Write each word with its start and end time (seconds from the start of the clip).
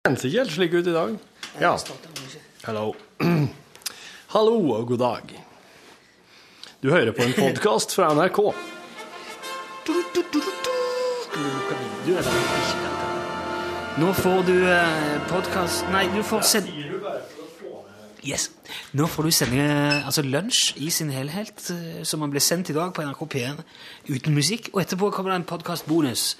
kjennes 0.00 0.22
ikke 0.24 0.38
helt 0.40 0.52
slik 0.54 0.74
ut 0.74 0.86
i 0.88 0.92
dag. 0.94 1.16
Ja. 1.60 1.74
Hallo. 2.64 2.94
Hallo 4.34 4.54
og 4.72 4.86
god 4.88 4.98
dag. 4.98 5.32
Du 6.80 6.88
hører 6.88 7.12
på 7.12 7.26
en 7.26 7.34
podkast 7.36 7.92
fra 7.92 8.08
NRK. 8.16 8.38
Nå 14.00 14.12
får 14.16 14.40
du 14.48 14.54
eh, 14.64 15.18
podkast 15.28 15.90
Nei, 15.92 16.06
du 16.14 16.22
får 16.24 16.46
sende 16.48 16.88
Yes. 18.24 18.48
Nå 18.96 19.04
får 19.08 19.28
du 19.28 19.30
sende 19.36 19.66
altså 20.04 20.24
lunsj 20.24 20.78
i 20.80 20.88
sin 20.88 21.12
helhet, 21.12 21.60
eh, 21.74 22.00
som 22.08 22.24
ble 22.24 22.40
sendt 22.40 22.72
i 22.72 22.76
dag 22.76 22.94
på 22.96 23.04
NRK 23.04 23.20
P1 23.36 23.60
uten 24.08 24.32
musikk. 24.32 24.72
Og 24.72 24.80
etterpå 24.80 25.12
kommer 25.12 25.34
det 25.34 25.42
en 25.42 25.48
podkastbonus. 25.52 26.38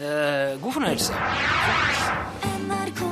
Eh, 0.00 0.60
god 0.62 0.72
fornøyelse. 0.72 1.12
NRK 2.68 3.02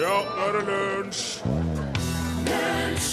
Ja, 0.00 0.14
nå 0.36 0.46
er 0.46 0.54
det 0.56 0.62
lunsj! 0.70 1.42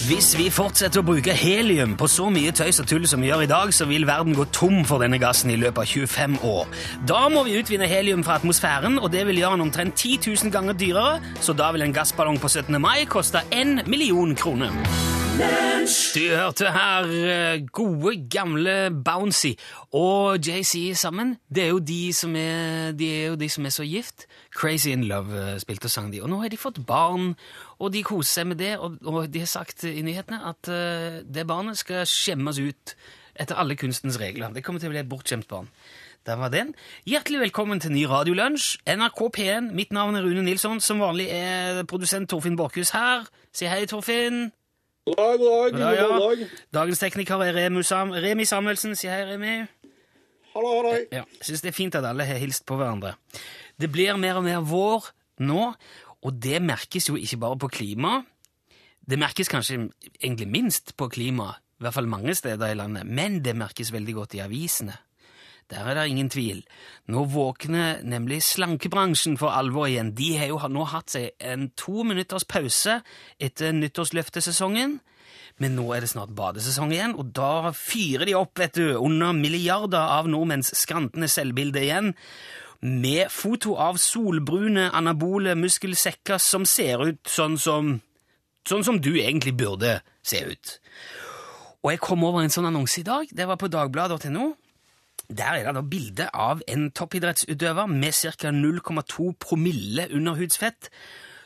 Hvis 0.08 0.30
vi 0.38 0.46
fortsetter 0.50 1.02
å 1.02 1.04
bruke 1.04 1.34
helium 1.36 1.92
på 2.00 2.08
så 2.08 2.30
mye 2.32 2.54
tøys 2.56 2.80
og 2.80 2.88
tull 2.88 3.04
som 3.08 3.20
vi 3.20 3.28
gjør 3.28 3.44
i 3.44 3.50
dag, 3.50 3.74
så 3.76 3.84
vil 3.84 4.08
verden 4.08 4.34
gå 4.34 4.48
tom 4.56 4.86
for 4.88 5.04
denne 5.04 5.20
gassen 5.20 5.52
i 5.52 5.60
løpet 5.60 5.84
av 5.84 5.92
25 5.92 6.40
år. 6.40 6.72
Da 7.12 7.26
må 7.28 7.44
vi 7.44 7.60
utvinne 7.60 7.88
helium 7.92 8.24
fra 8.24 8.40
atmosfæren, 8.40 8.96
og 8.98 9.12
det 9.12 9.26
vil 9.28 9.42
gjøre 9.42 9.58
den 9.58 9.68
omtrent 9.68 10.00
10 10.00 10.32
000 10.32 10.56
ganger 10.56 10.80
dyrere, 10.80 11.20
så 11.44 11.52
da 11.52 11.68
vil 11.76 11.84
en 11.84 11.94
gassballong 11.94 12.40
på 12.40 12.48
17. 12.48 12.80
mai 12.80 13.04
koste 13.04 13.44
1 13.52 13.84
million 13.86 14.32
kroner. 14.34 14.72
Du 16.14 16.20
hørte 16.36 16.70
her 16.74 17.06
eh, 17.08 17.62
gode, 17.72 18.12
gamle 18.30 18.90
Bouncy 19.04 19.52
og 19.92 20.38
JC 20.46 20.92
sammen. 20.98 21.36
Det 21.54 21.64
er 21.64 21.68
jo 21.68 21.78
de 21.78 22.12
som 22.12 22.34
er, 22.36 22.92
de 22.98 23.08
er, 23.14 23.36
de 23.38 23.48
som 23.48 23.66
er 23.66 23.74
så 23.74 23.86
gift. 23.86 24.26
Crazy 24.54 24.90
in 24.90 25.04
Love 25.04 25.38
eh, 25.38 25.60
spilte 25.62 25.86
og 25.86 25.94
sang 25.94 26.12
de. 26.12 26.20
Og 26.22 26.28
nå 26.30 26.40
har 26.42 26.50
de 26.50 26.58
fått 26.60 26.82
barn, 26.86 27.32
og 27.78 27.94
de 27.94 28.02
koser 28.06 28.40
seg 28.40 28.50
med 28.52 28.60
det. 28.62 28.74
Og, 28.78 28.98
og 29.06 29.30
de 29.32 29.42
har 29.42 29.50
sagt 29.50 29.86
i 29.88 30.02
nyhetene 30.02 30.42
at 30.50 30.70
uh, 30.70 31.22
det 31.24 31.46
barnet 31.48 31.78
skal 31.78 32.06
skjemmes 32.06 32.58
ut 32.58 32.94
etter 33.40 33.58
alle 33.58 33.78
kunstens 33.78 34.20
regler. 34.20 34.52
Det 34.54 34.66
kommer 34.66 34.82
til 34.82 34.90
å 34.90 34.94
bli 34.94 35.02
et 35.02 35.10
bortskjemt 35.10 35.48
barn. 35.50 35.70
Der 36.26 36.36
var 36.36 36.52
den. 36.52 36.74
Hjertelig 37.08 37.46
velkommen 37.46 37.80
til 37.80 37.94
ny 37.94 38.04
radiolunsj. 38.10 38.82
NRK 38.84 39.26
P1. 39.38 39.70
Mitt 39.72 39.94
navn 39.96 40.18
er 40.18 40.26
Rune 40.26 40.44
Nilsson. 40.44 40.82
Som 40.84 41.00
vanlig 41.00 41.30
er 41.32 41.84
produsent 41.88 42.28
Torfinn 42.30 42.58
Borchhus 42.60 42.92
her. 42.92 43.30
Si 43.56 43.70
hei, 43.70 43.86
Torfinn. 43.88 44.50
God 45.10 45.18
dag, 45.18 45.38
god 45.38 45.72
dag. 45.72 45.80
Ja, 45.80 46.06
ja. 46.38 46.48
Dagens 46.74 47.00
tekniker 47.02 47.42
er 47.42 47.56
Remi, 47.56 47.82
Sam 47.82 48.12
Remi 48.14 48.44
Samuelsen. 48.46 48.94
Si 48.98 49.08
hei, 49.10 49.24
Remi. 49.26 49.54
Hallo, 50.54 50.70
hallo. 50.76 50.92
Ja, 51.10 51.24
jeg 51.24 51.46
synes 51.48 51.64
det 51.64 51.72
er 51.72 51.76
fint 51.76 51.96
at 51.98 52.06
alle 52.06 52.26
har 52.26 52.38
hilst 52.38 52.66
på 52.66 52.78
hverandre. 52.78 53.16
Det 53.80 53.90
blir 53.90 54.18
mer 54.20 54.38
og 54.38 54.46
mer 54.46 54.62
vår 54.66 55.10
nå, 55.46 55.72
og 56.20 56.38
det 56.42 56.60
merkes 56.62 57.08
jo 57.08 57.18
ikke 57.18 57.40
bare 57.42 57.58
på 57.58 57.70
klima. 57.80 58.20
Det 59.00 59.18
merkes 59.18 59.50
kanskje 59.50 59.88
egentlig 60.20 60.48
minst 60.50 60.94
på 60.98 61.08
klima, 61.10 61.54
i 61.80 61.86
hvert 61.86 61.96
fall 61.96 62.10
mange 62.10 62.34
steder 62.38 62.70
i 62.70 62.78
landet, 62.78 63.08
men 63.08 63.40
det 63.42 63.56
merkes 63.58 63.90
veldig 63.94 64.14
godt 64.14 64.36
i 64.38 64.44
avisene. 64.44 64.94
Der 65.70 65.86
er 65.86 65.94
det 65.94 66.08
ingen 66.10 66.30
tvil. 66.30 66.64
Nå 67.10 67.24
våkner 67.30 68.00
nemlig 68.02 68.40
slankebransjen 68.42 69.36
for 69.38 69.54
alvor 69.54 69.86
igjen. 69.86 70.14
De 70.18 70.32
har 70.40 70.50
jo 70.50 70.58
nå 70.66 70.86
hatt 70.90 71.14
seg 71.14 71.30
en 71.38 71.68
to 71.78 72.02
minutters 72.06 72.46
pause 72.48 73.00
etter 73.38 73.74
nyttårsløftesesongen. 73.78 74.98
Men 75.60 75.76
nå 75.76 75.84
er 75.94 76.02
det 76.02 76.10
snart 76.10 76.32
badesesong 76.34 76.94
igjen, 76.94 77.14
og 77.20 77.34
da 77.36 77.70
fyrer 77.76 78.24
de 78.26 78.36
opp, 78.38 78.54
vet 78.58 78.78
du, 78.80 78.94
under 78.96 79.34
milliarder 79.36 80.00
av 80.00 80.30
nordmenns 80.30 80.72
skrantende 80.78 81.28
selvbilde 81.28 81.82
igjen, 81.84 82.14
med 82.80 83.28
foto 83.28 83.74
av 83.76 83.98
solbrune, 84.00 84.86
anabole 84.96 85.52
muskelsekker 85.58 86.40
som 86.40 86.64
ser 86.64 87.02
ut 87.10 87.28
sånn 87.28 87.58
som 87.60 87.98
Sånn 88.68 88.84
som 88.84 88.98
du 89.00 89.14
egentlig 89.16 89.54
burde 89.56 89.94
se 90.20 90.42
ut. 90.44 90.72
Og 91.80 91.94
jeg 91.94 92.00
kom 92.04 92.26
over 92.28 92.44
en 92.44 92.52
sånn 92.52 92.68
annonse 92.68 92.98
i 93.00 93.06
dag. 93.06 93.30
Det 93.32 93.46
var 93.48 93.56
på 93.56 93.70
dagbladet.no. 93.72 94.50
Der 95.30 95.60
er 95.60 95.64
det 95.68 95.74
da 95.78 95.86
bilde 95.86 96.28
av 96.34 96.62
en 96.68 96.88
toppidrettsutøver 96.90 97.86
med 97.86 98.14
ca. 98.18 98.50
0,2 98.50 99.32
promille 99.38 100.08
underhudsfett 100.10 100.90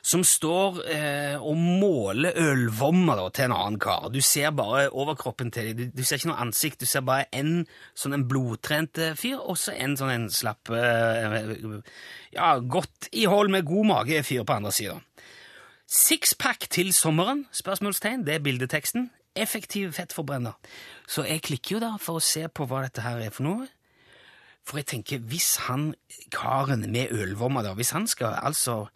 som 0.05 0.21
står 0.27 0.83
eh, 0.93 1.37
og 1.41 1.57
måler 1.57 2.37
ølvommer 2.37 3.23
til 3.33 3.47
en 3.47 3.55
annen 3.57 3.79
kar. 3.81 4.11
Du 4.13 4.21
ser 4.21 4.53
bare 4.57 4.91
overkroppen 4.93 5.51
til 5.55 5.71
dem. 5.71 5.79
Du, 5.79 6.01
du 6.01 6.05
ser 6.05 6.21
ikke 6.21 6.29
noe 6.29 6.43
ansikt. 6.45 6.83
Du 6.85 6.89
ser 6.89 7.07
bare 7.07 7.25
en 7.33 7.65
sånn 7.97 8.19
en 8.19 8.27
blodtrent 8.29 9.01
eh, 9.01 9.15
fyr, 9.17 9.39
og 9.41 9.57
så 9.61 9.73
en 9.73 9.97
sånn 9.97 10.13
en 10.13 10.27
slapp 10.33 10.73
eh, 10.77 11.39
Ja, 12.37 12.59
godt 12.61 13.09
i 13.17 13.25
hold 13.31 13.53
med 13.55 13.65
god 13.69 13.89
mage-fyr 13.95 14.45
på 14.45 14.59
andre 14.59 14.75
sida. 14.77 14.99
Sixpack 15.89 16.69
til 16.73 16.93
sommeren? 16.97 17.47
spørsmålstegn, 17.53 18.27
Det 18.29 18.37
er 18.37 18.45
bildeteksten. 18.45 19.09
Effektiv 19.35 19.97
fettforbrenner. 19.97 20.53
Så 21.09 21.25
jeg 21.25 21.43
klikker 21.43 21.79
jo 21.79 21.81
da 21.83 21.95
for 21.99 22.21
å 22.21 22.23
se 22.23 22.45
på 22.49 22.69
hva 22.69 22.85
dette 22.85 23.03
her 23.03 23.25
er 23.25 23.33
for 23.33 23.49
noe. 23.49 23.67
For 24.65 24.81
jeg 24.81 24.89
tenker, 24.95 25.23
hvis 25.29 25.57
han 25.67 25.93
karen 26.33 26.87
med 26.93 27.13
ølvomma 27.13 27.65
da, 27.65 27.75
hvis 27.77 27.93
han 27.97 28.09
skal 28.09 28.39
altså 28.41 28.87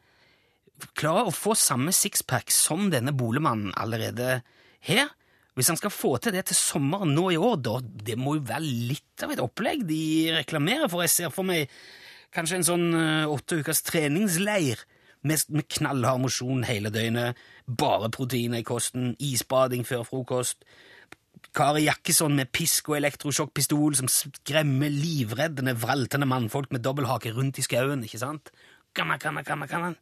klare 0.96 1.26
å 1.28 1.34
få 1.34 1.56
samme 1.58 1.92
sixpack 1.92 2.52
som 2.54 2.88
denne 2.92 3.12
boligmannen 3.16 3.74
allerede 3.76 4.40
har, 4.88 5.10
hvis 5.58 5.72
han 5.72 5.78
skal 5.80 5.90
få 5.90 6.12
til 6.22 6.36
det 6.36 6.44
til 6.48 6.56
sommeren 6.56 7.16
nå 7.16 7.32
i 7.34 7.38
år, 7.40 7.56
da, 7.66 7.80
det 7.82 8.14
må 8.14 8.36
jo 8.36 8.44
være 8.46 8.62
litt 8.62 9.24
av 9.26 9.32
et 9.34 9.42
opplegg 9.42 9.82
de 9.88 10.02
reklamerer 10.36 10.86
for. 10.86 11.02
Jeg 11.02 11.14
ser 11.16 11.32
for 11.34 11.48
meg 11.48 11.72
kanskje 12.34 12.60
en 12.60 12.68
sånn 12.68 12.86
eh, 12.94 13.26
åtte 13.26 13.58
ukers 13.58 13.82
treningsleir 13.82 14.84
med, 15.26 15.42
med 15.50 15.66
knallhard 15.74 16.22
mosjon 16.22 16.62
hele 16.68 16.92
døgnet, 16.94 17.40
bare 17.66 18.10
proteiner 18.14 18.62
i 18.62 18.66
kosten, 18.66 19.16
isbading 19.18 19.82
før 19.88 20.06
frokost, 20.06 20.62
Kari 21.56 21.86
Jakkesson 21.86 22.34
med 22.36 22.50
pisk 22.54 22.90
og 22.92 22.98
elektrosjokkpistol 22.98 23.96
som 23.98 24.10
skremmer 24.12 24.92
livreddende, 24.92 25.74
vraltende 25.80 26.28
mannfolk 26.28 26.72
med 26.74 26.84
dobbelthake 26.84 27.32
rundt 27.36 27.58
i 27.58 27.64
skauen, 27.64 28.04
ikke 28.04 28.20
sant? 28.20 28.52
Gamma, 28.94 29.16
gamma, 29.18 29.42
gamma, 29.42 29.66
gamma. 29.66 29.94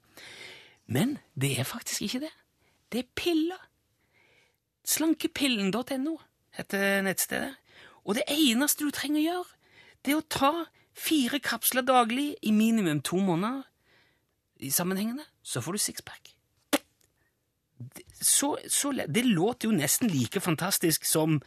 Men 0.87 1.19
det 1.35 1.56
er 1.61 1.69
faktisk 1.69 2.06
ikke 2.06 2.25
det. 2.27 2.33
Det 2.93 3.05
er 3.05 3.11
piller. 3.17 3.62
Slankepillen.no 4.87 6.17
heter 6.56 7.03
nettstedet. 7.03 7.55
Og 8.06 8.15
det 8.15 8.27
eneste 8.31 8.87
du 8.87 8.95
trenger 8.95 9.21
å 9.21 9.27
gjøre, 9.27 9.56
det 10.05 10.12
er 10.15 10.21
å 10.21 10.29
ta 10.31 10.53
fire 10.97 11.41
kapsler 11.43 11.85
daglig 11.87 12.37
i 12.43 12.55
minimum 12.55 13.03
to 13.05 13.19
måneder 13.21 13.65
i 14.62 14.71
sammenhengende, 14.71 15.27
så 15.43 15.61
får 15.61 15.77
du 15.77 15.83
sixpack. 15.83 16.36
Så, 18.21 18.56
så, 18.69 18.93
det 18.93 19.25
låter 19.25 19.69
jo 19.69 19.77
nesten 19.77 20.09
like 20.09 20.41
fantastisk 20.41 21.04
som 21.04 21.43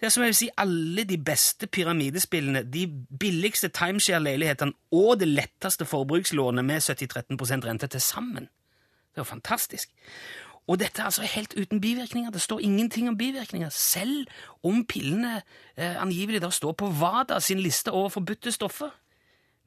det 0.00 0.06
er 0.06 0.12
som 0.14 0.22
jeg 0.22 0.32
vil 0.32 0.36
si, 0.36 0.46
alle 0.56 1.02
de 1.04 1.18
beste 1.20 1.66
pyramidespillene, 1.68 2.62
de 2.64 2.86
billigste 3.20 3.68
timeshare-leilighetene 3.68 4.72
og 4.96 5.18
det 5.20 5.28
letteste 5.28 5.84
forbrukslånet 5.84 6.64
med 6.64 6.80
70-13 6.80 7.66
rente 7.66 7.86
til 7.86 8.00
sammen. 8.00 8.48
Det 9.12 9.18
er 9.18 9.20
jo 9.20 9.28
fantastisk. 9.28 9.92
Og 10.66 10.78
dette 10.80 11.02
er 11.02 11.04
altså 11.04 11.22
helt 11.22 11.54
uten 11.60 11.80
bivirkninger. 11.80 12.30
Det 12.30 12.40
står 12.40 12.60
ingenting 12.60 13.08
om 13.08 13.18
bivirkninger, 13.18 13.68
selv 13.68 14.26
om 14.62 14.86
pillene 14.86 15.42
eh, 15.76 16.02
angivelig 16.02 16.42
da 16.42 16.50
står 16.50 16.72
på 16.72 16.86
WADA 16.86 17.40
sin 17.40 17.60
liste 17.60 17.90
over 17.90 18.08
forbudte 18.08 18.52
stoffer. 18.52 18.88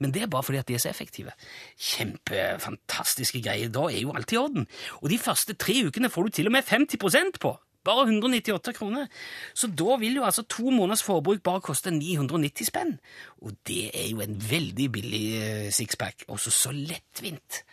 Men 0.01 0.13
det 0.13 0.23
er 0.23 0.31
bare 0.31 0.43
fordi 0.43 0.59
at 0.61 0.67
de 0.67 0.77
er 0.77 0.81
så 0.83 0.89
effektive. 0.89 1.33
Kjempefantastiske 1.77 3.43
greier. 3.43 3.71
Da 3.73 3.85
er 3.89 4.01
jo 4.01 4.15
alt 4.15 4.33
i 4.33 4.39
orden. 4.39 4.67
Og 5.01 5.11
de 5.13 5.19
første 5.21 5.53
tre 5.53 5.83
ukene 5.87 6.09
får 6.09 6.27
du 6.27 6.39
til 6.39 6.49
og 6.49 6.55
med 6.55 6.67
50% 6.67 7.39
på. 7.41 7.53
Bare 7.83 8.05
198 8.07 8.73
kroner. 8.77 9.07
Så 9.53 9.67
da 9.67 9.97
vil 9.99 10.15
jo 10.15 10.23
altså 10.23 10.45
to 10.47 10.69
måneders 10.71 11.03
forbruk 11.03 11.43
bare 11.43 11.61
koste 11.61 11.91
990 11.91 12.69
spenn. 12.71 12.95
Og 13.41 13.57
det 13.67 13.91
er 13.93 14.07
jo 14.11 14.21
en 14.23 14.37
veldig 14.49 14.91
billig 14.91 15.25
eh, 15.41 15.71
sixpack. 15.71 16.23
Også 16.27 16.51
så 16.51 16.71
lettvint. 16.71 17.63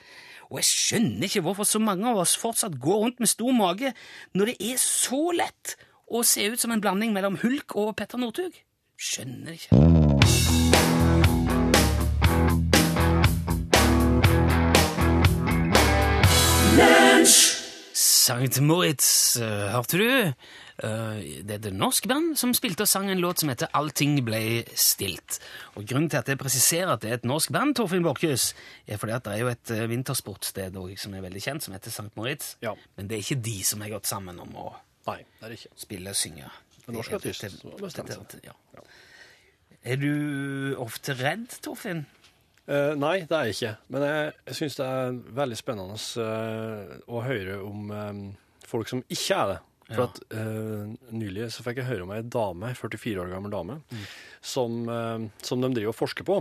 Og 0.50 0.58
jeg 0.58 0.66
skjønner 0.66 1.28
ikke 1.28 1.44
hvorfor 1.46 1.68
så 1.68 1.78
mange 1.78 2.08
av 2.10 2.18
oss 2.18 2.34
fortsatt 2.38 2.80
går 2.82 3.04
rundt 3.04 3.22
med 3.22 3.30
stor 3.30 3.54
mage 3.54 3.92
når 4.34 4.50
det 4.50 4.56
er 4.72 4.82
så 4.82 5.30
lett 5.30 5.76
å 6.10 6.24
se 6.26 6.48
ut 6.50 6.58
som 6.58 6.74
en 6.74 6.82
blanding 6.82 7.14
mellom 7.14 7.38
Hulk 7.38 7.78
og 7.78 7.94
Petter 8.00 8.18
Northug. 8.18 8.58
Skjønner 8.98 9.54
ikke. 9.54 10.59
Sankt 18.00 18.60
Moritz, 18.64 19.36
eh, 19.36 19.68
hørte 19.74 19.98
du? 19.98 20.06
Eh, 20.80 21.42
det 21.44 21.56
er 21.58 21.68
et 21.68 21.74
norsk 21.76 22.06
band 22.08 22.36
som 22.40 22.52
spilte 22.56 22.86
og 22.86 22.88
sang 22.88 23.10
en 23.12 23.20
låt 23.20 23.42
som 23.42 23.50
heter 23.52 23.68
Allting 23.76 24.14
ble 24.24 24.62
stilt. 24.78 25.36
Og 25.76 25.84
Grunnen 25.90 26.08
til 26.08 26.20
at 26.22 26.30
jeg 26.30 26.38
presiserer 26.40 26.94
at 26.94 27.02
det 27.04 27.10
er 27.10 27.18
et 27.18 27.26
norsk 27.28 27.52
band, 27.52 27.74
Torfinn 27.76 28.04
Borkhus, 28.06 28.54
er 28.88 28.96
fordi 29.00 29.12
at 29.18 29.26
det 29.26 29.34
er 29.34 29.42
jo 29.42 29.50
et 29.52 29.72
vintersportsted 29.92 30.78
også, 30.80 30.96
som 31.04 31.14
er 31.18 31.26
veldig 31.26 31.42
kjent, 31.44 31.66
som 31.66 31.74
heter 31.76 31.92
Sankt 31.92 32.16
Moritz. 32.16 32.54
Ja. 32.64 32.72
Men 32.96 33.10
det 33.10 33.18
er 33.18 33.24
ikke 33.26 33.42
de 33.50 33.58
som 33.66 33.84
har 33.84 33.92
gått 33.98 34.08
sammen 34.08 34.40
om 34.40 34.56
å 34.56 34.70
Nei, 35.10 35.18
det 35.40 35.50
er 35.50 35.56
ikke. 35.58 35.74
spille 35.76 36.14
og 36.14 36.16
synge. 36.16 36.48
Men 36.86 36.96
norsk 36.96 37.10
Det 37.10 37.42
er- 37.42 38.16
artist 38.16 38.40
Ja. 38.44 38.52
Er 39.84 39.96
du 39.96 40.76
ofte 40.76 41.14
redd, 41.16 41.48
Torfinn? 41.62 42.06
Eh, 42.70 42.92
nei, 42.94 43.16
det 43.26 43.34
er 43.34 43.48
jeg 43.48 43.54
ikke. 43.56 43.72
Men 43.90 44.04
jeg, 44.06 44.30
jeg 44.46 44.54
syns 44.60 44.76
det 44.78 44.84
er 44.86 45.16
veldig 45.40 45.56
spennende 45.58 45.96
uh, 46.22 46.92
å 47.10 47.18
høre 47.26 47.56
om 47.66 47.88
um, 47.90 48.20
folk 48.70 48.86
som 48.92 49.00
ikke 49.10 49.34
er 49.40 49.46
det. 49.54 49.58
For 49.90 50.04
Ja. 50.04 50.06
at 50.06 50.20
uh, 50.38 50.86
Nylig 51.10 51.48
så 51.50 51.64
fikk 51.66 51.80
jeg 51.80 51.88
høre 51.88 52.04
om 52.06 52.12
ei 52.14 52.20
dame, 52.22 52.68
ei 52.70 52.76
44 52.78 53.18
år 53.24 53.32
gammel 53.32 53.50
dame, 53.50 53.80
som, 54.38 54.84
eh, 54.86 55.18
som 55.42 55.58
de 55.64 55.70
driver 55.74 55.90
og 55.90 55.98
forsker 55.98 56.22
på. 56.28 56.36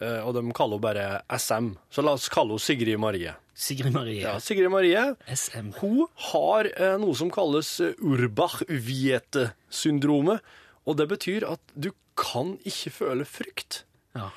Og 0.00 0.30
de 0.36 0.42
kaller 0.56 0.76
henne 0.76 0.84
bare 0.84 1.06
SM. 1.36 1.66
Så 1.92 2.00
la 2.04 2.12
oss 2.16 2.28
kalle 2.32 2.52
henne 2.54 2.60
Sigrid 2.64 2.98
Marie. 3.00 3.32
Sigrid 3.58 3.92
Marie. 3.92 4.20
Ja, 4.22 4.36
Sigrid 4.40 4.70
Marie 4.72 5.02
SM. 5.28 5.72
hun 5.80 6.06
har 6.30 6.64
noe 7.00 7.14
som 7.16 7.30
kalles 7.32 7.80
Urbach-Wiete-syndromet. 8.00 10.40
Og 10.88 10.96
det 10.96 11.08
betyr 11.10 11.44
at 11.48 11.60
du 11.76 11.90
kan 12.16 12.56
ikke 12.68 12.90
føle 13.00 13.24
frykt. 13.28 13.82
Ja. 14.16 14.28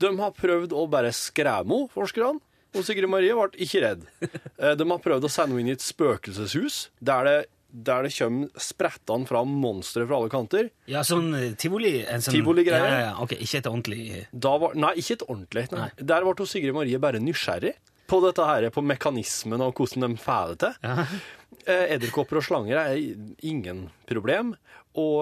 De 0.00 0.10
har 0.20 0.34
prøvd 0.36 0.72
å 0.78 0.84
bare 0.90 1.10
skremme 1.16 1.74
henne, 1.82 1.90
forskerne. 1.94 2.40
Og 2.76 2.84
Sigrid 2.84 3.08
Marie 3.10 3.32
ble 3.34 3.48
ikke 3.64 3.80
redd. 3.82 4.02
Eh, 4.22 4.74
De 4.76 4.84
har 4.90 4.98
prøvd 5.02 5.24
å 5.24 5.30
sende 5.32 5.56
henne 5.56 5.64
inn 5.64 5.70
i 5.72 5.76
et 5.78 5.82
spøkelseshus 5.84 6.88
der 7.00 7.24
det, 7.24 7.36
der 7.72 8.04
det 8.06 8.12
kommer 8.18 8.48
sprettende 8.60 9.26
fram 9.28 9.54
monstre 9.62 10.04
fra 10.06 10.18
alle 10.20 10.30
kanter. 10.32 10.68
Ja, 10.88 11.00
sånn 11.06 11.32
eh, 11.34 11.54
tivoli? 11.58 11.94
En 12.04 12.20
sånn, 12.24 12.36
Tivoli-greier. 12.36 12.84
Ja, 12.84 12.98
ja, 13.00 13.06
ja. 13.08 13.14
Ok, 13.24 13.34
ikke 13.40 13.62
et 13.62 13.70
ordentlig 13.72 14.02
Da 14.32 14.54
var, 14.60 14.76
nei, 14.78 14.92
ikke 15.00 15.16
et 15.18 15.24
ordentlig. 15.26 15.66
Nei. 15.72 15.88
Nei. 15.88 16.06
Der 16.12 16.28
ble 16.28 16.46
Sigrid 16.48 16.76
Marie 16.76 17.00
bare 17.02 17.20
nysgjerrig 17.24 17.74
på 18.08 18.20
dette 18.24 18.44
her, 18.48 18.68
på 18.72 18.80
mekanismen 18.84 19.60
og 19.64 19.74
hvordan 19.80 20.06
de 20.06 20.22
får 20.22 20.54
det 20.54 20.60
til. 20.66 20.80
ja. 20.88 21.08
Eh, 21.68 21.90
Edderkopper 21.96 22.38
og 22.38 22.44
slanger 22.44 22.78
er 22.80 22.96
ingen 23.44 23.80
problem, 24.08 24.54
og, 24.96 25.18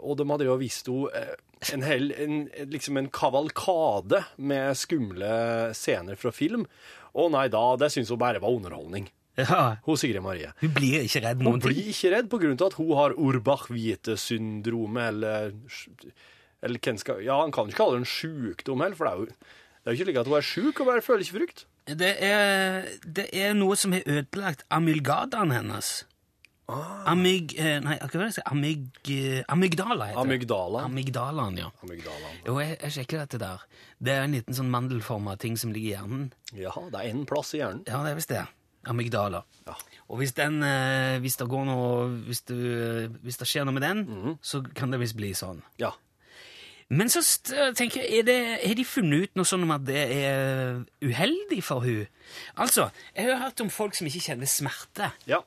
og 0.00 0.14
de 0.16 0.24
hadde 0.30 0.46
jo 0.46 0.54
vist 0.60 0.86
henne 0.88 1.24
en, 1.74 1.82
hel, 1.84 2.10
en, 2.16 2.36
liksom 2.72 2.96
en 2.96 3.08
kavalkade 3.12 4.22
med 4.40 4.76
skumle 4.80 5.30
scener 5.76 6.16
fra 6.20 6.32
film. 6.32 6.66
Å 7.12 7.26
nei 7.32 7.48
da, 7.52 7.64
det 7.80 7.90
syns 7.92 8.12
hun 8.12 8.20
bare 8.22 8.40
var 8.42 8.54
underholdning. 8.56 9.08
ja. 9.40 9.76
Hun 9.86 9.98
Sigrid 10.00 10.22
Marie. 10.24 10.50
Hun 10.60 10.72
blir 10.74 11.04
ikke 11.04 11.22
redd 11.24 11.40
Hun 11.42 11.48
noen 11.50 11.60
ting. 11.62 11.70
blir 11.74 11.90
ikke 11.92 12.12
redd 12.14 12.34
av 12.62 12.66
at 12.70 12.78
hun 12.80 12.92
har 12.98 13.14
Urbach-Wiete-syndromet, 13.16 15.08
eller, 15.08 15.52
eller 16.62 16.96
skal, 16.98 17.22
Ja, 17.24 17.40
han 17.42 17.52
kan 17.52 17.68
ikke 17.68 17.82
kalle 17.82 17.98
det 17.98 18.04
en 18.04 18.12
sjukdom 18.14 18.84
heller, 18.84 18.96
for 18.98 19.06
det 19.08 19.12
er 19.12 19.18
jo 19.18 19.26
det 19.80 19.88
er 19.88 19.94
jo 19.94 19.96
ikke 19.96 20.06
slik 20.10 20.18
at 20.20 20.28
hun 20.28 20.36
er 20.36 20.44
sjuk 20.44 20.80
og 20.82 20.88
bare 20.90 21.00
føler 21.00 21.22
ikke 21.24 21.38
frykt. 21.38 21.62
Det 21.88 22.10
er, 22.22 22.84
det 23.08 23.30
er 23.32 23.54
noe 23.56 23.78
som 23.80 23.94
har 23.96 24.04
ødelagt 24.04 24.66
amylgadaen 24.70 25.54
hennes. 25.56 26.04
Ah. 26.70 27.10
Amyg... 27.12 27.54
eh, 27.58 27.80
Nei, 27.82 27.96
hva 27.98 28.06
var 28.12 28.22
det 28.22 28.28
jeg 28.30 28.36
sa? 28.38 28.42
Amyg, 28.52 28.84
eh, 29.10 29.42
amygdala 29.48 30.06
heter 30.10 30.16
det. 30.16 30.24
Amygdala. 30.24 30.84
Amygdalaen, 30.88 31.58
ja. 31.58 31.70
Amygdalaen. 31.82 32.38
Jo, 32.46 32.58
jeg, 32.62 32.78
jeg 32.84 32.92
sjekker 32.98 33.22
dette 33.24 33.40
der. 33.42 33.64
Det 34.00 34.12
er 34.14 34.22
en 34.28 34.36
liten 34.38 34.54
sånn 34.56 34.70
mandelforma 34.72 35.34
ting 35.42 35.56
som 35.60 35.72
ligger 35.74 35.88
i 35.90 35.94
hjernen. 35.96 36.28
Ja, 36.56 36.72
det 36.92 37.00
er 37.02 37.10
én 37.14 37.24
plass 37.28 37.54
i 37.54 37.60
hjernen. 37.62 37.82
Ja, 37.88 38.02
det 38.06 38.12
er 38.14 38.20
visst 38.20 38.32
det. 38.34 38.44
Amygdala. 38.88 39.42
Ja. 39.66 39.74
Og 40.08 40.22
hvis 40.22 40.32
den 40.32 40.62
eh, 40.64 41.18
Hvis 41.20 41.36
det 41.36 41.46
går 41.52 41.66
noe 41.68 42.06
Hvis, 42.24 42.40
du, 42.48 42.54
hvis 43.22 43.36
det 43.36 43.46
skjer 43.50 43.66
noe 43.68 43.76
med 43.76 43.84
den, 43.84 44.00
Mhm. 44.08 44.38
så 44.40 44.62
kan 44.74 44.90
det 44.90 45.00
visst 45.02 45.16
bli 45.18 45.34
sånn. 45.36 45.60
Ja. 45.78 45.90
Men 46.90 47.06
så 47.12 47.20
st- 47.22 47.54
tenker 47.78 48.00
jeg, 48.02 48.18
er 48.18 48.24
det, 48.26 48.38
har 48.66 48.74
de 48.74 48.84
funnet 48.88 49.28
ut 49.28 49.36
noe 49.38 49.46
sånn 49.46 49.62
om 49.62 49.70
at 49.76 49.84
det 49.86 50.00
er 50.10 50.80
uheldig 51.06 51.60
for 51.62 51.84
hun? 51.84 52.08
Altså, 52.58 52.88
jeg 53.14 53.28
har 53.30 53.44
hørt 53.44 53.60
om 53.62 53.68
folk 53.70 53.94
som 53.94 54.08
ikke 54.08 54.24
kjenner 54.24 54.48
smerte. 54.50 55.12
Ja. 55.30 55.38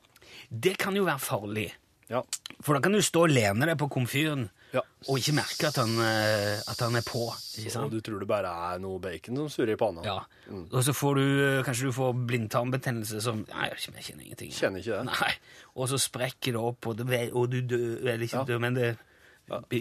Det 0.60 0.76
kan 0.78 0.94
jo 0.96 1.04
være 1.06 1.18
farlig. 1.22 1.70
Ja. 2.10 2.20
For 2.60 2.76
da 2.76 2.80
kan 2.84 2.92
du 2.92 3.00
stå 3.02 3.22
og 3.24 3.32
lene 3.32 3.64
deg 3.66 3.78
på 3.80 3.86
komfyren 3.90 4.50
Ja. 4.74 4.80
og 5.08 5.16
ikke 5.18 5.32
merke 5.38 5.68
at 5.70 5.76
han, 5.80 5.94
eh, 6.04 6.60
at 6.68 6.80
han 6.84 6.96
er 6.98 7.04
på. 7.06 7.22
Sant? 7.70 7.90
du 7.94 8.00
tror 8.04 8.18
det 8.20 8.28
bare 8.28 8.50
er 8.74 8.78
noe 8.82 8.98
bacon 9.00 9.36
som 9.36 9.48
surrer 9.48 9.72
i 9.72 9.76
panna. 9.80 10.02
Ja. 10.04 10.18
Og 10.52 10.82
så 10.84 10.92
får 10.92 11.14
du 11.16 11.22
eh, 11.24 11.62
kanskje 11.64 11.88
du 11.88 11.92
får 11.96 12.12
blindtarmbetennelse 12.28 13.22
som 13.24 13.44
Nei, 13.48 13.70
jeg 13.72 13.96
kjenner 14.04 14.26
ingenting. 14.26 14.52
Kjenner 14.52 14.82
ikke 14.84 14.98
det. 15.00 15.04
Nei. 15.08 15.32
Og 15.76 15.88
så 15.88 15.98
sprekker 16.02 16.52
det 16.52 16.60
opp, 16.60 16.86
og, 16.92 16.96
det, 17.00 17.30
og 17.32 17.48
du 17.50 17.60
dør 17.62 18.04
Eller 18.04 18.26
ikke 18.28 18.42
Ja. 18.42 18.44
dør, 18.44 18.60
men 18.60 18.74
det 18.74 18.96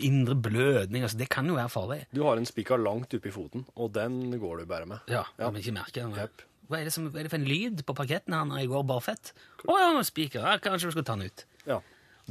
indre 0.03 0.35
blødning. 0.35 1.03
Altså, 1.03 1.17
det 1.17 1.29
kan 1.29 1.45
jo 1.47 1.55
være 1.55 1.69
farlig. 1.71 2.05
Du 2.13 2.23
har 2.23 2.37
en 2.37 2.45
spiker 2.45 2.77
langt 2.77 3.13
oppi 3.13 3.31
foten, 3.31 3.65
og 3.75 3.93
den 3.93 4.31
går 4.39 4.59
du 4.59 4.65
bare 4.65 4.85
med. 4.85 4.99
Ja, 5.07 5.23
Ja. 5.39 5.49
men 5.51 5.61
ikke 5.61 5.73
merker 5.73 6.01
den. 6.07 6.13
Jepp. 6.15 6.41
Hva 6.69 6.79
er 6.79 6.87
det, 6.87 6.93
som, 6.95 7.09
er 7.11 7.25
det 7.25 7.31
for 7.31 7.41
en 7.41 7.49
lyd 7.49 7.83
på 7.87 7.95
parketten 7.97 8.35
her 8.35 8.47
når 8.47 8.63
jeg 8.63 8.71
går 8.71 8.87
barføtt? 8.87 9.33
Å 9.67 9.75
ja, 9.81 9.91
spiker. 10.07 10.45
Ja, 10.45 10.55
kanskje 10.63 10.89
du 10.89 10.95
skal 10.95 11.05
ta 11.07 11.17
den 11.17 11.31
ut. 11.31 11.45
Ja. 11.67 11.81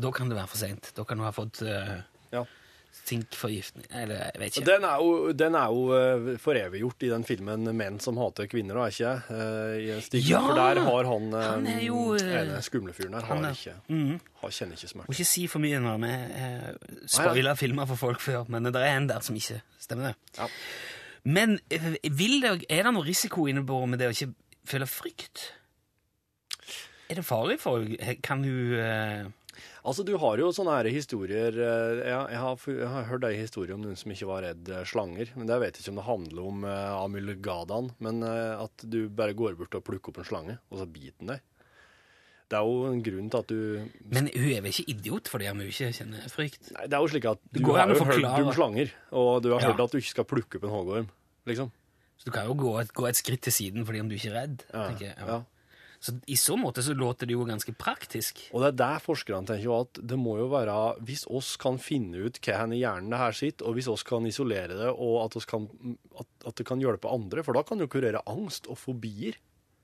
Da 0.01 0.11
kan 0.15 0.33
det 0.33 0.39
være 0.39 0.49
for 0.49 0.61
seint. 0.61 0.91
Da 0.97 1.05
kan 1.09 1.21
du 1.21 1.27
ha 1.27 1.33
fått 1.37 1.61
uh, 1.67 1.99
ja. 2.33 2.41
sinkforgiftning 2.97 3.85
Eller 3.91 4.23
jeg 4.31 4.41
vet 4.41 4.57
ikke. 4.57 4.69
Den 4.71 4.87
er 4.89 5.03
jo, 5.05 5.33
den 5.37 5.59
er 5.59 5.75
jo 5.75 5.83
uh, 5.93 6.31
foreviggjort 6.41 7.05
i 7.05 7.11
den 7.13 7.27
filmen 7.29 7.69
'Menn 7.77 7.99
som 8.01 8.17
hater 8.21 8.49
kvinner', 8.49 8.79
da, 8.79 8.87
ikke 8.89 9.13
uh, 9.29 9.77
i. 9.77 10.23
Ja! 10.31 10.41
For 10.47 10.57
der 10.57 10.81
har 10.87 11.11
han, 11.11 11.29
uh, 11.35 11.43
Han 11.51 11.69
er 11.75 11.83
jo, 11.85 12.07
uh, 12.17 12.25
ene 12.41 12.63
skumle 12.65 12.97
fyren 12.97 13.19
der 13.19 13.29
har 13.29 13.51
ikke, 13.51 13.77
mm. 13.89 14.15
har, 14.41 14.55
kjenner 14.61 14.81
ikke 14.81 14.93
smerte. 14.95 15.13
Må 15.13 15.19
ikke 15.19 15.29
si 15.35 15.45
for 15.53 15.65
mye 15.67 15.83
når 15.85 16.01
Vi 16.07 16.15
uh, 16.15 17.05
spoila 17.19 17.55
filmer 17.61 17.93
for 17.93 18.01
folk 18.01 18.25
før, 18.25 18.49
men 18.49 18.73
det 18.73 18.81
er 18.81 18.97
en 18.97 19.13
der 19.13 19.21
som 19.21 19.37
ikke 19.37 19.61
stemmer. 19.77 20.13
det. 20.13 20.41
Ja. 20.41 20.49
Men 21.23 21.59
eh, 21.71 21.93
det, 22.03 22.31
er 22.69 22.87
det 22.87 22.95
noe 22.95 23.07
risiko 23.07 23.47
innebåret 23.51 23.93
med 23.93 24.03
det 24.03 24.11
å 24.11 24.15
ikke 24.15 24.33
føle 24.69 24.89
frykt? 24.91 25.51
Er 27.11 27.21
det 27.21 27.29
farlig 27.29 27.61
for? 27.63 27.87
Kan 28.25 28.45
du 28.45 28.79
uh... 28.79 29.31
Altså, 29.85 30.05
du 30.07 30.15
har 30.17 30.41
jo 30.41 30.49
sånne 30.55 30.79
her 30.79 30.89
historier 30.95 31.53
eh, 31.53 32.01
jeg, 32.09 32.19
jeg, 32.33 32.41
har, 32.41 32.67
jeg 32.73 32.91
har 32.95 33.09
hørt 33.11 33.27
ei 33.29 33.35
historie 33.37 33.75
om 33.75 33.83
noen 33.85 33.99
som 33.99 34.15
ikke 34.15 34.31
var 34.31 34.47
redd 34.47 34.71
slanger. 34.89 35.35
Men 35.37 35.51
det 35.51 35.59
vet 35.63 35.77
jeg 35.77 35.85
ikke 35.85 35.95
om 35.95 36.01
det 36.01 36.09
handler 36.09 36.49
om 36.49 36.67
uh, 36.67 37.03
amylgadaen, 37.03 37.93
men 38.03 38.23
uh, 38.27 38.65
at 38.65 38.87
du 38.87 39.05
bare 39.13 39.37
går 39.39 39.59
bort 39.61 39.77
og 39.79 39.85
plukker 39.87 40.15
opp 40.15 40.23
en 40.23 40.31
slange, 40.31 40.59
og 40.73 40.81
så 40.81 40.89
biter 40.89 41.19
den 41.21 41.35
deg. 41.35 41.45
Det 42.53 42.59
er 42.61 42.69
jo 42.69 42.81
en 42.93 43.03
grunn 43.07 43.29
til 43.33 43.39
at 43.41 43.49
du 43.49 43.61
Men 44.13 44.27
hun 44.29 44.49
er 44.53 44.61
vel 44.65 44.73
ikke 44.75 44.85
idiot 44.93 45.31
fordi 45.33 45.47
hun 45.49 45.63
ikke 45.65 45.89
kjenner 45.97 46.27
frykt? 46.29 46.69
Nei, 46.77 46.85
det 46.91 46.99
er 46.99 47.01
jo 47.07 47.13
slik 47.15 47.29
at 47.31 47.41
du 47.53 47.63
har 47.71 47.89
jo 47.89 47.97
hørt 48.05 48.27
om 48.43 48.53
slanger, 48.59 48.93
og 49.13 49.31
du 49.45 49.53
har 49.55 49.63
Ja. 49.65 49.71
hørt 49.73 49.81
at 49.87 49.95
du 49.95 49.99
ikke 50.03 50.13
skal 50.13 50.29
plukke 50.29 50.61
opp 50.61 50.67
en 50.69 50.75
hoggorm, 50.77 51.09
liksom. 51.49 51.71
Så 52.21 52.29
du 52.29 52.31
kan 52.37 52.45
jo 52.47 52.55
gå 52.55 52.75
et, 52.83 52.93
gå 52.93 53.09
et 53.09 53.17
skritt 53.19 53.41
til 53.49 53.53
siden 53.57 53.87
fordi 53.89 54.01
om 54.05 54.09
du 54.13 54.15
ikke 54.15 54.31
er 54.31 54.37
redd. 54.43 54.63
Ja, 54.73 54.85
tenker 54.91 55.09
jeg. 55.09 55.17
ja. 55.27 55.41
Så 56.03 56.13
I 56.27 56.35
så 56.35 56.57
måte 56.59 56.83
så 56.83 56.95
låter 56.99 57.27
det 57.31 57.35
jo 57.37 57.45
ganske 57.47 57.73
praktisk. 57.79 58.41
Og 58.53 58.61
det 58.63 58.69
er 58.73 58.79
der 58.81 58.99
forskerne 59.05 59.47
tenker 59.47 59.63
jo 59.69 59.75
at 59.81 60.01
det 60.03 60.19
må 60.19 60.33
jo 60.41 60.49
være 60.51 60.99
Hvis 61.07 61.25
oss 61.31 61.57
kan 61.57 61.79
finne 61.79 62.25
ut 62.27 62.41
hva 62.43 62.57
hen 62.59 62.73
i 62.75 62.81
hjernen 62.83 63.09
det 63.15 63.19
her 63.23 63.33
sitter, 63.39 63.67
og 63.71 63.75
hvis 63.79 63.87
oss 63.89 64.03
kan 64.03 64.27
isolere 64.27 64.75
det, 64.75 64.91
og 64.91 65.25
at, 65.25 65.37
oss 65.39 65.47
kan, 65.47 65.69
at, 66.19 66.27
at 66.45 66.57
det 66.59 66.67
kan 66.67 66.83
hjelpe 66.83 67.07
andre, 67.09 67.45
for 67.47 67.55
da 67.55 67.63
kan 67.63 67.79
det 67.79 67.87
jo 67.87 67.93
kurere 68.01 68.23
angst 68.27 68.67
og 68.67 68.79
fobier. 68.83 69.39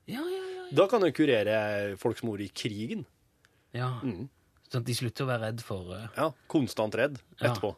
Ja, 0.08 0.22
ja, 0.24 0.42
ja. 0.56 0.64
Da 0.76 0.86
kan 0.90 1.00
du 1.04 1.10
kurere 1.12 1.96
folk 2.00 2.18
som 2.20 2.30
bor 2.30 2.40
i 2.40 2.48
krigen. 2.52 3.06
ja. 3.76 3.98
Mm. 4.04 4.26
Sånn 4.68 4.82
at 4.82 4.88
de 4.88 4.94
slutter 4.98 5.24
å 5.24 5.28
være 5.30 5.46
redd 5.46 5.60
for 5.64 5.92
uh... 5.96 6.08
Ja, 6.12 6.26
Konstant 6.52 6.92
redd 6.98 7.14
etterpå. 7.40 7.70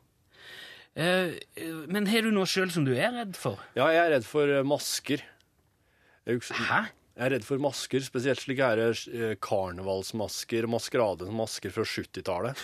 eh, 0.99 1.37
Men 1.87 2.09
har 2.11 2.25
du 2.27 2.33
noe 2.35 2.49
sjøl 2.51 2.73
som 2.75 2.83
du 2.87 2.91
er 2.97 3.13
redd 3.15 3.37
for? 3.39 3.61
Ja, 3.79 3.87
jeg 3.95 4.01
er 4.09 4.11
redd 4.17 4.27
for 4.27 4.51
masker. 4.67 5.23
Jeg, 6.27 6.41
husker- 6.41 6.67
Hæ? 6.67 6.81
jeg 7.15 7.27
er 7.29 7.35
redd 7.37 7.47
for 7.47 7.63
masker, 7.63 8.03
spesielt 8.03 8.43
slike 8.43 8.67
her 8.73 9.37
karnevalsmasker, 9.39 10.67
maskerademasker 10.71 11.71
fra 11.75 11.87
70-tallet. 11.87 12.59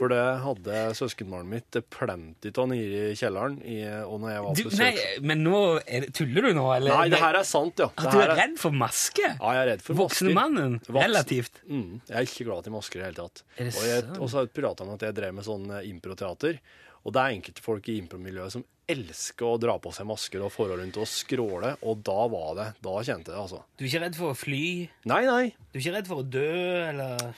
For 0.00 0.08
det 0.08 0.20
hadde 0.40 0.76
søskenbarnet 0.96 1.50
mitt 1.52 1.66
det 1.76 1.82
plenty 1.92 2.48
av 2.56 2.70
nede 2.70 3.00
i 3.10 3.16
kjelleren 3.20 3.58
i, 3.68 3.74
og 4.08 4.14
når 4.22 4.30
jeg 4.32 4.44
var 4.46 4.54
Du, 4.56 4.62
nei, 4.80 4.92
men 5.28 5.42
nå 5.44 5.58
er 5.84 6.06
det, 6.06 6.14
Tuller 6.16 6.46
du 6.48 6.54
nå, 6.56 6.64
eller? 6.78 6.94
Nei, 6.96 7.10
det 7.12 7.20
her 7.20 7.36
er 7.42 7.44
sant, 7.44 7.82
ja. 7.84 7.90
At 8.00 8.08
du 8.08 8.16
er, 8.16 8.30
er 8.32 8.38
redd 8.46 8.56
for 8.62 8.72
maske? 8.72 9.26
Ja, 9.28 9.50
jeg 9.58 9.60
er 9.66 9.68
redd 9.74 9.84
for 9.84 9.98
Voksne 10.00 10.30
masker. 10.32 10.38
mannen? 10.40 10.78
Voksen- 10.88 11.04
Relativt. 11.04 11.60
Mm, 11.68 11.98
jeg 12.08 12.16
er 12.16 12.30
ikke 12.30 12.46
glad 12.48 12.70
i 12.70 12.72
masker 12.78 12.96
i 12.96 13.02
det 13.02 13.10
hele 13.10 13.20
tatt. 13.28 13.42
Er 13.58 13.68
det 13.68 13.74
Og 13.76 13.84
jeg-? 13.90 14.14
Og 14.24 14.30
så 14.32 14.46
prata 14.60 14.86
om 14.88 14.94
at 14.96 15.04
jeg 15.04 15.18
drev 15.20 15.34
med 15.36 15.44
sånn 15.50 15.68
eh, 15.76 15.84
improteater. 15.92 16.58
Og 17.04 17.14
det 17.16 17.20
er 17.26 17.36
enkelte 17.36 17.62
folk 17.64 17.86
i 17.92 17.98
impromiljøet 18.00 18.52
som 18.56 18.64
elsker 18.90 19.46
å 19.52 19.60
dra 19.60 19.76
på 19.80 19.92
seg 19.94 20.08
masker 20.08 20.42
og 20.44 20.50
forhold 20.52 20.80
rundt 20.82 20.96
og 21.00 21.06
skråle, 21.08 21.74
og 21.86 22.00
da 22.04 22.16
var 22.32 22.56
det 22.58 22.66
Da 22.84 22.96
kjente 23.04 23.30
jeg 23.30 23.36
det, 23.36 23.44
altså. 23.44 23.60
Du 23.76 23.84
er 23.84 23.88
ikke 23.92 24.02
redd 24.08 24.16
for 24.18 24.32
å 24.32 24.36
fly? 24.36 24.64
Nei, 25.12 25.20
nei. 25.28 25.44
Du 25.70 25.78
er 25.78 25.84
ikke 25.84 25.94
redd 26.00 26.08
for 26.10 26.24
å 26.24 26.26
dø, 26.28 26.48
eller 26.88 27.30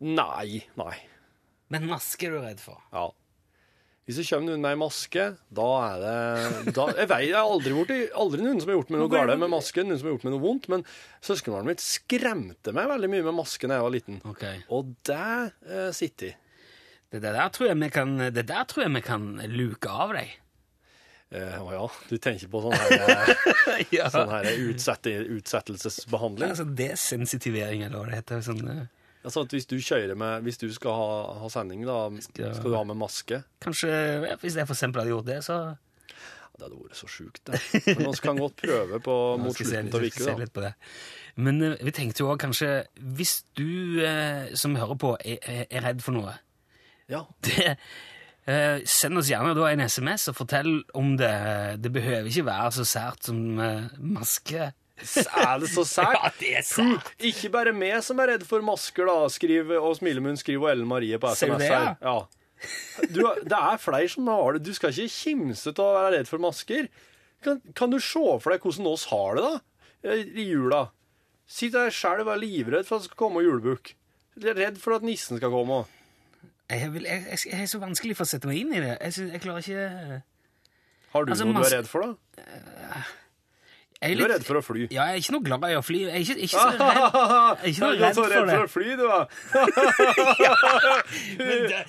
Nei, 0.00 0.64
nei. 0.78 0.96
Men 1.72 1.88
maske 1.90 2.28
er 2.28 2.36
du 2.36 2.42
redd 2.42 2.60
for? 2.62 2.80
Ja. 2.94 3.08
Hvis 4.08 4.16
det 4.22 4.24
kommer 4.30 4.48
noen 4.54 4.62
med 4.64 4.72
ei 4.72 4.78
maske, 4.80 5.24
da 5.52 5.64
er 5.84 5.98
det 6.00 6.72
da, 6.72 6.86
Jeg 6.96 7.08
vet, 7.10 7.24
jeg 7.26 7.34
har 7.36 7.44
aldri, 7.44 7.74
vært, 7.76 7.90
aldri 8.16 8.40
noen 8.40 8.62
som 8.62 8.70
har 8.70 8.78
gjort 8.78 8.92
meg 8.94 9.02
noe 9.02 9.12
galt 9.12 9.34
med 9.42 9.52
maske, 9.52 9.84
noen 9.84 10.00
som 10.00 10.08
har 10.08 10.14
gjort 10.14 10.24
meg 10.24 10.32
noe 10.32 10.44
vondt, 10.46 10.68
men 10.72 10.84
søskenbarnet 11.28 11.74
mitt 11.74 11.84
skremte 11.84 12.72
meg 12.72 12.88
veldig 12.88 13.10
mye 13.12 13.26
med 13.26 13.36
maske 13.36 13.68
da 13.68 13.76
jeg 13.76 13.84
var 13.84 13.92
liten. 13.98 14.20
Ok. 14.32 14.44
Og 14.72 14.94
det 15.10 15.26
eh, 15.68 15.90
sitter 15.98 16.30
i. 16.30 16.34
Det 17.12 17.20
der 17.24 17.52
tror 17.52 17.68
jeg 17.68 17.80
vi 17.84 17.88
kan, 17.92 18.16
det 18.32 18.46
der 18.48 18.64
tror 18.68 18.86
jeg 18.86 18.94
vi 18.96 19.04
kan 19.04 19.28
luke 19.52 19.92
av 19.92 20.16
deg. 20.16 20.32
Eh, 21.28 21.56
Å 21.60 21.68
ja, 21.76 21.84
du 22.08 22.16
tenker 22.16 22.48
på 22.48 22.64
sånn 22.64 22.76
her, 22.80 22.96
eh, 23.12 23.84
ja. 23.98 24.08
sånn 24.12 24.32
her 24.32 24.48
utsette, 24.70 25.12
utsettelsesbehandling? 25.36 26.54
Altså 26.56 26.64
desensitivering, 26.64 27.84
eller 27.84 28.00
hva 28.00 28.08
det 28.08 28.22
heter. 28.22 28.40
Sånn, 28.48 28.64
eh, 28.72 28.86
Altså 29.28 29.44
at 29.44 29.52
hvis 29.52 29.68
du 29.68 29.76
kjører 29.76 30.16
med 30.16 30.46
Hvis 30.46 30.56
du 30.60 30.70
skal 30.72 30.96
ha, 30.96 31.10
ha 31.42 31.50
sending, 31.52 31.84
da, 31.86 31.98
Skal- 32.24 32.54
skal 32.56 32.72
du 32.72 32.76
ha 32.76 32.84
med 32.88 32.96
maske? 32.96 33.42
Kanskje, 33.60 33.92
Hvis 34.40 34.56
jeg 34.56 34.66
for 34.66 34.74
eksempel 34.74 35.02
hadde 35.02 35.12
gjort 35.12 35.28
det, 35.28 35.44
så 35.44 35.58
Det 36.56 36.64
hadde 36.64 36.80
vært 36.80 36.98
så 36.98 37.06
sjukt, 37.06 37.44
det. 37.46 37.60
Men 37.86 38.08
vi 38.10 38.20
kan 38.24 38.38
godt 38.40 38.56
prøve 38.56 39.00
på 39.04 39.14
mot 39.42 39.54
slutten 39.54 39.92
av 39.92 40.06
skal 40.08 40.24
se 40.24 40.32
uka, 40.32 40.38
litt 40.40 40.52
på 40.56 40.64
det. 40.64 40.72
Men 41.36 41.62
uh, 41.62 41.76
vi 41.86 41.92
tenkte 41.94 42.24
jo 42.24 42.32
òg 42.32 42.40
kanskje 42.42 42.70
Hvis 42.98 43.44
du 43.54 44.00
uh, 44.02 44.48
som 44.58 44.74
hører 44.74 44.98
på, 44.98 45.12
er, 45.22 45.38
er, 45.68 45.84
redd 45.84 46.02
for 46.02 46.16
noe. 46.16 46.34
Ja. 47.06 47.22
det, 47.46 47.76
uh, 48.48 48.82
Send 48.82 49.20
oss 49.20 49.30
gjerne 49.30 49.54
en 49.68 49.84
SMS 49.86 50.32
og 50.32 50.40
fortell 50.40 50.80
om 50.98 51.14
det. 51.20 51.36
Det 51.84 51.92
behøver 51.94 52.26
ikke 52.26 52.48
være 52.48 52.74
så 52.80 52.88
sært 52.96 53.30
som 53.30 53.38
maske. 54.18 54.72
Er 54.98 55.60
det 55.62 55.70
så 55.72 55.84
sært? 55.86 56.16
Ja, 56.18 56.32
det 56.40 56.50
er 56.60 56.66
sært. 56.66 57.12
Ikke 57.30 57.50
bare 57.54 57.74
meg 57.76 58.00
som 58.06 58.18
er 58.22 58.34
redd 58.34 58.46
for 58.48 58.64
masker, 58.66 59.08
da. 59.08 59.28
Skriv, 59.32 59.70
og 59.78 59.94
Smilemunn 60.00 60.38
skriver 60.40 60.68
og 60.68 60.72
Ellen 60.74 60.90
Marie 60.90 61.20
på 61.22 61.30
SMS 61.34 61.62
det, 61.62 61.70
her. 61.70 61.94
Ja. 62.02 62.18
Du, 63.06 63.22
det 63.46 63.58
er 63.58 63.78
flere 63.78 64.08
som 64.10 64.26
har 64.32 64.56
det. 64.56 64.64
Du 64.66 64.74
skal 64.74 64.90
ikke 64.90 65.14
kimse 65.14 65.70
til 65.70 65.84
å 65.84 65.94
være 65.94 66.16
redd 66.16 66.30
for 66.30 66.42
masker. 66.42 66.88
Kan, 67.44 67.60
kan 67.78 67.92
du 67.92 68.00
se 68.02 68.24
for 68.42 68.50
deg 68.50 68.64
hvordan 68.64 68.88
oss 68.90 69.06
har 69.12 69.38
det, 69.38 69.44
da? 69.46 70.16
I 70.18 70.48
jula. 70.48 70.88
Sitt 71.48 71.72
der 71.74 71.92
sjøl 71.94 72.24
og 72.24 72.28
vær 72.28 72.40
livredd 72.42 72.88
for 72.88 72.98
at 72.98 73.06
det 73.06 73.12
skal 73.12 73.22
komme 73.22 73.44
julebukk. 73.46 73.94
Redd 74.42 74.76
for 74.82 74.98
at 74.98 75.06
nissen 75.06 75.38
skal 75.38 75.52
komme. 75.54 75.84
Jeg, 76.68 76.90
vil, 76.92 77.06
jeg, 77.08 77.24
jeg, 77.30 77.38
jeg 77.48 77.62
er 77.64 77.70
så 77.70 77.80
vanskelig 77.80 78.18
for 78.18 78.26
å 78.26 78.28
sette 78.28 78.50
meg 78.50 78.60
inn 78.60 78.74
i 78.76 78.82
det. 78.84 78.98
Jeg, 79.00 79.40
klarer 79.40 79.64
ikke 79.64 80.18
Har 81.14 81.24
du 81.24 81.32
Altså, 81.32 81.46
noe 81.48 81.62
du 81.62 81.64
er 81.64 81.74
redd 81.78 81.88
for, 81.88 82.04
da? 82.04 83.00
Jeg 83.98 84.14
Du 84.18 84.22
er 84.24 84.30
redd 84.30 84.44
for 84.46 84.54
å 84.60 84.62
fly. 84.62 84.84
Ja, 84.94 85.08
jeg 85.10 85.18
er 85.18 85.22
ikke 85.24 85.32
noe 85.34 85.42
glad 85.48 85.64
i 85.66 85.74
å 85.74 85.82
fly. 85.82 86.00
Jeg 86.06 86.14
er 86.14 86.20
ikke, 86.22 86.36
ikke 86.46 86.54
så 86.54 86.68
redd, 86.70 86.78
jeg 86.78 86.86
er 87.58 87.70
ikke 87.72 87.82
noe 87.82 87.90
er 87.90 87.98
redd 88.04 88.14
for 88.14 88.28
redd 88.30 88.46
det. 88.46 88.54
for 88.54 88.62
å 88.62 88.72
fly, 88.76 88.88
du, 88.94 89.04
da. 89.10 89.20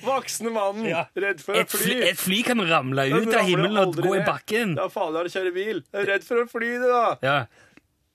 Voksne 0.08 0.50
mannen, 0.54 0.88
Ja. 0.90 1.04
redd 1.14 1.40
for 1.44 1.54
å 1.54 1.64
fly, 1.70 1.86
fly. 1.86 1.96
et 2.10 2.18
fly 2.20 2.42
kan 2.50 2.58
ramle 2.66 3.06
ut 3.14 3.34
av 3.34 3.46
himmelen 3.46 3.78
og 3.84 3.94
gå 3.96 4.02
gå 4.08 4.14
i 4.16 4.20
bakken 4.26 4.28
bakken. 4.30 4.76
Ja, 4.80 4.88
fader, 4.92 5.26
å 5.26 5.32
kjøre 5.32 5.52
bil. 5.54 5.82
Jeg 5.92 6.00
er 6.02 6.08
redd 6.16 6.24
for 6.26 6.42
å 6.42 6.46
fly, 6.50 6.70
du, 6.82 6.86
da. 6.90 7.04
Ja, 7.24 7.38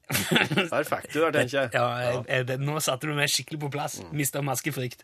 Der 0.06 0.84
fikk 0.86 1.08
du 1.16 1.18
det, 1.24 1.32
tenker 1.34 1.56
jeg. 1.64 1.70
ja 1.74 1.86
jeg, 1.98 2.18
jeg, 2.30 2.60
Nå 2.62 2.76
satte 2.86 3.08
du 3.10 3.16
meg 3.18 3.32
skikkelig 3.34 3.58
på 3.64 3.72
plass. 3.74 3.96
Mista 4.14 4.38
maskefrykt. 4.46 5.02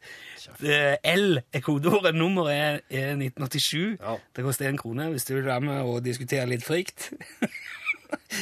L 0.62 1.40
er 1.42 1.64
kodeordet. 1.66 2.14
Nummeret 2.14 2.54
er, 2.54 2.78
er 2.94 3.16
1987. 3.18 3.98
Ja. 3.98 4.14
Det 4.38 4.46
koster 4.46 4.70
én 4.70 4.78
krone 4.78 5.08
hvis 5.16 5.26
du 5.26 5.34
vil 5.40 5.48
være 5.50 5.64
med 5.66 5.82
og 5.90 6.04
diskutere 6.06 6.46
litt 6.52 6.62
frykt. 6.68 7.10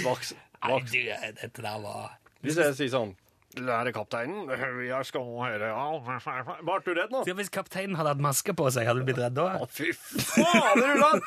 Vaks, 0.06 0.34
Nei, 0.60 0.80
du, 0.84 1.00
dette 1.40 1.64
der 1.64 1.82
var 1.84 2.14
Hvis 2.44 2.60
jeg 2.60 2.78
sier 2.78 2.94
sånn 2.94 3.16
Lærekapteinen, 3.58 4.46
jeg 4.86 5.06
skal 5.10 5.24
høre 5.26 5.72
ja. 5.72 5.86
Du 6.86 6.92
redd 6.94 7.10
nå? 7.10 7.24
Så 7.26 7.34
Hvis 7.34 7.50
kapteinen 7.50 7.98
hadde 7.98 8.14
hatt 8.14 8.22
maske 8.22 8.54
på 8.54 8.68
seg, 8.70 8.86
hadde 8.86 9.02
du 9.02 9.08
blitt 9.10 9.18
redd 9.18 9.34
da? 9.40 9.48
Å, 9.58 9.66
fy 9.74 9.90
fader, 9.96 10.94
Ulland! 10.94 11.26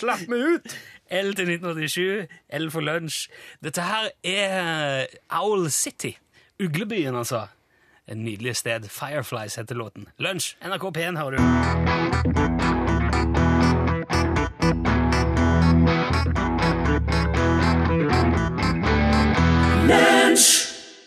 Slipp 0.00 0.24
meg 0.32 0.46
ut! 0.48 0.78
L 1.12 1.30
til 1.36 1.52
1987, 1.58 2.26
L 2.62 2.70
for 2.72 2.88
lunsj. 2.88 3.28
Dette 3.64 3.84
her 3.84 4.10
er 4.24 5.12
Owl 5.42 5.68
City. 5.68 6.16
Uglebyen, 6.58 7.20
altså. 7.20 7.44
En 8.08 8.24
nydelig 8.24 8.56
sted. 8.64 8.88
Fireflies 8.88 9.60
heter 9.60 9.76
låten. 9.76 10.08
Lunsj, 10.24 10.54
NRK 10.64 10.88
P1 10.96 11.20
hører 11.20 11.36
du. 11.36 12.87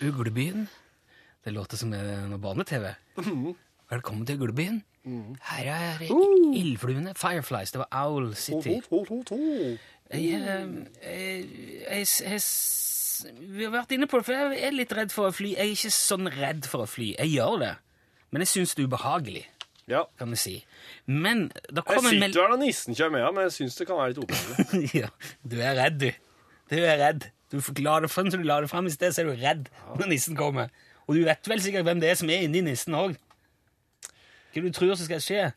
Uglebyen. 0.01 0.67
Det 1.45 1.53
låter 1.53 1.77
som 1.77 1.89
noe 1.93 2.37
barne-TV. 2.41 2.91
Velkommen 3.91 4.25
til 4.25 4.39
Uglebyen. 4.41 4.81
Her 5.49 5.69
er 5.73 6.03
ildfluene. 6.05 7.13
Fireflies. 7.17 7.71
Det 7.73 7.81
var 7.81 7.89
Owl 8.05 8.31
City. 8.37 8.77
Jeg, 10.11 10.23
jeg, 10.23 11.45
jeg, 11.89 12.07
jeg, 12.25 12.41
Vi 13.55 13.63
har 13.65 13.73
vært 13.73 13.93
inne 13.95 14.07
på 14.09 14.19
det, 14.19 14.25
for 14.27 14.35
jeg 14.37 14.61
er 14.67 14.75
litt 14.75 14.93
redd 14.97 15.13
for 15.13 15.29
å 15.29 15.33
fly. 15.35 15.53
Jeg 15.55 15.65
er 15.71 15.73
ikke 15.77 15.93
sånn 15.95 16.29
redd 16.35 16.67
for 16.69 16.85
å 16.85 16.89
fly. 16.89 17.13
Jeg 17.17 17.33
gjør 17.35 17.57
det, 17.63 17.73
men 18.33 18.43
jeg 18.45 18.51
syns 18.53 18.75
det 18.77 18.83
er 18.85 18.89
ubehagelig, 18.91 19.43
Ja. 19.89 20.03
kan 20.19 20.29
vi 20.31 20.37
si. 20.39 20.55
Men 21.05 21.51
Jeg 21.69 21.83
kom 21.87 22.05
en 22.05 22.11
sitter 22.11 22.41
her 22.41 22.49
når 22.53 22.61
nissen 22.65 22.95
kommer 22.95 23.19
ja, 23.23 23.31
men 23.31 23.47
jeg 23.47 23.55
syns 23.57 23.77
det 23.79 23.87
kan 23.89 23.97
være 24.01 24.13
litt 24.13 24.23
ubehagelig. 24.25 24.89
ja, 25.01 25.09
du 25.43 25.57
er 25.61 25.75
redd, 25.79 25.97
du. 25.99 26.11
Du 26.71 26.77
er 26.79 26.97
redd. 27.01 27.29
Du 27.51 27.59
la 27.83 27.99
det 27.99 28.09
frem 28.11 28.29
så 28.31 28.39
du 28.39 28.47
la 28.47 28.61
det 28.63 28.69
frem 28.71 28.87
i 28.87 28.93
sted, 28.93 29.13
så 29.13 29.21
er 29.23 29.31
du 29.31 29.41
redd 29.41 29.67
når 29.99 30.07
nissen 30.13 30.37
kommer. 30.39 30.71
Og 31.07 31.17
du 31.17 31.25
vet 31.27 31.47
vel 31.51 31.59
sikkert 31.63 31.83
hvem 31.87 31.99
det 31.99 32.11
er 32.13 32.19
som 32.19 32.29
er 32.31 32.45
inni 32.45 32.61
nissen 32.63 32.95
òg. 32.95 33.17
Hva 34.51 34.63
du 34.63 34.71
tror 34.75 34.95
som 34.95 35.07
skal 35.07 35.21
skje? 35.23 35.49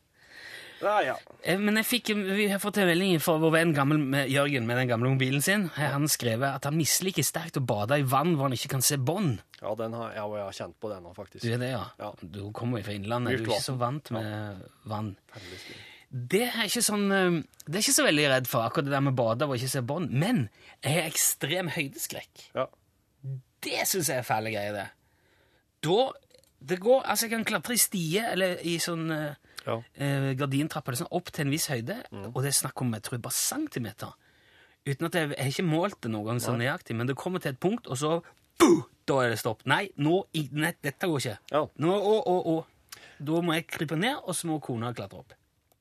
Nei, 0.83 1.05
ja. 1.07 1.13
Eh, 1.47 1.57
Men 1.57 1.79
jeg 1.79 1.87
fikk, 1.87 2.09
vi 2.35 2.49
har 2.51 2.59
fått 2.59 2.77
en 2.81 2.89
melding 2.89 3.15
fra 3.23 3.37
vår 3.39 3.53
venn 3.55 3.71
gammel, 3.73 3.97
med 4.11 4.29
Jørgen 4.29 4.67
med 4.67 4.77
den 4.81 4.89
gamle 4.91 5.13
mobilen 5.13 5.41
sin. 5.41 5.69
Han 5.79 6.07
skrevet 6.11 6.59
at 6.59 6.67
han 6.67 6.75
misliker 6.77 7.23
sterkt 7.25 7.57
å 7.59 7.63
bade 7.63 7.97
i 8.01 8.03
vann 8.03 8.35
hvor 8.35 8.49
han 8.49 8.57
ikke 8.57 8.73
kan 8.75 8.83
se 8.85 8.97
bånd. 8.99 9.39
ja 9.61 9.73
den 9.79 9.95
har, 9.95 10.11
ja, 10.17 10.27
jeg 10.35 10.45
har 10.49 10.57
kjent 10.59 10.77
på 10.83 10.91
den 10.91 11.03
nå, 11.07 11.15
faktisk. 11.15 11.45
Du 11.47 11.53
er 11.55 11.63
det, 11.63 11.71
ja? 11.71 11.85
Ja. 11.99 12.11
Du 12.21 12.51
kommer 12.51 12.79
jo 12.83 12.89
fra 12.89 12.97
Innlandet. 12.99 13.39
Du 13.39 13.43
er 13.45 13.55
ikke 13.55 13.63
så 13.63 13.77
vant 13.79 14.11
med 14.11 14.65
vann. 14.91 15.15
Heldigvis. 15.33 15.94
Det 16.15 16.45
er 16.47 16.67
ikke 16.69 16.83
sånn 16.85 17.05
eh, 17.11 17.37
Det 17.67 17.75
er 17.75 17.83
ikke 17.83 17.95
så 17.97 18.05
veldig 18.07 18.25
redd 18.31 18.47
for, 18.47 18.63
akkurat 18.63 18.85
det 18.87 18.93
der 18.95 19.03
med 19.03 19.15
bade 19.17 19.47
og 19.49 19.55
ikke 19.57 19.67
se 19.73 19.81
bånd. 19.83 20.11
Men 20.15 20.45
jeg 20.83 20.93
har 20.99 21.09
ekstrem 21.09 21.71
høydeskrekk. 21.75 22.45
Ja. 22.55 22.67
Det 23.65 23.81
syns 23.89 24.07
jeg 24.11 24.21
er 24.21 24.27
fæle 24.27 24.51
greier, 24.53 24.75
det. 24.77 24.85
Da 25.83 26.11
det 26.65 26.79
går, 26.81 27.01
altså 27.05 27.25
Jeg 27.27 27.31
kan 27.35 27.43
klatre 27.45 27.75
i 27.75 27.81
stie 27.81 28.21
eller 28.31 28.55
i 28.65 28.77
sånn 28.81 29.09
eh, 29.11 29.35
Ja. 29.65 29.75
eh, 29.97 30.31
gardintrapp 30.37 30.87
eller 30.87 30.97
sånn, 31.03 31.11
opp 31.17 31.31
til 31.33 31.45
en 31.45 31.51
viss 31.51 31.67
høyde, 31.67 31.97
Mm. 32.11 32.27
og 32.35 32.41
det 32.43 32.49
er 32.51 32.57
snakk 32.59 32.81
om 32.81 32.93
jeg 32.93 33.01
tror 33.03 33.17
bare 33.21 33.33
centimeter. 33.33 34.13
Uten 34.87 35.05
at 35.07 35.13
jeg, 35.17 35.29
jeg 35.29 35.37
har 35.41 35.51
ikke 35.51 35.65
målt 35.67 35.99
det 36.01 36.11
noen 36.13 36.25
gang 36.25 36.39
så 36.39 36.53
nøyaktig, 36.55 36.95
men 36.95 37.07
det 37.07 37.15
kommer 37.17 37.39
til 37.41 37.51
et 37.51 37.59
punkt, 37.59 37.87
og 37.87 37.97
så 37.97 38.21
buh, 38.59 38.83
Da 39.05 39.19
er 39.21 39.29
det 39.29 39.39
stopp. 39.39 39.61
Nei, 39.65 39.89
nå, 39.97 40.23
nei 40.53 40.71
dette 40.81 41.05
går 41.09 41.17
ikke. 41.19 41.37
Ja. 41.51 41.65
Nå, 41.77 41.91
å, 41.93 42.13
å, 42.25 42.35
å. 42.55 42.65
Da 43.19 43.41
må 43.41 43.53
jeg 43.53 43.67
krype 43.67 43.97
ned, 43.97 44.15
og 44.25 44.33
så 44.33 44.47
må 44.47 44.59
kona 44.61 44.93
klatre 44.93 45.19
opp 45.19 45.33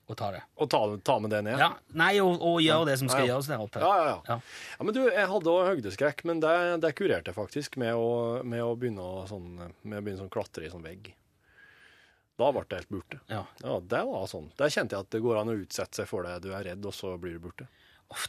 og 0.05 0.17
ta 0.21 0.31
det. 0.35 0.43
Og 0.61 0.69
ta, 0.71 0.81
ta 1.07 1.17
med 1.23 1.33
det 1.33 1.41
ned? 1.47 1.61
Ja, 1.61 1.71
Nei, 1.97 2.13
og, 2.21 2.37
og 2.45 2.59
gjøre 2.61 2.91
det 2.91 2.99
som 3.01 3.09
skal 3.09 3.29
gjøres 3.29 3.49
der 3.49 3.63
oppe. 3.65 3.81
Ja, 3.81 3.93
ja, 4.11 4.17
ja. 4.29 4.39
Men 4.85 4.97
du, 4.97 5.03
jeg 5.09 5.31
hadde 5.31 5.53
òg 5.55 5.69
høydeskrekk, 5.71 6.25
men 6.29 6.43
det, 6.45 6.55
det 6.85 6.93
kurerte 6.99 7.33
jeg 7.33 7.39
faktisk 7.39 7.79
med 7.81 7.97
å, 7.97 8.09
med 8.45 8.65
å 8.65 8.75
begynne 8.77 9.05
å 9.05 9.25
sånn, 9.31 9.49
å 9.65 10.03
sånn 10.21 10.33
klatre 10.33 10.69
i 10.69 10.73
sånn 10.73 10.85
vegg. 10.85 11.15
Da 12.37 12.51
ble 12.51 12.65
det 12.69 12.83
helt 12.83 12.93
borte. 12.93 13.21
Ja. 13.31 13.45
Ja, 13.63 13.79
det 13.95 14.03
var 14.11 14.29
sånn. 14.31 14.51
Der 14.59 14.73
kjente 14.75 14.97
jeg 14.97 15.07
at 15.07 15.15
det 15.15 15.23
går 15.25 15.41
an 15.41 15.53
å 15.53 15.57
utsette 15.57 16.03
seg 16.03 16.11
for 16.11 16.27
det. 16.27 16.41
Du 16.45 16.51
er 16.53 16.67
redd, 16.67 16.85
og 16.85 16.97
så 16.97 17.15
blir 17.21 17.39
du 17.39 17.45
borte. 17.47 17.69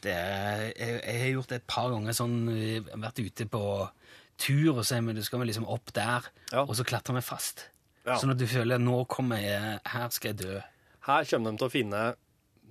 Er, 0.06 0.70
jeg, 0.72 1.00
jeg 1.02 1.22
har 1.22 1.32
gjort 1.34 1.52
det 1.52 1.58
et 1.60 1.70
par 1.70 1.92
ganger 1.94 2.16
sånn, 2.16 2.38
har 2.48 3.02
vært 3.04 3.22
ute 3.22 3.48
på 3.52 3.64
tur, 4.42 4.72
og 4.76 4.84
så 4.88 5.02
men 5.04 5.18
du 5.18 5.24
skal 5.26 5.42
vi 5.42 5.50
liksom 5.52 5.68
opp 5.70 5.92
der, 5.96 6.30
og 6.64 6.74
så 6.78 6.86
klatrer 6.88 7.18
vi 7.18 7.26
fast. 7.26 7.68
Sånn 8.06 8.34
at 8.36 8.40
du 8.40 8.46
føler, 8.50 8.82
nå 8.82 9.02
kommer 9.10 9.42
jeg, 9.42 9.78
her 9.90 10.10
skal 10.14 10.34
jeg 10.34 10.40
dø. 10.44 10.56
Her 11.06 11.26
kommer 11.30 11.52
de 11.54 11.58
til 11.62 11.68
å 11.68 11.74
finne 11.74 12.04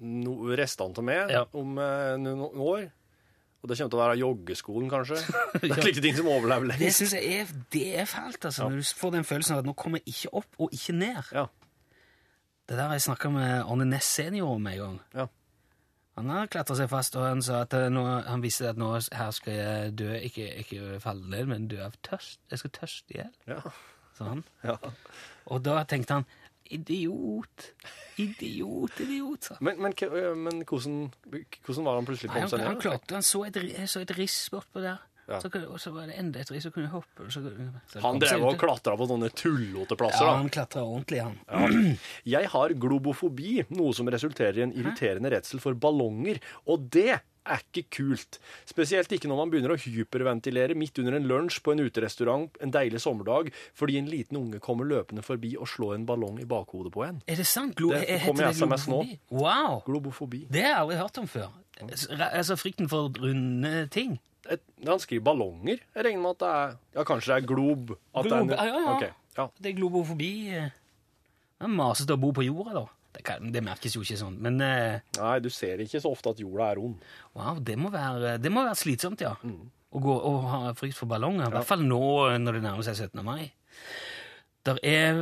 no, 0.01 0.35
restene 0.59 0.99
av 0.99 1.05
meg 1.07 1.31
Ja. 1.31 1.45
om 1.55 1.77
eh, 1.79 2.15
noen 2.19 2.59
år. 2.59 2.87
Og 3.65 3.71
det 3.71 3.79
kommer 3.79 3.93
til 3.95 3.99
å 3.99 4.03
være 4.03 4.17
joggeskolen, 4.21 4.89
kanskje. 4.93 5.21
Det 5.63 5.71
er 5.71 5.79
slike 5.87 6.03
ting 6.05 6.17
som 6.19 6.27
overlever 6.29 6.67
Det 6.69 6.81
lengst. 6.83 6.99
synes 7.01 7.15
jeg 7.17 7.39
er, 7.41 7.53
det 7.73 7.85
er 8.03 8.09
fælt, 8.11 8.45
altså, 8.45 8.67
når 8.69 8.83
du 8.83 8.91
får 8.99 9.15
den 9.15 9.25
følelsen 9.25 9.55
av 9.55 9.63
at 9.63 9.69
nå 9.71 9.73
kommer 9.79 10.03
jeg 10.03 10.13
ikke 10.13 10.33
opp 10.43 10.59
og 10.61 10.75
ikke 10.77 10.97
ned. 10.99 11.31
Ja. 11.33 11.47
Det 12.69 12.77
der 12.77 12.87
har 12.91 12.93
jeg 12.99 13.07
snakket 13.07 13.33
med 13.33 13.63
Arne 13.65 13.87
Næss 13.89 14.11
senior 14.19 14.55
om 14.59 14.67
en 14.69 14.77
gang. 14.83 14.99
Ja. 15.15 15.27
Han 16.19 16.29
har 16.31 16.47
klatra 16.53 16.77
seg 16.79 16.91
fast, 16.93 17.17
og 17.19 17.25
han 17.27 17.41
sa 17.43 17.63
at 17.65 17.73
eh, 17.79 17.89
nå, 17.91 18.05
han 18.29 18.43
visste 18.45 18.69
at 18.71 18.79
nå 18.79 18.93
her 19.01 19.33
skal 19.35 19.57
jeg 19.57 19.97
dø, 19.99 20.13
ikke, 20.29 20.51
ikke 20.63 21.01
falle 21.03 21.25
ned, 21.33 21.49
men 21.51 21.65
dø 21.71 21.81
av 21.87 21.97
tørst. 22.07 22.39
Jeg 22.53 22.61
skal 22.63 22.75
tørste 22.83 23.17
ihjel, 23.17 23.33
Ja. 23.51 23.59
sa 24.19 24.29
han. 24.35 24.45
ja. 24.63 24.77
Og 25.51 25.65
da 25.67 25.81
tenkte 25.89 26.21
han, 26.21 26.29
idiot, 26.75 27.71
idiot, 28.23 29.01
idiot, 29.05 29.51
sa. 29.51 29.57
Men, 29.65 29.81
men, 29.83 29.95
men 30.43 30.63
hvordan, 30.69 31.01
hvordan 31.65 31.89
var 31.89 31.99
han 32.01 32.09
plutselig 32.09 32.31
på 32.33 32.39
kom 32.39 32.55
han, 32.59 32.69
han 32.69 32.81
klarte, 32.83 33.17
han 33.17 33.27
så 33.27 33.45
et, 33.49 33.59
så 33.91 34.05
et 34.05 34.15
riss 34.19 34.39
bortpå 34.53 34.83
der. 34.85 35.03
Ja. 35.29 35.41
Så, 35.41 35.49
og 35.65 35.79
så 35.81 35.93
var 35.95 36.09
det 36.11 36.19
enda 36.21 36.43
et 36.43 36.51
så 36.51 36.71
kunne 36.71 36.87
jeg 36.89 36.93
hoppe. 36.93 37.29
Så, 37.33 37.43
så 37.93 38.03
Han 38.05 38.21
drev 38.21 38.45
og 38.45 38.59
klatra 38.61 38.97
på 39.01 39.09
sånne 39.09 39.31
tullete 39.33 39.97
plasser. 39.97 40.27
Ja, 40.27 40.39
han 40.41 40.51
klatra 40.53 40.85
ordentlig, 40.85 41.23
han. 41.25 41.39
Jeg 42.37 42.51
har 42.53 42.75
globofobi, 42.81 43.63
noe 43.75 43.95
som 43.97 44.11
resulterer 44.13 44.61
i 44.61 44.67
en 44.67 44.75
irriterende 44.77 45.33
redsel 45.33 45.63
for 45.65 45.77
ballonger, 45.79 46.43
og 46.69 46.91
det 46.93 47.15
er 47.45 47.61
ikke 47.61 47.85
kult. 47.93 48.39
Spesielt 48.69 49.13
ikke 49.13 49.29
når 49.29 49.41
man 49.43 49.53
begynner 49.53 49.75
å 49.75 49.79
hyperventilere 49.81 50.77
midt 50.79 51.01
under 51.03 51.19
en 51.19 51.27
lunsj 51.29 51.61
på 51.65 51.75
en 51.75 51.83
uterestaurant 51.85 52.61
en 52.65 52.73
deilig 52.73 53.03
sommerdag 53.05 53.51
fordi 53.77 53.99
en 54.01 54.09
liten 54.09 54.39
unge 54.41 54.61
kommer 54.65 54.89
løpende 54.89 55.25
forbi 55.25 55.55
og 55.61 55.69
slår 55.69 55.99
en 55.99 56.07
ballong 56.09 56.41
i 56.41 56.49
bakhodet 56.49 56.95
på 56.95 57.05
en. 57.07 57.21
Er 57.29 57.41
det 57.41 57.49
sant? 57.49 57.77
Glo 57.79 57.93
Det 57.93 58.21
kommer 58.25 58.49
i 58.49 58.57
SMS 58.57 58.89
nå. 58.89 59.03
Wow! 59.33 59.83
Globofobi. 59.85 60.47
Det 60.49 60.65
har 60.65 60.73
jeg 60.73 60.83
aldri 60.85 61.01
hørt 61.03 61.21
om 61.21 61.29
før. 61.31 61.51
Altså 62.31 62.57
frykten 62.57 62.89
for 62.89 63.13
runde 63.21 63.89
ting. 63.93 64.17
Et, 64.53 64.61
han 64.85 65.01
skriver 65.01 65.25
ballonger. 65.25 65.79
Jeg 65.95 66.05
regner 66.05 66.21
med 66.21 66.35
at 66.35 66.43
det 66.43 66.49
er 66.53 66.75
Ja, 66.99 67.05
kanskje 67.09 67.31
det 67.33 67.37
er 67.43 67.47
glob. 67.49 67.95
Glob, 68.13 68.49
det 68.51 68.59
er, 68.59 68.67
ja, 68.69 68.75
ja, 68.75 68.83
ja. 68.85 68.97
Ok. 68.99 69.23
Ja. 69.39 69.47
Det 69.61 69.71
er 69.73 69.79
globofobi. 69.79 70.33
eh, 70.53 70.69
Det 71.59 71.65
er 71.69 71.73
masete 71.73 72.13
å 72.17 72.21
bo 72.21 72.33
på 72.37 72.45
jorda, 72.45 72.75
da. 72.83 72.85
Det, 73.15 73.23
kan, 73.25 73.53
det 73.55 73.63
merkes 73.65 73.95
jo 73.95 74.03
ikke 74.03 74.19
sånn. 74.19 74.37
Men 74.43 74.59
uh, 74.61 74.99
Nei, 75.21 75.37
du 75.41 75.49
ser 75.55 75.79
ikke 75.85 76.01
så 76.03 76.11
ofte 76.11 76.33
at 76.35 76.41
jorda 76.43 76.73
er 76.73 76.81
rund. 76.83 76.97
wow, 77.39 77.61
det 77.63 77.77
må 77.79 77.89
være, 77.95 78.35
det 78.43 78.51
må 78.53 78.65
være 78.67 78.75
slitsomt, 78.81 79.23
ja. 79.23 79.37
Å 79.95 80.01
gå 80.03 80.15
og 80.29 80.41
ha 80.51 80.73
frykt 80.75 80.99
for 80.99 81.07
ballonger. 81.07 81.47
I 81.47 81.55
hvert 81.55 81.69
fall 81.69 81.85
nå 81.87 82.01
eh, 82.33 82.39
når 82.43 82.59
det 82.59 82.63
nærmer 82.67 82.83
seg 82.89 82.99
17. 83.07 83.23
mai. 83.25 83.53
Der 84.65 84.79
er, 84.83 85.19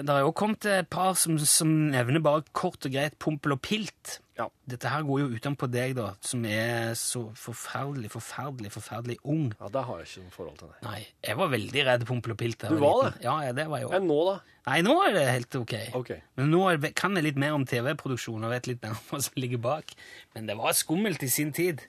der 0.00 0.12
er 0.14 0.22
også 0.24 0.32
kommet 0.40 0.64
et 0.72 0.88
par 0.88 1.12
som, 1.20 1.36
som 1.38 1.68
nevner 1.92 2.22
bare 2.24 2.42
kort 2.56 2.86
og 2.88 2.94
greit 2.94 3.18
pompel 3.20 3.52
og 3.52 3.60
pilt. 3.60 4.14
Ja. 4.38 4.46
Dette 4.70 4.88
her 4.88 5.02
går 5.02 5.18
jo 5.24 5.26
utenpå 5.34 5.66
deg, 5.68 5.96
da, 5.98 6.12
som 6.24 6.44
er 6.46 6.94
så 6.96 7.24
forferdelig, 7.36 8.08
forferdelig, 8.14 8.70
forferdelig 8.72 9.16
ung. 9.26 9.48
Ja, 9.58 9.68
Det 9.74 9.82
har 9.84 9.98
jeg 9.98 10.08
ikke 10.08 10.22
noe 10.22 10.34
forhold 10.36 10.60
til. 10.60 10.70
Det. 10.72 10.78
Nei, 10.86 11.00
jeg 11.26 11.38
var 11.40 11.50
veldig 11.52 11.84
redd 11.90 12.06
pompel 12.08 12.32
og 12.36 12.38
pilt. 12.40 12.64
Du 12.64 12.78
var 12.78 13.02
liten. 13.10 13.20
Ja, 13.26 13.34
ja, 13.48 13.52
det 13.58 13.66
var 13.68 13.82
jeg 13.82 13.90
også. 13.90 13.98
Enn 13.98 14.08
nå, 14.08 14.18
da? 14.30 14.36
Nei, 14.70 14.78
nå 14.86 14.94
er 15.02 15.12
det 15.18 15.26
helt 15.32 15.58
ok. 15.60 15.74
okay. 16.00 16.20
Men 16.38 16.50
nå 16.54 16.62
det- 16.80 16.94
kan 16.94 17.18
jeg 17.18 17.26
litt 17.28 17.42
mer 17.44 17.58
om 17.58 17.66
TV-produksjon 17.66 18.44
og 18.46 18.54
vet 18.54 18.70
litt 18.70 18.82
mer 18.86 18.94
om 18.94 19.02
hva 19.10 19.20
som 19.26 19.36
ligger 19.42 19.58
bak. 19.68 19.92
Men 20.36 20.46
det 20.48 20.56
var 20.56 20.72
skummelt 20.78 21.22
i 21.26 21.28
sin 21.34 21.52
tid. 21.52 21.82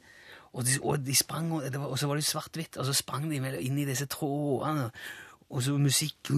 Og 0.51 0.65
de, 0.65 0.79
og 0.81 1.05
de 1.05 1.13
sprang, 1.15 1.51
og, 1.53 1.61
det 1.69 1.77
var, 1.77 1.93
og 1.93 1.99
så 2.01 2.07
var 2.09 2.17
det 2.17 2.25
svart-hvitt, 2.25 2.79
og 2.81 2.85
så 2.89 2.93
sprang 2.97 3.29
de 3.29 3.37
inn 3.37 3.77
i 3.77 3.85
disse 3.85 4.07
trådene. 4.09 4.89
Og 5.49 5.63
så 5.65 5.77
musikk 5.81 6.29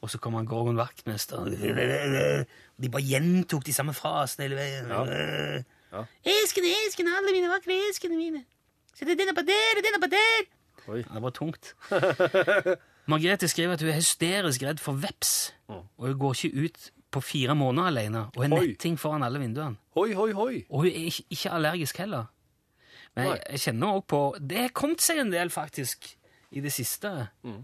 Og 0.00 0.10
så 0.10 0.18
kommer 0.18 0.44
Gorgon 0.48 0.76
Vaktmester. 0.76 1.44
De 2.80 2.88
bare 2.88 3.02
gjentok 3.04 3.66
de 3.66 3.72
samme 3.76 3.92
frasene 3.92 4.46
hele 4.48 4.56
veien. 4.56 4.88
Ja. 4.88 6.04
Eskene, 6.24 6.70
eskene, 6.86 7.12
alle 7.18 7.34
mine 7.34 7.50
vakre 7.50 7.76
eskene 7.90 8.16
mine. 8.16 8.44
Sett 8.94 9.08
denne 9.18 9.34
på 9.36 9.44
der, 9.44 9.82
denne 9.84 10.00
på 10.00 10.08
der. 10.12 10.48
Oi. 10.90 11.02
Det 11.02 11.22
var 11.22 11.30
tungt. 11.36 11.74
Margrethe 13.10 13.48
skriver 13.48 13.72
at 13.76 13.82
hun 13.82 13.90
er 13.90 13.98
hysterisk 13.98 14.62
redd 14.62 14.80
for 14.80 14.92
veps, 14.92 15.52
og 15.68 16.06
hun 16.06 16.18
går 16.18 16.34
ikke 16.38 16.64
ut 16.64 16.90
på 17.10 17.20
fire 17.20 17.54
måneder 17.58 17.86
alene, 17.90 18.26
og 18.36 18.42
har 18.44 18.52
netting 18.54 18.98
foran 19.00 19.22
alle 19.26 19.40
vinduene. 19.42 19.76
Hoi, 19.98 20.12
hoi, 20.14 20.30
hoi. 20.32 20.60
Og 20.70 20.84
hun 20.84 20.86
er 20.92 21.20
ikke 21.30 21.50
allergisk 21.50 21.98
heller. 21.98 22.30
Men 23.18 23.26
jeg, 23.32 23.42
jeg 23.50 23.62
kjenner 23.64 23.98
også 23.98 24.08
på 24.12 24.20
Det 24.52 24.60
har 24.64 24.74
kommet 24.76 25.04
seg 25.04 25.20
en 25.22 25.32
del, 25.32 25.50
faktisk, 25.52 26.12
i 26.54 26.62
det 26.64 26.72
siste. 26.74 27.10
Mm. 27.46 27.62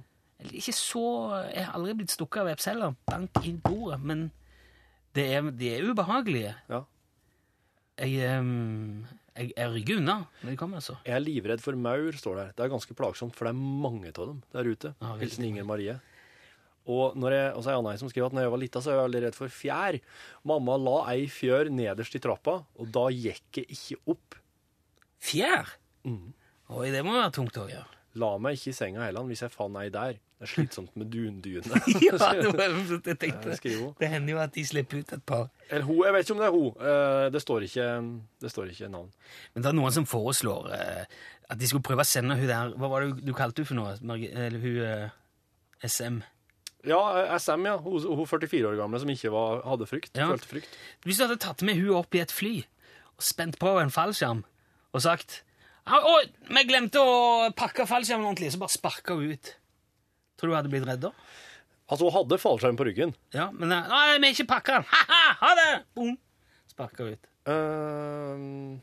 Ikke 0.50 0.74
så 0.76 1.04
Jeg 1.48 1.64
har 1.64 1.76
aldri 1.78 1.94
blitt 2.02 2.12
stukket 2.12 2.42
av 2.42 2.50
veps 2.50 2.68
heller. 2.70 2.96
Bank 3.08 3.40
inn 3.46 3.60
bordet. 3.64 4.00
Men 4.04 4.26
det 5.16 5.30
er, 5.32 5.46
de 5.56 5.70
er 5.72 5.86
ubehagelige. 5.86 6.56
Ja. 6.70 6.82
Jeg, 7.96 8.40
um, 8.42 9.06
jeg, 9.32 9.54
jeg 9.54 9.72
rygger 9.72 10.02
unna 10.02 10.18
når 10.42 10.50
de 10.50 10.58
kommer, 10.60 10.82
altså. 10.82 10.98
Jeg 11.06 11.16
er 11.16 11.24
livredd 11.24 11.62
for 11.64 11.78
maur, 11.80 12.18
står 12.18 12.42
der. 12.42 12.52
Det 12.52 12.66
er 12.66 12.74
ganske 12.74 12.96
plagsomt, 12.98 13.36
for 13.38 13.48
det 13.48 13.54
er 13.54 13.62
mange 13.86 14.12
av 14.12 14.20
dem 14.20 14.42
der 14.52 14.68
ute. 14.68 14.92
Ja, 15.00 15.14
Hilsen 15.22 15.48
Inger 15.48 15.64
Marie. 15.68 15.96
Og, 16.86 17.16
når 17.18 17.34
jeg, 17.34 17.46
og 17.56 17.64
så 17.64 17.72
er 17.72 17.80
Anna 17.80 17.96
som 17.98 18.10
skriver 18.12 18.28
at 18.28 18.36
når 18.36 18.44
jeg 18.44 18.52
var 18.52 18.60
lita, 18.62 18.82
så 18.82 18.92
er 18.92 18.94
jeg 18.94 19.06
veldig 19.08 19.22
redd 19.24 19.36
for 19.38 19.50
fjær. 19.52 19.96
Mamma 20.46 20.76
la 20.78 20.98
ei 21.16 21.24
fjør 21.32 21.72
nederst 21.74 22.14
i 22.14 22.20
trappa, 22.22 22.60
og 22.78 22.92
da 22.94 23.08
gikk 23.10 23.62
jeg 23.62 23.72
ikke 23.74 23.98
opp. 24.14 24.36
Fjær? 25.26 25.74
Oi, 26.06 26.88
det 26.94 27.02
må 27.06 27.16
være 27.16 27.32
tungt 27.34 27.58
òg, 27.58 27.70
ja. 27.74 27.82
La 28.16 28.30
meg 28.40 28.56
ikke 28.56 28.72
i 28.72 28.76
senga 28.76 29.02
heller 29.04 29.26
hvis 29.28 29.42
jeg 29.44 29.52
fant 29.52 29.76
ei 29.80 29.90
der. 29.92 30.16
Det 30.36 30.44
er 30.44 30.50
slitsomt 30.52 30.92
med 31.00 31.08
dundyne. 31.12 31.78
ja, 32.04 32.12
det 32.16 32.50
var 32.52 32.74
jeg 33.08 33.18
tenkte. 33.20 33.54
Jeg 33.56 33.76
hun. 33.80 33.92
Det 33.96 34.08
hender 34.12 34.34
jo 34.34 34.40
at 34.42 34.52
de 34.52 34.64
slipper 34.68 35.00
ut 35.00 35.12
et 35.16 35.22
par. 35.24 35.46
Eller 35.70 35.86
hun, 35.88 36.02
jeg 36.04 36.12
vet 36.12 36.26
ikke 36.26 36.34
om 36.36 36.42
det 36.42 36.48
er 36.48 36.56
hun. 36.56 36.70
Eh, 36.90 37.28
Det 37.32 37.42
står 37.42 37.64
ikke, 37.68 37.86
det 38.44 38.50
står 38.52 38.72
ikke 38.72 38.90
navn. 38.92 39.08
Men 39.54 39.64
det 39.64 39.70
er 39.70 39.76
noen 39.78 39.94
som 39.96 40.08
foreslår 40.08 40.68
eh, 40.76 41.04
at 41.48 41.60
de 41.60 41.68
skulle 41.70 41.86
prøve 41.86 42.04
å 42.04 42.08
sende 42.08 42.36
hun 42.36 42.48
der 42.50 42.74
Hva 42.76 42.90
var 42.92 43.06
det 43.06 43.24
du 43.24 43.32
kalte 43.36 43.64
hun 43.64 43.70
for 43.70 43.80
noe? 43.80 44.26
Eller 44.28 44.60
hun 44.60 44.80
eh, 44.84 45.16
SM? 45.88 46.20
Ja, 46.86 47.00
SM, 47.40 47.64
ja. 47.68 47.78
Hun, 47.80 47.96
hun 48.20 48.28
44 48.28 48.68
år 48.72 48.76
gamle 48.80 49.00
som 49.02 49.12
ikke 49.12 49.32
var, 49.32 49.62
hadde 49.64 49.88
frykt. 49.88 50.12
Ja. 50.20 50.28
Følte 50.34 50.52
frykt. 50.52 50.76
Hvis 51.08 51.16
du 51.20 51.24
hadde 51.24 51.40
tatt 51.42 51.64
med 51.66 51.80
hun 51.80 51.96
opp 51.96 52.12
i 52.16 52.20
et 52.24 52.32
fly 52.34 52.58
og 53.16 53.24
spent 53.24 53.56
på 53.60 53.72
en 53.80 53.92
fallskjerm 53.92 54.44
og 54.96 55.04
sagt 55.04 55.42
«Ah, 55.86 56.02
vi 56.50 56.62
glemte 56.66 56.98
å 56.98 57.50
pakke 57.54 57.84
fallskjermen 57.86 58.26
ordentlig, 58.26 58.48
så 58.54 58.58
bare 58.58 58.74
sparka 58.74 59.14
hun 59.14 59.36
ut. 59.36 59.52
Tror 60.34 60.50
du 60.50 60.52
hun 60.54 60.58
hadde 60.58 60.72
blitt 60.72 60.86
redd 60.88 61.04
da? 61.04 61.12
Altså, 61.86 62.08
hun 62.08 62.14
hadde 62.16 62.40
fallskjerm 62.42 62.78
på 62.80 62.88
ryggen. 62.88 63.12
Ja, 63.36 63.46
men 63.54 63.70
eh, 63.70 63.86
Nei, 63.92 64.16
vi 64.24 64.32
ikke 64.34 64.48
pakka 64.56 64.80
den! 64.80 64.88
Ha-ha! 64.96 65.20
Ha 65.44 65.50
det! 65.60 65.68
Boom! 65.94 66.16
Sparka 66.72 67.06
ut. 67.12 67.28
Uh, 67.46 68.80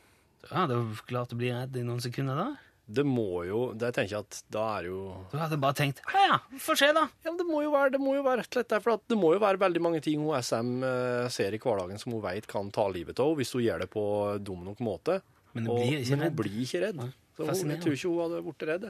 Ja, 0.47 0.63
det 0.67 0.76
var 0.80 1.02
klart 1.08 1.34
å 1.36 1.39
bli 1.39 1.52
redd 1.52 1.76
i 1.80 1.84
noen 1.84 1.99
sekunder 2.04 2.39
da. 2.39 2.45
det 2.88 3.04
må 3.08 3.43
jo 3.47 3.60
Det 3.80 3.89
tenker 3.95 4.15
jeg 4.15 4.26
at 4.26 4.39
da 4.52 4.63
er 4.78 4.88
jo 4.89 4.97
Du 5.32 5.38
hadde 5.39 5.60
bare 5.60 5.76
tenkt 5.78 6.02
Ja, 6.12 6.23
ja, 6.34 6.38
får 6.60 6.80
se, 6.82 6.89
da. 6.95 7.06
Ja, 7.23 7.32
men 7.32 7.39
det 7.39 7.45
må 7.47 7.62
jo 7.63 7.71
være, 7.76 7.93
det 7.95 8.02
må 8.04 8.15
jo 8.17 8.23
være 8.26 8.41
rett 8.41 8.49
og 8.52 8.58
slett 8.60 8.71
derfor 8.73 8.95
at 8.97 9.04
det 9.12 9.19
må 9.19 9.34
jo 9.36 9.43
være 9.43 9.60
veldig 9.62 9.84
mange 9.84 10.02
ting 10.04 10.23
hun 10.23 10.36
SM 10.39 10.73
eh, 10.88 11.28
ser 11.32 11.56
i 11.56 11.60
hverdagen 11.63 11.99
som 12.02 12.15
hun 12.15 12.23
vet 12.23 12.47
kan 12.52 12.71
ta 12.76 12.88
livet 12.91 13.19
av 13.19 13.32
henne, 13.34 13.39
hvis 13.43 13.54
hun 13.56 13.63
gjør 13.67 13.84
det 13.86 13.89
på 13.93 14.04
dum 14.43 14.63
nok 14.67 14.84
måte. 14.84 15.19
Men 15.53 15.67
hun 15.69 15.77
blir 15.77 15.99
ikke 16.01 16.17
redd. 16.17 16.29
hun 16.29 16.39
blir 16.39 16.63
ikke 16.63 16.81
redd. 16.87 17.03
Hun, 17.33 17.71
jeg 17.71 17.79
tror 17.81 17.95
ikke 17.95 18.09
hun 18.09 18.19
hadde 18.21 18.39
blitt 18.45 18.63
redd. 18.69 18.83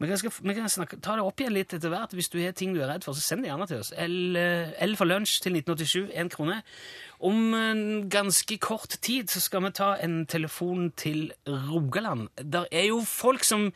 Vi 0.00 0.08
kan, 0.10 0.18
skal, 0.18 0.32
vi 0.42 0.54
kan 0.56 0.70
snakke, 0.70 0.96
ta 0.98 1.14
det 1.14 1.22
opp 1.22 1.38
igjen 1.38 1.54
litt 1.54 1.74
etter 1.76 1.92
hvert. 1.92 2.14
Hvis 2.18 2.28
du 2.32 2.40
har 2.40 2.54
ting 2.58 2.72
du 2.74 2.80
er 2.82 2.90
redd 2.90 3.04
for, 3.06 3.14
så 3.14 3.22
send 3.22 3.44
det 3.44 3.50
gjerne 3.52 3.68
til 3.70 3.82
oss. 3.84 3.92
L, 3.94 4.38
eh, 4.40 4.72
L 4.82 4.96
for 4.98 5.06
lunsj 5.06 5.36
til 5.44 5.54
1987, 5.54 6.08
én 6.18 6.30
krone. 6.32 6.56
Om 7.22 7.54
en 7.54 7.82
ganske 8.10 8.58
kort 8.58 8.96
tid 9.06 9.30
så 9.30 9.42
skal 9.44 9.62
vi 9.68 9.70
ta 9.78 9.92
en 10.02 10.24
telefon 10.26 10.90
til 10.98 11.28
Rogaland. 11.46 12.26
Der 12.42 12.66
er 12.72 12.88
jo 12.88 12.98
folk 13.06 13.46
som 13.46 13.68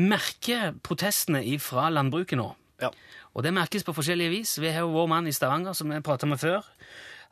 merker 0.00 0.72
protestene 0.80 1.44
fra 1.60 1.90
landbruket 1.92 2.40
nå. 2.40 2.48
Ja. 2.80 2.88
Og 3.36 3.44
det 3.44 3.52
merkes 3.52 3.84
på 3.84 3.92
forskjellige 3.96 4.32
vis. 4.32 4.54
Vi 4.60 4.72
har 4.72 4.86
jo 4.86 4.94
vår 4.96 5.12
mann 5.12 5.28
i 5.28 5.36
Stavanger, 5.36 5.76
som 5.76 5.92
vi 5.92 6.00
prata 6.00 6.26
med 6.26 6.40
før. 6.40 6.64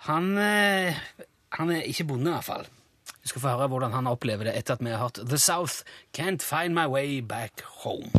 Han, 0.05 0.37
eh, 0.37 1.01
han 1.57 1.73
er 1.73 1.89
ikke 1.89 2.05
bonde, 2.13 2.29
i 2.29 2.37
hvert 2.37 2.45
fall. 2.45 2.69
Vi 3.31 3.33
skal 3.37 3.43
få 3.45 3.51
høre 3.55 3.69
hvordan 3.71 3.93
han 3.95 4.09
opplever 4.11 4.49
det 4.49 4.57
etter 4.59 4.75
at 4.75 4.81
vi 4.83 4.91
har 4.91 4.99
hørt 5.05 5.21
The 5.23 5.39
South 5.39 5.87
Can't 6.19 6.43
Find 6.43 6.75
My 6.75 6.89
Way 6.91 7.21
Back 7.23 7.63
Home. 7.85 8.11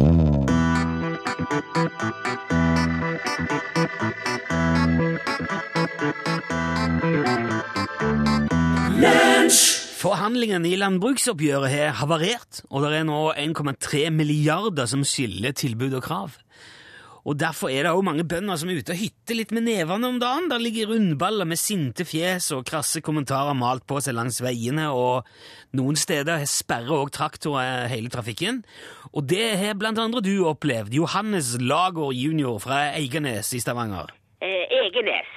Forhandlingene 9.99 10.71
i 10.71 10.79
landbruksoppgjøret 10.79 11.75
har 11.75 11.99
havarert, 11.99 12.63
og 12.71 12.87
det 12.87 13.01
er 13.01 13.03
nå 13.11 13.33
1,3 13.35 14.07
milliarder 14.15 14.87
som 14.87 15.03
skiller 15.03 15.51
tilbud 15.51 15.99
og 15.99 16.07
krav. 16.07 16.39
Og 17.25 17.37
Derfor 17.37 17.69
er 17.69 17.85
det 17.85 17.91
òg 17.93 18.01
mange 18.05 18.25
bønder 18.25 18.57
som 18.57 18.69
er 18.71 18.79
ute 18.81 18.95
og 18.95 18.97
hytter 19.01 19.37
litt 19.37 19.51
med 19.53 19.67
nevene 19.67 20.09
om 20.09 20.17
dagen. 20.21 20.49
Der 20.49 20.61
ligger 20.61 20.89
rundballer 20.89 21.45
med 21.45 21.59
sinte 21.61 22.05
fjes 22.07 22.49
og 22.55 22.65
krasse 22.69 23.01
kommentarer 23.05 23.53
malt 23.57 23.85
på 23.89 23.99
seg 24.01 24.17
langs 24.17 24.41
veiene, 24.41 24.87
og 24.89 25.27
noen 25.77 25.99
steder 25.99 26.41
sperrer 26.49 26.95
også 26.97 27.17
traktorer 27.19 27.85
hele 27.91 28.09
trafikken. 28.13 28.63
Og 29.13 29.27
det 29.29 29.53
har 29.61 29.77
blant 29.77 30.01
andre 30.01 30.23
du 30.25 30.33
opplevd, 30.49 30.95
Johannes 30.97 31.53
Lager 31.61 32.13
jr. 32.15 32.57
fra 32.63 32.87
Eiganes 32.97 33.53
i 33.53 33.61
Stavanger. 33.61 34.09
Eh, 34.41 34.65
Egenes. 34.81 35.29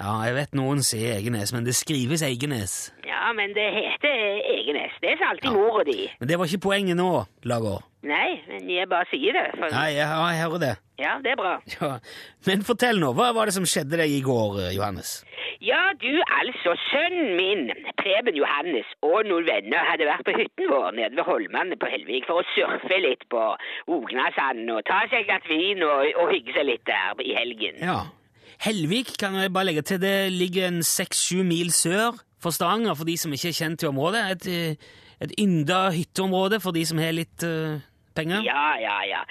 Ja, 0.00 0.14
jeg 0.24 0.34
vet 0.38 0.54
noen 0.56 0.80
sier 0.86 1.18
Egenes, 1.18 1.52
men 1.52 1.66
det 1.66 1.76
skrives 1.76 2.24
Eiganes. 2.26 2.88
Ja, 3.20 3.32
men 3.36 3.52
det 3.52 3.66
heter 3.76 4.20
Egenes. 4.54 4.92
Det 5.02 5.12
sa 5.20 5.30
alltid 5.34 5.52
mora 5.52 5.84
di. 5.84 6.08
Men 6.20 6.28
det 6.28 6.38
var 6.38 6.48
ikke 6.48 6.66
poenget 6.68 6.96
nå, 6.96 7.08
Lager. 7.44 7.82
Nei, 8.08 8.40
men 8.48 8.70
jeg 8.72 8.88
bare 8.88 9.04
sier 9.10 9.36
det. 9.36 9.42
For... 9.58 9.68
Nei, 9.74 9.90
jeg, 9.92 10.06
jeg 10.08 10.38
hører 10.40 10.62
det. 10.62 10.70
Ja, 11.02 11.16
det 11.24 11.34
er 11.34 11.40
bra. 11.40 11.56
Ja. 11.80 11.90
Men 12.48 12.64
fortell 12.64 13.00
nå, 13.02 13.10
hva 13.18 13.30
var 13.36 13.50
det 13.50 13.56
som 13.58 13.66
skjedde 13.68 14.00
deg 14.00 14.14
i 14.14 14.22
går, 14.24 14.56
eh, 14.62 14.70
Johannes? 14.76 15.18
Ja, 15.60 15.80
du, 16.00 16.08
altså, 16.38 16.72
sønnen 16.86 17.34
min, 17.36 17.66
Preben 18.00 18.38
Johannes, 18.40 18.88
og 19.04 19.28
noen 19.28 19.44
venner 19.50 19.84
hadde 19.90 20.08
vært 20.08 20.24
på 20.24 20.36
hytten 20.38 20.72
vår 20.72 20.96
nede 20.96 21.20
ved 21.20 21.28
Holmane 21.28 21.76
på 21.76 21.90
Helvik 21.92 22.24
for 22.30 22.40
å 22.40 22.46
surfe 22.54 23.02
litt 23.04 23.28
på 23.32 23.42
Ognasand 23.92 24.64
og 24.72 24.80
ta 24.88 25.02
seg 25.10 25.26
et 25.26 25.28
glass 25.28 25.52
vin 25.52 25.84
og, 25.84 26.08
og 26.22 26.32
hygge 26.32 26.56
seg 26.56 26.68
litt 26.70 26.88
der 26.88 27.20
i 27.20 27.36
helgen. 27.36 27.84
Ja. 27.84 28.00
Helvik 28.64 29.12
kan 29.20 29.36
jeg 29.36 29.52
bare 29.52 29.68
legge 29.68 29.84
til. 29.84 30.00
Det 30.00 30.32
ligger 30.32 30.70
en 30.70 30.82
seks-sju 30.84 31.44
mil 31.44 31.72
sør 31.76 32.16
for 32.42 32.54
Stavanger, 32.54 32.94
for 32.94 33.08
de 33.08 33.16
som 33.20 33.32
ikke 33.32 33.52
er 33.52 33.58
kjent 33.60 33.80
til 33.80 33.92
området. 33.92 34.24
Et, 34.34 34.46
eh, 34.48 34.90
et 35.20 35.32
ynda 35.38 35.90
hytteområde 35.94 36.60
for 36.60 36.76
de 36.76 36.84
som 36.88 36.98
har 36.98 37.12
litt 37.12 37.44
uh, 37.44 37.80
penger. 38.16 38.44
Ja, 38.46 38.66
ja, 38.80 38.96
ja. 39.08 39.22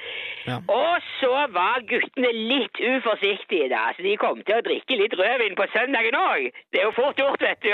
Ja. 0.47 0.57
Og 0.67 1.01
så 1.19 1.33
var 1.53 1.81
guttene 1.89 2.29
litt 2.33 2.79
uforsiktige, 2.79 3.67
da, 3.73 3.89
så 3.95 4.05
de 4.05 4.15
kom 4.21 4.39
til 4.45 4.57
å 4.57 4.65
drikke 4.65 4.97
litt 5.01 5.15
rødvin 5.19 5.57
på 5.59 5.67
søndagen 5.73 6.17
òg. 6.17 6.49
Det 6.71 6.81
er 6.81 6.87
jo 6.87 6.95
fort 6.97 7.19
gjort, 7.19 7.43
vet 7.43 7.61
du. 7.65 7.73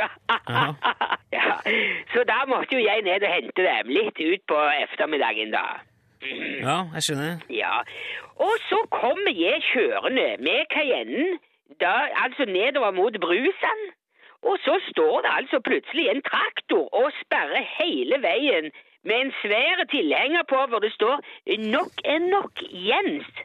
ja. 1.37 1.57
Så 2.13 2.25
da 2.27 2.41
måtte 2.49 2.75
jo 2.75 2.83
jeg 2.83 3.05
ned 3.07 3.23
og 3.23 3.35
hente 3.35 3.67
dem 3.67 3.91
litt 3.95 4.19
ut 4.19 4.47
på 4.51 4.61
ettermiddagen, 4.85 5.53
da. 5.55 5.65
Ja, 6.25 6.77
jeg 6.95 7.05
skjønner. 7.05 7.43
Ja, 7.53 7.83
og 8.41 8.55
så 8.69 8.79
kommer 8.91 9.35
jeg 9.35 9.61
kjørende 9.69 10.25
med 10.47 10.65
Cayennen, 10.73 11.37
da, 11.79 11.93
altså 12.23 12.47
nedover 12.49 12.91
mot 12.97 13.13
Brusan. 13.21 13.85
Og 14.49 14.55
så 14.65 14.75
står 14.89 15.15
det 15.25 15.31
altså 15.39 15.57
plutselig 15.69 16.05
en 16.09 16.21
traktor 16.31 16.85
og 16.99 17.07
sperrer 17.21 17.65
hele 17.79 18.21
veien 18.29 18.69
med 19.07 19.17
en 19.23 19.33
svær 19.41 19.83
tilhenger 19.95 20.43
på 20.49 20.59
hvor 20.69 20.79
det 20.85 20.93
står 20.93 21.15
'Nok 21.47 21.93
er 22.13 22.19
nok, 22.35 22.55
Jens'. 22.89 23.35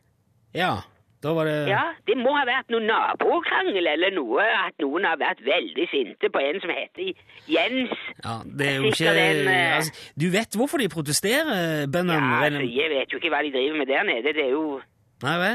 Ja, 0.55 0.75
da 1.23 1.33
var 1.37 1.45
det 1.45 1.69
Ja, 1.69 1.85
det 2.09 2.17
må 2.17 2.33
ha 2.37 2.45
vært 2.49 2.71
noen 2.73 2.87
nabokrangel 2.89 3.87
eller 3.87 4.11
noe, 4.11 4.45
at 4.67 4.75
noen 4.81 5.05
har 5.05 5.17
vært 5.21 5.43
veldig 5.45 5.87
sinte 5.91 6.31
på 6.33 6.39
en 6.39 6.61
som 6.61 6.71
heter 6.71 7.13
Jens. 7.57 7.93
Ja, 8.25 8.35
det 8.59 8.69
er 8.69 8.77
jo 8.77 8.83
ikke 8.93 9.13
den, 9.21 9.37
en, 9.37 9.49
eh, 9.49 9.77
altså, 9.77 9.93
Du 10.21 10.27
vet 10.39 10.57
hvorfor 10.57 10.79
de 10.79 10.89
protesterer, 10.89 11.87
bøndene? 11.93 12.31
Ja, 12.33 12.45
altså, 12.45 12.65
jeg 12.81 12.89
vet 12.97 13.13
jo 13.13 13.17
ikke 13.21 13.33
hva 13.35 13.43
de 13.45 13.53
driver 13.57 13.77
med 13.77 13.87
der 13.87 14.03
nede, 14.03 14.33
det 14.39 14.45
er 14.49 14.55
jo 14.57 14.81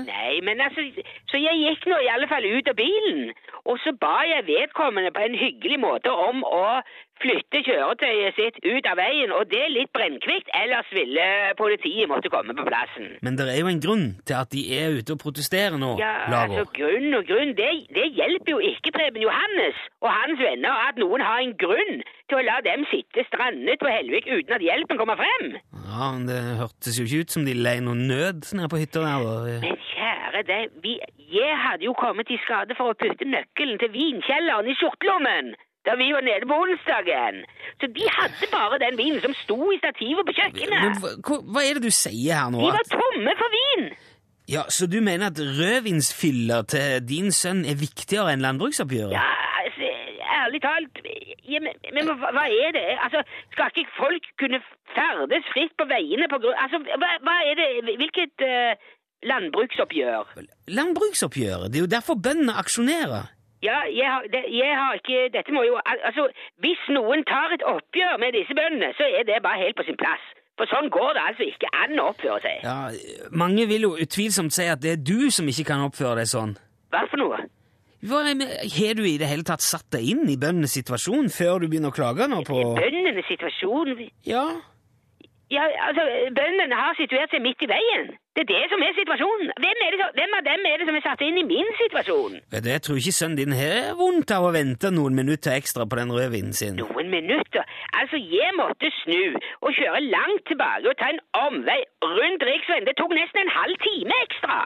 Nei 0.06 0.42
men 0.46 0.62
altså, 0.62 0.84
så 1.32 1.42
jeg 1.42 1.62
gikk 1.64 1.88
nå 1.90 1.98
i 2.04 2.12
alle 2.14 2.30
fall 2.30 2.46
ut 2.46 2.70
av 2.70 2.78
bilen, 2.78 3.32
og 3.66 3.80
så 3.82 3.96
ba 3.98 4.20
jeg 4.30 4.46
vedkommende 4.50 5.14
på 5.16 5.24
en 5.26 5.38
hyggelig 5.40 5.80
måte 5.82 6.12
om 6.12 6.44
å 6.46 6.66
flytte 7.24 7.62
kjøretøyet 7.66 8.36
sitt 8.38 8.58
ut 8.66 8.88
av 8.92 8.98
veien, 9.00 9.32
og 9.32 9.48
det 9.52 9.64
litt 9.72 9.92
brennkvikt, 9.96 10.50
ellers 10.58 10.90
ville 10.94 11.26
politiet 11.58 12.10
måtte 12.12 12.30
komme 12.34 12.54
på 12.58 12.66
plassen. 12.68 13.14
Men 13.26 13.38
det 13.40 13.48
er 13.54 13.60
jo 13.62 13.70
en 13.72 13.80
grunn 13.84 14.06
til 14.28 14.36
at 14.38 14.52
de 14.52 14.64
er 14.78 14.98
ute 15.00 15.16
og 15.16 15.22
protesterer 15.24 15.78
nå, 15.82 15.94
Ja, 16.02 16.12
Lager. 16.32 16.60
altså, 16.60 16.74
grunn 16.76 17.16
og 17.20 17.26
grunn, 17.30 17.54
det, 17.58 17.70
det 17.96 18.08
hjelper 18.18 18.52
jo 18.58 18.60
ikke 18.72 18.92
Preben 18.96 19.24
Johannes 19.24 19.80
og 20.04 20.10
hans 20.12 20.40
venner 20.44 20.84
at 20.90 21.00
noen 21.02 21.24
har 21.24 21.40
en 21.46 21.56
grunn 21.60 22.04
til 22.30 22.40
å 22.40 22.46
la 22.46 22.58
dem 22.66 22.84
sitte 22.92 23.24
strandet 23.30 23.80
på 23.82 23.90
Helvik 23.92 24.28
uten 24.30 24.56
at 24.58 24.64
hjelpen 24.66 24.98
kommer 25.00 25.20
frem. 25.20 25.56
Ja, 25.86 26.12
men 26.16 26.26
Det 26.28 26.40
hørtes 26.60 26.98
jo 27.00 27.06
ikke 27.08 27.26
ut 27.26 27.36
som 27.36 27.46
de 27.48 27.54
lei 27.56 27.78
noe 27.86 27.96
nød 27.96 28.50
nede 28.58 28.70
på 28.72 28.80
hytta 28.82 29.04
der. 29.06 29.24
da. 29.24 29.60
Men 29.64 29.78
kjære 29.92 30.42
deg, 30.50 30.74
vi, 30.84 30.98
jeg 31.32 31.58
hadde 31.64 31.86
jo 31.88 31.94
kommet 31.98 32.30
i 32.34 32.40
skade 32.44 32.76
for 32.78 32.92
å 32.92 32.98
putte 32.98 33.26
nøkkelen 33.30 33.80
til 33.82 33.94
vinkjelleren 33.94 34.68
i 34.68 34.76
skjortelommen 34.80 35.54
da 35.86 35.96
vi 36.00 36.08
var 36.16 36.24
nede 36.26 36.48
på 36.50 36.56
onsdagen. 36.64 37.44
Så 37.82 37.88
de 37.98 38.06
hadde 38.18 38.48
bare 38.52 38.80
den 38.82 38.98
vinen 38.98 39.22
som 39.22 39.34
sto 39.44 39.58
i 39.72 39.78
stativet 39.84 40.26
på 40.28 40.34
kjøkkenet. 40.40 41.00
hva, 41.04 41.12
hva- 41.28 41.44
hva 41.54 41.62
er 41.70 41.78
det 41.80 41.84
du 41.88 41.94
sier 41.94 42.34
her 42.42 42.50
nå? 42.54 42.60
De 42.66 42.72
var 42.80 42.88
tomme 42.94 43.34
for 43.42 43.50
vin! 43.58 43.88
ja, 44.50 44.62
Så 44.70 44.86
du 44.88 45.00
mener 45.02 45.28
at 45.32 45.40
rødvinsfyller 45.60 46.62
til 46.70 47.02
din 47.10 47.32
sønn 47.34 47.64
er 47.66 47.78
viktigere 47.82 48.34
enn 48.34 48.44
landbruksoppgjøret? 48.46 49.14
Ja, 49.18 49.26
altså, 49.64 49.90
ærlig 50.42 50.62
talt 50.62 51.00
ja, 51.46 51.60
men, 51.62 51.74
men 51.94 52.10
hva 52.18 52.44
er 52.50 52.72
det? 52.78 52.86
Altså, 53.06 53.22
Skal 53.54 53.70
ikke 53.74 53.94
folk 53.98 54.26
kunne 54.42 54.60
ferdes 54.96 55.46
fritt 55.54 55.74
på 55.78 55.86
veiene 55.90 56.30
på 56.32 56.40
grunn 56.42 56.58
Altså, 56.62 56.78
hva, 57.02 57.10
hva 57.26 57.36
er 57.50 57.58
det 57.62 57.98
Hvilket 58.02 58.46
uh, 58.46 58.74
landbruksoppgjør? 59.30 60.34
Landbruksoppgjøret, 60.78 61.72
det 61.74 61.80
er 61.80 61.86
jo 61.86 61.94
derfor 61.98 62.16
bøndene 62.28 62.54
aksjonerer. 62.62 63.32
Ja, 63.64 63.78
jeg 63.88 64.08
har, 64.12 64.22
det, 64.34 64.42
jeg 64.52 64.74
har 64.78 64.94
ikke 65.00 65.30
Dette 65.34 65.52
må 65.56 65.64
jo 65.64 65.78
Altså, 65.86 66.28
hvis 66.60 66.82
noen 66.92 67.24
tar 67.26 67.54
et 67.56 67.64
oppgjør 67.64 68.18
med 68.20 68.36
disse 68.36 68.54
bøndene, 68.58 68.92
så 68.98 69.08
er 69.20 69.24
det 69.24 69.40
bare 69.44 69.62
helt 69.64 69.78
på 69.80 69.86
sin 69.88 69.98
plass. 69.98 70.24
For 70.60 70.68
sånn 70.72 70.90
går 70.92 71.14
det 71.18 71.24
altså 71.30 71.44
ikke 71.48 71.68
an 71.84 72.00
å 72.00 72.10
oppføre 72.14 72.40
seg. 72.44 72.64
Ja, 72.64 73.28
Mange 73.32 73.66
vil 73.68 73.82
jo 73.88 73.96
utvilsomt 74.00 74.54
si 74.56 74.68
at 74.72 74.80
det 74.84 74.92
er 74.92 75.02
du 75.04 75.30
som 75.32 75.48
ikke 75.52 75.66
kan 75.72 75.84
oppføre 75.88 76.16
deg 76.22 76.30
sånn. 76.32 76.54
Hva 76.92 77.02
for 77.12 77.20
noe? 77.20 77.40
Hva 78.06 78.22
er 78.30 78.36
med- 78.40 78.54
Har 78.78 78.94
du 78.94 79.04
i 79.04 79.18
det 79.18 79.28
hele 79.28 79.44
tatt 79.44 79.62
satt 79.66 79.90
deg 79.92 80.04
inn 80.14 80.30
i 80.30 80.38
bøndenes 80.38 80.76
situasjon 80.78 81.28
før 81.34 81.60
du 81.60 81.68
begynner 81.68 81.90
å 81.92 81.96
klage 81.96 82.28
nå 82.30 82.44
på 82.46 82.60
Bøndenes 82.78 83.26
situasjon 83.28 84.10
Ja, 84.24 84.46
Ja, 85.54 85.62
altså, 85.88 86.02
bøndene 86.34 86.74
har 86.76 86.96
situert 86.98 87.30
seg 87.30 87.42
midt 87.46 87.62
i 87.62 87.68
veien. 87.70 88.08
Det 88.36 88.42
er 88.44 88.48
det 88.50 88.64
som 88.72 88.82
er 88.82 88.96
situasjonen. 88.98 89.52
Hvem, 89.62 89.82
er 89.86 89.92
det, 89.94 90.00
som- 90.02 90.16
hvem 90.18 90.32
av 90.38 90.44
dem 90.48 90.66
er 90.66 90.78
det 90.82 90.88
som 90.88 90.96
er 90.98 91.04
satt 91.06 91.22
inn 91.22 91.38
i 91.38 91.44
min 91.46 91.70
situasjon? 91.82 92.34
vet 92.52 92.64
du, 92.66 92.70
jeg 92.70 92.82
tror 92.82 92.98
ikke 93.02 93.14
sønnen 93.20 93.38
din 93.38 93.54
har 93.60 93.94
vondt 94.00 94.32
av 94.36 94.44
å 94.48 94.52
vente 94.56 94.90
noen 94.92 95.16
minutter 95.16 95.54
ekstra 95.54 95.86
på 95.86 95.96
den 96.02 96.10
rødvinen 96.18 96.54
sin. 96.54 96.76
Noen 96.82 97.10
minutter. 97.14 97.64
Altså, 97.94 98.18
jeg 98.18 98.52
måtte 98.58 98.90
snu 99.04 99.38
og 99.62 99.70
kjøre 99.78 100.02
langt 100.10 100.44
tilbake 100.50 100.90
og 100.90 100.98
ta 100.98 101.12
en 101.14 101.22
omvei 101.46 101.78
rundt 102.04 102.42
riksveien. 102.50 102.86
Det 102.90 102.98
tok 102.98 103.14
nesten 103.14 103.46
en 103.46 103.54
halv 103.60 103.78
time 103.86 104.18
ekstra. 104.26 104.58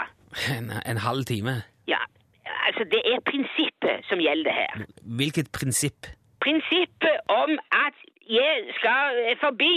En, 0.58 0.72
en 0.86 0.98
halv 1.08 1.24
time. 1.26 1.54
Ja, 1.92 2.00
altså, 2.68 2.84
det 2.94 3.02
er 3.04 3.20
prinsippet 3.28 4.08
som 4.10 4.20
gjelder 4.24 4.52
her. 4.62 4.88
Hvilket 5.04 5.52
prinsipp? 5.52 6.08
Prinsippet 6.40 7.18
om 7.30 7.52
at 7.76 7.94
jeg 8.30 8.56
skal 8.78 9.18
eh, 9.26 9.36
forbi, 9.42 9.76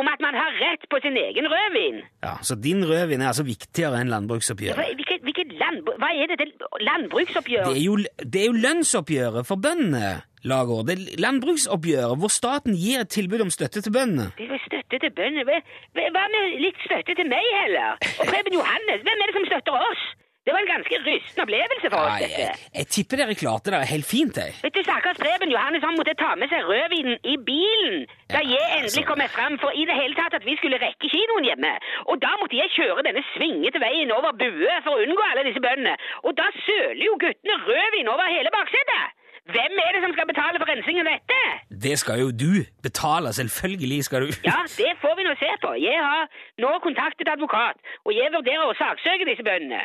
om 0.00 0.06
at 0.12 0.20
man 0.26 0.34
har 0.38 0.50
rett 0.62 0.86
på 0.92 1.00
sin 1.04 1.16
egen 1.18 1.46
rødvin. 1.52 2.00
Ja, 2.22 2.34
Så 2.42 2.54
din 2.54 2.84
rødvin 2.90 3.20
er 3.22 3.32
altså 3.32 3.44
viktigere 3.46 4.00
enn 4.00 4.08
landbruksoppgjøret? 4.14 4.76
landbruksoppgjøret? 4.78 4.96
hvilket, 5.00 5.22
hvilket 5.26 5.52
landbruk, 5.62 5.96
hva 6.02 6.10
er 6.22 6.26
det 6.32 6.38
til 6.42 6.52
landbruksoppgjør? 6.88 7.64
Det 7.70 7.76
er, 7.80 7.84
jo, 7.84 7.96
det 8.32 8.42
er 8.42 8.46
jo 8.50 8.58
lønnsoppgjøret 8.66 9.46
for 9.46 9.56
bøndene, 9.66 10.20
Lagård. 10.42 10.86
Det 10.88 10.94
er 10.96 11.20
landbruksoppgjøret 11.20 12.16
hvor 12.20 12.32
staten 12.32 12.72
gir 12.82 13.02
et 13.02 13.10
tilbud 13.12 13.42
om 13.44 13.50
støtte 13.52 13.82
til 13.84 13.92
bøndene. 13.92 14.30
Det 14.38 14.46
er 14.48 14.62
støtte 14.64 14.96
til 15.02 15.12
bønder. 15.18 15.44
Hva 15.44 16.06
hva 16.14 16.22
med 16.32 16.54
litt 16.64 16.78
støtte 16.86 17.12
til 17.18 17.28
meg 17.28 17.44
heller? 17.60 17.98
Og 18.20 18.24
Preben 18.30 18.56
Johannes, 18.56 19.04
hvem 19.04 19.20
er 19.20 19.28
det 19.28 19.36
som 19.36 19.46
støtter 19.50 19.76
oss? 19.90 20.06
Det 20.46 20.54
var 20.54 20.62
en 20.64 20.70
ganske 20.72 20.96
rystende 21.04 21.42
opplevelse 21.44 21.88
for 21.92 22.00
oss, 22.00 22.14
Nei, 22.14 22.20
jeg, 22.24 22.46
dette. 22.48 22.70
jeg 22.78 22.86
tipper 22.94 23.20
dere 23.20 23.34
klarte 23.42 23.72
det 23.74 23.80
helt 23.90 24.08
fint, 24.08 24.38
jeg. 24.40 24.54
Vet 24.64 24.72
du, 24.76 24.80
stakkars 24.86 25.20
Preben 25.20 25.52
Johannes, 25.52 25.84
han 25.84 25.98
måtte 26.00 26.14
ta 26.16 26.30
med 26.40 26.48
seg 26.52 26.64
rødvinen 26.70 27.18
i 27.28 27.36
bilen 27.50 28.06
da 28.32 28.40
jeg 28.46 28.66
endelig 28.78 29.04
kom 29.08 29.20
meg 29.20 29.30
fram 29.34 29.58
for 29.60 29.74
i 29.76 29.84
det 29.88 29.96
hele 29.98 30.16
tatt 30.16 30.38
at 30.38 30.46
vi 30.46 30.54
skulle 30.56 30.80
rekke 30.80 31.10
kinoen 31.12 31.44
hjemme. 31.50 31.72
Og 32.08 32.20
da 32.24 32.32
måtte 32.40 32.56
jeg 32.56 32.72
kjøre 32.78 33.04
denne 33.04 33.22
svingete 33.34 33.82
veien 33.82 34.12
over 34.16 34.32
Bue 34.40 34.74
for 34.86 34.96
å 34.96 35.04
unngå 35.04 35.24
alle 35.28 35.44
disse 35.50 35.62
bøndene. 35.64 35.96
Og 36.24 36.36
da 36.40 36.48
søler 36.64 37.04
jo 37.04 37.16
guttene 37.20 37.60
rødvin 37.68 38.12
over 38.14 38.32
hele 38.32 38.52
baksetet. 38.54 39.16
Hvem 39.50 39.78
er 39.82 39.96
det 39.96 40.02
som 40.04 40.12
skal 40.14 40.28
betale 40.30 40.60
for 40.62 40.68
rensingen 40.70 41.08
av 41.08 41.16
dette? 41.16 41.38
Det 41.84 41.96
skal 41.98 42.20
jo 42.22 42.28
du 42.30 42.52
betale, 42.86 43.32
selvfølgelig 43.36 44.04
skal 44.06 44.26
du. 44.26 44.36
Ja, 44.46 44.60
det 44.80 44.92
får 45.02 45.16
vi 45.18 45.26
nå 45.26 45.34
se 45.40 45.50
på. 45.64 45.74
Jeg 45.84 45.98
har 46.00 46.30
nå 46.64 46.70
kontaktet 46.86 47.28
advokat, 47.34 47.80
og 48.06 48.14
jeg 48.14 48.30
vurderer 48.36 48.68
å 48.70 48.76
saksøke 48.78 49.26
disse 49.28 49.46
bøndene. 49.46 49.82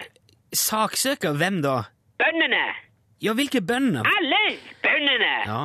Saksøker 0.55 1.35
hvem 1.39 1.61
da? 1.65 1.75
Bøndene! 2.21 2.63
Ja, 3.23 3.33
hvilke 3.35 3.61
bønder? 3.65 4.05
Alle 4.07 4.41
bøndene! 4.83 5.33
Ja, 5.47 5.59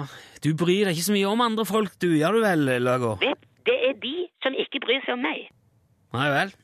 du 0.44 0.50
bryr 0.58 0.88
deg 0.88 0.96
ikke 0.96 1.06
så 1.10 1.14
mye 1.14 1.30
om 1.30 1.40
andre 1.44 1.64
folk, 1.68 1.94
du, 2.02 2.08
gjør 2.16 2.38
du 2.38 2.44
vel, 2.44 2.66
Lager? 2.82 3.18
Vet, 3.22 3.46
det 3.68 3.76
er 3.90 3.94
de 4.02 4.14
som 4.42 4.56
ikke 4.58 4.80
bryr 4.82 5.02
seg 5.06 5.14
om 5.18 5.22
meg. 5.26 5.48
Nei 6.16 6.28
vel? 6.34 6.54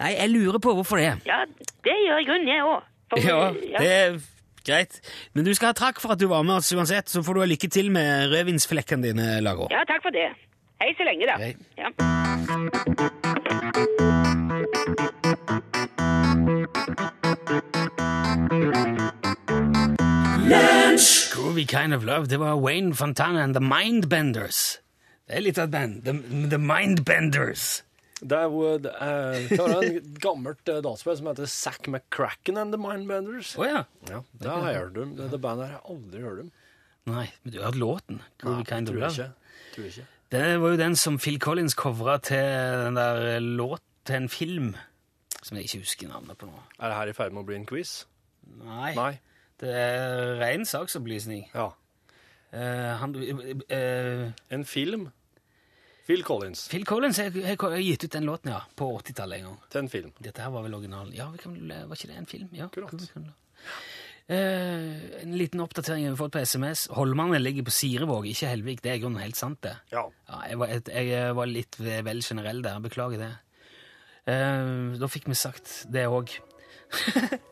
Nei, 0.00 0.12
jeg 0.16 0.30
lurer 0.32 0.58
på 0.62 0.74
hvorfor 0.74 0.98
det. 0.98 1.12
Ja, 1.28 1.42
det 1.86 1.96
gjør 2.06 2.22
i 2.22 2.26
grunnen 2.30 2.50
jeg 2.50 2.64
òg. 2.66 2.90
Ja, 3.22 3.40
det 3.78 3.90
er 3.94 4.16
greit. 4.66 4.96
Men 5.36 5.46
du 5.46 5.52
skal 5.54 5.70
ha 5.70 5.76
takk 5.78 6.00
for 6.02 6.16
at 6.16 6.18
du 6.22 6.26
var 6.32 6.42
med 6.42 6.56
oss 6.56 6.72
uansett, 6.74 7.12
så 7.12 7.22
får 7.22 7.36
du 7.38 7.44
ha 7.44 7.50
lykke 7.52 7.70
til 7.70 7.92
med 7.94 8.32
rødvinsflekkene 8.34 9.06
dine, 9.12 9.28
Lager. 9.44 9.70
ja, 9.70 9.84
takk 9.86 10.02
for 10.08 10.16
det. 10.16 10.32
Hei 10.82 10.90
så 10.98 11.06
lenge, 11.06 11.30
da. 11.30 11.36
Hei. 11.38 11.54
Ja. 11.78 11.88
Groovy 21.34 21.64
Kind 21.66 21.94
of 21.94 22.04
Love, 22.04 22.26
det 22.26 22.38
var 22.40 22.54
Wayne 22.60 22.94
Fontana 22.94 23.42
and 23.42 23.54
The 23.54 23.60
Mindbenders. 23.62 24.78
Det 25.26 25.38
er 25.38 25.42
litt 25.44 25.58
av 25.58 25.68
et 25.68 25.72
band. 25.72 26.02
The, 26.04 26.14
the 26.52 26.58
Mindbenders. 26.60 27.82
Det 28.24 28.36
er 28.38 28.48
jo 28.52 28.76
det 28.80 28.92
er, 29.04 29.38
det 29.50 29.58
er 29.60 29.86
en 29.88 30.14
gammelt 30.22 30.68
eh, 30.70 30.78
dataspill 30.84 31.16
som 31.18 31.28
heter 31.32 31.48
Zack 31.50 31.88
McCracken 31.90 32.60
and 32.60 32.72
the 32.72 32.80
Mindbenders. 32.80 33.54
Å 33.58 33.66
ja. 33.68 33.82
Ja, 34.10 34.20
det 34.40 34.50
har 34.52 34.68
jeg 34.70 34.80
hørt 34.84 35.00
om. 35.02 35.14
Det, 35.18 35.28
det 35.32 35.40
bandet 35.44 35.68
har 35.68 35.74
jeg 35.78 35.96
aldri 35.96 36.22
hørt 36.24 36.44
om. 36.44 36.50
Nei, 37.10 37.26
men 37.42 37.52
du 37.52 37.58
har 37.60 37.68
hørt 37.72 37.80
låten. 37.82 38.22
Groovy 38.40 38.62
Nei, 38.62 38.68
Kind 38.70 38.88
of 38.88 38.94
tror 38.94 39.02
jeg 39.02 39.10
Love. 39.10 39.28
ikke. 39.28 39.68
Tror 39.74 39.88
jeg 39.88 39.94
ikke. 39.96 40.08
Det 40.34 40.46
var 40.62 40.72
jo 40.74 40.80
den 40.80 40.96
som 40.98 41.18
Phil 41.20 41.36
Collins 41.42 41.76
covra 41.78 42.16
til 42.24 42.48
den 42.86 42.96
der 42.98 43.38
låt 43.44 43.82
til 44.08 44.22
en 44.22 44.30
film 44.32 44.72
som 45.44 45.58
jeg 45.58 45.68
ikke 45.68 45.82
husker 45.84 46.08
navnet 46.08 46.38
på 46.40 46.48
nå. 46.48 46.56
Er 46.80 46.88
det 46.90 46.96
her 46.96 47.10
i 47.12 47.16
ferd 47.16 47.34
med 47.36 47.44
å 47.44 47.48
bli 47.50 47.58
en 47.60 47.66
quiz? 47.68 47.98
Nei. 48.64 48.94
Nei. 48.96 49.12
Det 49.60 49.70
er 49.70 50.34
ren 50.40 50.64
saksopplysning. 50.66 51.46
Ja. 51.54 51.70
Eh, 52.54 52.96
han, 53.00 53.14
eh, 53.68 54.30
En 54.50 54.64
film? 54.64 55.08
Phil 56.04 56.22
Collins 56.22 56.68
Phil 56.68 56.84
Collins 56.84 57.16
har 57.18 57.30
gitt 57.80 58.04
ut 58.04 58.12
den 58.12 58.26
låten, 58.28 58.50
ja. 58.52 58.60
På 58.76 58.90
80-tallet 58.98 59.38
en 59.40 59.44
gang. 59.48 59.60
til 59.70 59.78
en 59.80 59.88
film. 59.88 60.12
Dette 60.20 60.42
her 60.42 60.50
var 60.50 60.62
vel 60.66 60.74
originalen. 60.74 61.14
Ja, 61.16 61.30
vi 61.30 61.38
kan, 61.38 61.56
var 61.88 61.96
ikke 61.96 62.10
det 62.10 62.18
en 62.18 62.26
film? 62.26 62.48
Ja, 62.52 62.66
Akkurat. 62.66 62.92
Eh, 64.26 65.22
en 65.22 65.34
liten 65.36 65.60
oppdatering 65.60 66.04
vi 66.04 66.08
har 66.10 66.16
fått 66.16 66.32
på 66.32 66.40
SMS. 66.44 66.86
Holmane 66.96 67.38
ligger 67.40 67.64
på 67.64 67.72
Sirevåg, 67.72 68.26
ikke 68.28 68.48
Helvik. 68.52 68.82
Det 68.82 68.92
er 68.92 68.98
i 68.98 69.02
grunnen 69.02 69.20
helt 69.20 69.36
sant, 69.36 69.60
det. 69.64 69.76
Ja. 69.92 70.04
Ja, 70.28 70.42
jeg, 70.48 70.58
var, 70.58 70.74
jeg 70.92 71.34
var 71.36 71.46
litt 71.50 71.78
vel 71.80 72.22
generell 72.24 72.62
der. 72.64 72.80
Beklager 72.84 73.20
det. 73.24 73.32
Eh, 74.26 74.98
da 75.00 75.08
fikk 75.12 75.28
vi 75.28 75.36
sagt 75.36 75.86
det 75.92 76.06
òg. 76.08 76.36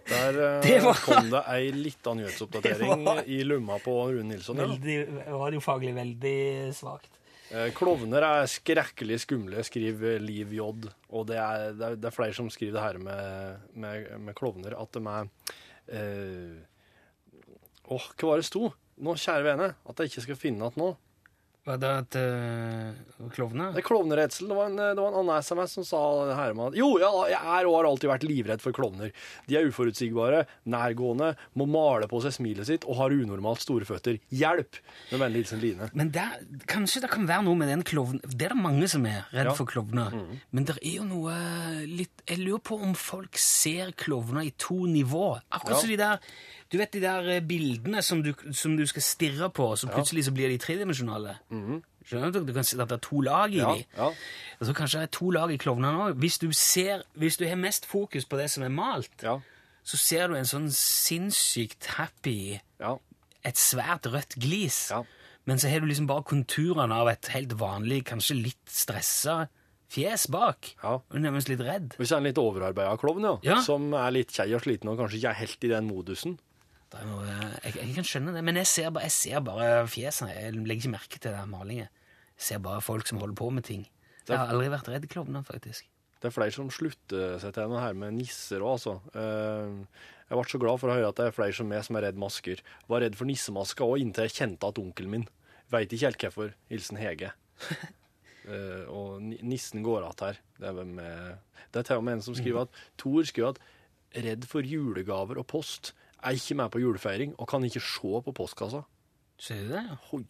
Der 0.09 0.39
eh, 0.39 0.61
Det 0.63 0.77
var- 0.85 1.01
kom 1.05 1.31
det 1.33 1.43
ei 1.55 1.71
lita 1.73 2.15
nyhetsoppdatering 2.15 3.05
var- 3.09 3.25
i 3.27 3.43
lomma 3.45 3.79
på 3.83 3.95
Rune 4.13 4.29
Nilsson. 4.35 4.57
Ja. 4.61 4.67
Veldig 4.71 5.27
radiofaglig 5.33 5.95
veldig 5.97 6.37
svakt. 6.77 7.11
Eh, 7.53 7.69
Klovner 7.77 8.25
er 8.25 8.47
skrekkelig 8.49 9.19
skumle, 9.27 9.61
skriver 9.67 10.21
Liv 10.25 10.53
J. 10.57 10.69
Og 11.13 11.27
det 11.29 11.37
er, 11.37 11.73
det 11.77 11.89
er, 11.91 11.97
det 12.01 12.09
er 12.09 12.15
flere 12.17 12.33
som 12.37 12.49
skriver 12.53 12.79
det 12.79 12.85
her 12.87 12.99
med, 13.03 13.67
med, 13.75 14.07
med 14.25 14.35
klovner, 14.39 14.77
at 14.81 14.93
de 14.97 15.03
er 15.05 15.29
eh, 15.93 16.61
Åh, 17.93 18.07
hva 18.17 18.29
var 18.31 18.41
det 18.41 18.47
sto? 18.49 18.71
nå, 19.03 19.17
kjære 19.19 19.43
vene, 19.45 19.67
at 19.89 19.99
jeg 19.99 20.13
ikke 20.13 20.23
skal 20.29 20.37
finne 20.39 20.63
igjen 20.69 20.79
nå. 20.79 20.93
Var 21.63 21.77
det 21.79 21.91
at 21.95 22.17
uh, 22.19 23.29
Klovne? 23.31 23.69
Det 23.71 23.85
er 23.85 23.87
klovneredsel. 23.87 24.49
Det 24.51 24.57
var 24.59 24.67
en, 24.67 24.81
det 24.81 24.99
var 24.99 25.13
en 25.13 25.19
annen 25.21 25.43
SMS 25.47 25.77
som 25.79 25.85
sa 25.87 26.01
det 26.27 26.35
her 26.35 26.57
med 26.59 26.73
at 26.73 26.79
Jo, 26.81 26.89
ja, 26.99 27.11
jeg 27.31 27.39
er 27.39 27.69
og 27.71 27.77
har 27.77 27.87
alltid 27.87 28.11
vært 28.11 28.25
livredd 28.27 28.65
for 28.65 28.75
klovner. 28.75 29.13
De 29.47 29.55
er 29.61 29.69
uforutsigbare, 29.71 30.41
nærgående, 30.75 31.29
må 31.55 31.69
male 31.71 32.09
på 32.11 32.19
seg 32.25 32.35
smilet 32.35 32.67
sitt 32.67 32.87
og 32.89 32.99
har 32.99 33.15
unormalt 33.15 33.63
store 33.63 33.87
føtter. 33.87 34.19
Hjelp! 34.35 34.81
Med 35.13 35.23
vennlig 35.23 35.45
hilsen 35.45 35.63
Line. 35.63 35.91
Men 35.95 36.11
der, 36.17 36.35
kanskje 36.67 37.05
det 37.07 37.13
kan 37.15 37.29
være 37.31 37.47
noe 37.47 37.61
med 37.63 37.71
den 37.71 37.87
klovnen 37.87 38.19
Det 38.27 38.49
er 38.49 38.57
det 38.57 38.59
mange 38.65 38.89
som 38.91 39.07
er 39.07 39.23
redd 39.31 39.53
Ja. 39.53 39.55
for 39.55 39.71
klovner. 39.71 40.19
Men 40.51 40.67
det 40.67 40.81
er 40.83 40.97
jo 40.99 41.07
noe 41.07 41.37
litt 41.87 42.27
Jeg 42.27 42.43
lurer 42.43 42.65
på 42.73 42.81
om 42.83 42.97
folk 42.99 43.39
ser 43.39 43.95
klovner 44.03 44.43
i 44.49 44.53
to 44.59 44.81
nivå. 44.91 45.37
Akkurat 45.55 45.77
Ja. 45.79 45.81
som 45.85 45.95
de 45.95 46.01
der 46.03 46.19
Du 46.73 46.79
vet 46.81 46.93
de 46.95 47.01
der 47.05 47.27
eh, 47.29 47.43
bildene 47.45 48.01
som 48.03 48.23
du, 48.25 48.31
som 48.57 48.77
du 48.79 48.87
skal 48.89 49.05
stirre 49.05 49.51
på, 49.53 49.67
og 49.75 49.79
så 49.79 49.91
plutselig 49.93 50.25
så 50.25 50.33
blir 50.33 50.49
de 50.49 50.57
tredimensjonale? 50.63 51.35
Skjønner 52.09 52.33
du? 52.33 52.39
Du 52.49 52.53
kan 52.57 52.65
se 52.65 52.79
at 52.81 52.89
det 52.89 52.97
er 52.97 53.03
to 53.05 53.21
lag 53.21 53.53
i 53.53 53.61
Ja, 53.61 53.75
de. 53.77 53.85
ja. 53.99 54.09
Og 54.59 54.67
så 54.67 54.73
kanskje 54.75 55.03
det 55.03 55.09
er 55.11 55.13
to 55.19 55.29
lag 55.37 55.53
i 55.53 55.59
klovnene 55.61 56.07
òg. 56.09 56.17
Hvis, 56.23 56.39
hvis 57.15 57.37
du 57.37 57.45
har 57.47 57.61
mest 57.61 57.85
fokus 57.87 58.25
på 58.25 58.41
det 58.41 58.49
som 58.51 58.65
er 58.65 58.73
malt, 58.73 59.13
Ja. 59.23 59.37
så 59.85 59.97
ser 60.01 60.29
du 60.33 60.35
en 60.39 60.49
sånn 60.49 60.71
sinnssykt 60.73 61.87
happy 61.99 62.59
ja. 62.81 62.97
et 63.45 63.59
svært 63.61 64.07
rødt 64.11 64.39
glis. 64.41 64.89
Ja. 64.91 65.03
Men 65.45 65.59
så 65.59 65.69
har 65.69 65.83
du 65.83 65.87
liksom 65.91 66.07
bare 66.07 66.23
konturene 66.25 66.95
av 66.95 67.09
et 67.11 67.29
helt 67.35 67.53
vanlig, 67.59 68.05
kanskje 68.07 68.37
litt 68.39 68.71
stressa 68.71 69.49
fjes 69.93 70.29
bak. 70.33 70.71
Ja. 70.83 71.01
Og 71.03 71.19
nærmest 71.21 71.51
litt 71.51 71.61
redd. 71.61 71.97
Hvis 71.99 72.13
er 72.15 72.23
en 72.23 72.29
litt 72.31 72.39
overarbeida 72.41 72.95
klovn, 73.03 73.27
ja, 73.27 73.37
Ja. 73.43 73.61
som 73.63 73.93
er 73.93 74.11
litt 74.15 74.31
kjei 74.33 74.55
og 74.55 74.63
sliten 74.65 74.89
og 74.89 74.99
kanskje 75.03 75.19
ikke 75.21 75.31
er 75.35 75.41
helt 75.43 75.65
i 75.65 75.69
den 75.75 75.85
modusen. 75.91 76.39
Det 76.93 77.07
noe, 77.09 77.25
jeg, 77.65 77.73
jeg 77.79 77.95
kan 77.97 78.07
skjønne 78.07 78.35
det, 78.37 78.43
men 78.45 78.59
jeg 78.61 78.69
ser 78.69 78.91
bare, 78.93 79.09
jeg 79.09 79.17
ser 79.17 79.45
bare 79.47 79.69
fjesene. 79.89 80.35
Jeg 80.37 80.53
legger 80.59 80.83
ikke 80.83 80.93
merke 80.93 81.21
til 81.23 81.33
den 81.33 81.53
malingen. 81.53 81.89
Jeg 82.37 82.47
ser 82.49 82.61
bare 82.65 82.85
folk 82.85 83.09
som 83.09 83.21
holder 83.23 83.39
på 83.39 83.49
med 83.55 83.65
ting. 83.65 83.87
Jeg 84.29 84.37
har 84.37 84.53
aldri 84.53 84.69
vært 84.71 84.91
redd 84.93 85.09
klovner, 85.11 85.45
faktisk. 85.47 85.89
Det 86.23 86.29
er 86.29 86.35
flere 86.37 86.55
som 86.55 86.69
slutter 86.71 87.41
seg 87.43 87.55
til 87.57 87.71
noe 87.73 87.81
her 87.83 87.97
med 87.99 88.15
nisser 88.15 88.63
òg, 88.63 88.77
altså. 88.77 88.99
Eh, 89.19 90.11
Jeg 90.33 90.39
ble 90.39 90.45
så 90.49 90.61
glad 90.63 90.79
for 90.81 90.89
å 90.89 90.95
høre 90.97 91.09
at 91.11 91.19
det 91.19 91.25
er 91.29 91.35
flere 91.37 91.53
som 91.57 91.67
meg 91.69 91.83
som 91.85 91.97
er 91.99 92.07
redd 92.07 92.21
masker. 92.21 92.61
Var 92.89 93.03
redd 93.05 93.17
for 93.19 93.29
nissemasker 93.29 93.85
òg 93.85 94.05
inntil 94.05 94.29
jeg 94.29 94.37
kjente 94.39 94.69
at 94.69 94.79
onkelen 94.81 95.11
min 95.17 95.27
Veit 95.73 95.93
ikke 95.93 96.11
helt 96.11 96.25
hvorfor. 96.27 96.53
Hilsen 96.69 96.99
Hege. 97.01 97.31
uh, 98.45 98.85
og 98.97 99.23
nissen 99.25 99.83
går 99.83 100.05
att 100.11 100.21
her. 100.21 100.41
Det 100.59 100.69
er, 100.69 100.85
med, 100.85 101.39
det 101.73 101.81
er 101.81 101.83
til 101.89 101.97
og 101.97 102.05
med 102.05 102.19
en 102.19 102.23
som 102.23 102.37
skriver 102.37 102.67
at 102.67 102.81
Tor 103.01 103.25
skriver 103.25 103.57
at 103.57 103.61
redd 104.25 104.45
for 104.45 104.61
julegaver 104.61 105.41
og 105.41 105.47
post. 105.49 105.95
Er 106.23 106.39
ikke 106.39 106.55
med 106.59 106.71
på 106.71 106.81
julefeiring 106.83 107.35
og 107.39 107.49
kan 107.51 107.65
ikke 107.67 107.83
se 107.83 108.23
på 108.27 108.35
postkassa. 108.37 108.85
Ser 109.43 109.63
du 109.67 109.73
det? 109.75 109.85
Hoi. 110.11 110.25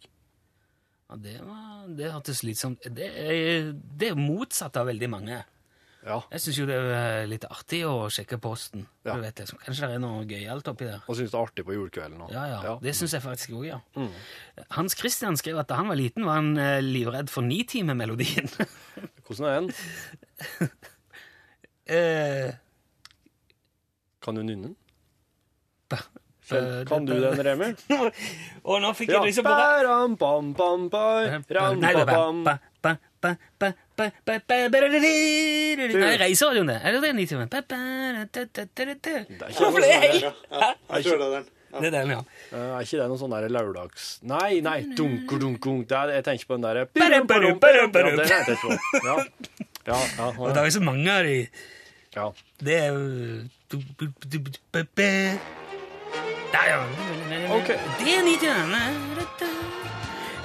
Ja, 1.10 1.18
det, 1.20 1.38
var, 1.44 1.88
det 1.92 2.12
hørtes 2.14 2.38
slitsomt 2.40 2.86
Det 2.96 3.08
er, 3.08 3.72
det 3.72 4.12
er 4.14 4.16
motsatt 4.16 4.78
av 4.80 4.88
veldig 4.88 5.10
mange. 5.12 5.42
Ja. 6.02 6.16
Jeg 6.32 6.42
syns 6.42 6.56
jo 6.58 6.64
det 6.66 6.76
er 6.82 7.28
litt 7.30 7.44
artig 7.46 7.82
å 7.86 8.08
sjekke 8.10 8.38
posten. 8.42 8.86
Ja. 9.06 9.14
Du 9.14 9.22
vet 9.22 9.38
liksom, 9.38 9.60
Kanskje 9.62 9.90
det 9.90 9.98
er 9.98 10.02
noe 10.02 10.24
gøyalt 10.26 10.70
oppi 10.72 10.88
der. 10.88 11.04
Og 11.06 11.18
syns 11.18 11.30
det 11.30 11.38
er 11.38 11.44
artig 11.46 11.64
på 11.68 11.76
julekvelden 11.76 12.24
òg. 12.24 12.32
Ja, 12.34 12.46
ja. 12.50 12.74
Det 12.82 12.94
syns 12.98 13.14
jeg 13.14 13.22
faktisk 13.22 13.54
òg, 13.54 13.68
ja. 13.68 13.78
Mm. 13.94 14.10
Hans 14.78 14.96
Christian 14.98 15.38
skrev 15.38 15.60
at 15.62 15.70
da 15.70 15.78
han 15.78 15.92
var 15.92 16.00
liten, 16.00 16.26
var 16.26 16.40
han 16.40 16.56
eh, 16.58 16.80
livredd 16.82 17.30
for 17.30 17.46
Nitimemelodien. 17.46 18.50
Hvordan 19.28 19.46
er 19.46 19.60
den? 19.60 20.72
eh, 21.98 22.50
Kan 24.22 24.38
du 24.38 24.42
nynne 24.42 24.72
den? 24.72 24.78
dette. 25.92 26.22
Kan 26.88 27.06
du 27.06 27.12
den, 27.14 27.38
Remi? 27.46 27.68
og 28.68 28.82
nå 28.82 28.90
fikk 28.98 29.12
jeg 29.14 29.28
liksom 29.28 29.46
bare 29.46 29.84
ram 29.86 30.16
pam 30.20 30.52
pam 30.58 30.88
Nei, 36.02 36.16
reiseradioen, 36.20 36.66
det. 36.72 36.78
Er 36.82 36.96
det 36.96 37.02
den? 37.06 37.16
Hvorfor 39.56 39.80
det? 39.84 39.90
Jeg 39.94 41.04
kjører 41.06 41.28
den. 41.38 41.50
Det 41.72 41.88
er 41.88 41.94
den, 41.94 42.10
ja. 42.12 42.20
Er 42.52 42.82
ikke 42.84 42.98
det 43.00 43.06
noe 43.08 43.16
sånn 43.20 43.32
der 43.32 43.46
lørdags... 43.48 44.08
Nei, 44.28 44.60
nei. 44.64 44.82
Dunker, 44.98 45.38
dunker, 45.40 45.70
dunk. 45.70 45.88
Jeg 45.88 46.24
tenker 46.26 46.50
på 46.50 46.58
den 46.58 46.66
derre 46.66 46.82
Ja, 49.02 49.16
ja, 49.86 49.96
ja, 49.96 49.96
ja. 50.18 50.50
Det 50.52 50.58
er 50.60 50.66
jo 50.68 50.74
så 50.76 50.84
mange 50.84 51.08
av 51.14 51.24
de. 51.24 51.38
Ja. 52.12 52.26
Det 52.60 52.76
er 52.76 52.88
jo 52.92 53.00
der, 56.52 56.66
ja. 56.68 56.78
Det 57.98 58.14
er 58.16 58.22
Nitimen. 58.26 58.72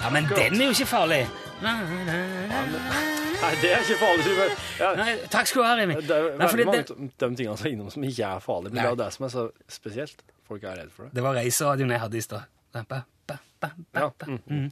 Ja, 0.01 0.09
men 0.13 0.27
den 0.29 0.61
er 0.61 0.65
jo 0.65 0.73
ikke 0.75 0.85
farlig. 0.89 1.23
Nei, 1.61 3.51
det 3.61 3.71
er 3.73 3.81
ikke 3.83 3.97
farlig, 3.99 4.35
Ja, 4.79 4.91
Nei, 4.97 5.09
takk 5.33 5.49
skal 5.49 5.61
du 5.61 5.65
ha, 5.67 5.73
Remi. 5.79 5.97
det 6.01 6.13
er 6.13 6.29
Nei, 6.37 6.47
veldig 6.51 6.65
mange 6.69 6.83
det, 6.85 7.09
de 7.17 7.29
tingene 7.39 7.57
som 7.57 7.67
er 7.67 7.73
innom 7.73 7.91
som 7.93 8.05
ikke 8.07 8.29
er 8.29 8.43
farlige, 8.45 8.73
men 8.73 8.83
det 8.83 8.91
er 8.91 8.99
det 9.03 9.09
som 9.15 9.25
er 9.27 9.33
så 9.33 9.45
spesielt. 9.71 10.23
Folk 10.47 10.63
er 10.63 10.77
redd 10.79 10.91
for 10.95 11.07
det. 11.07 11.15
det 11.17 11.23
var 11.25 11.35
reiseradioen 11.35 11.91
jeg 11.91 12.03
hadde 12.05 12.17
i 12.17 12.23
stad. 12.23 12.41
Ja, 12.77 14.09
mm, 14.27 14.39
Mm. 14.47 14.67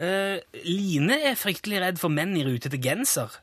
Uh, 0.00 0.38
Line 0.64 1.18
er 1.28 1.34
fryktelig 1.38 1.80
redd 1.84 1.98
for 2.00 2.08
menn 2.10 2.32
i 2.40 2.42
rutete 2.46 2.80
genser. 2.82 3.36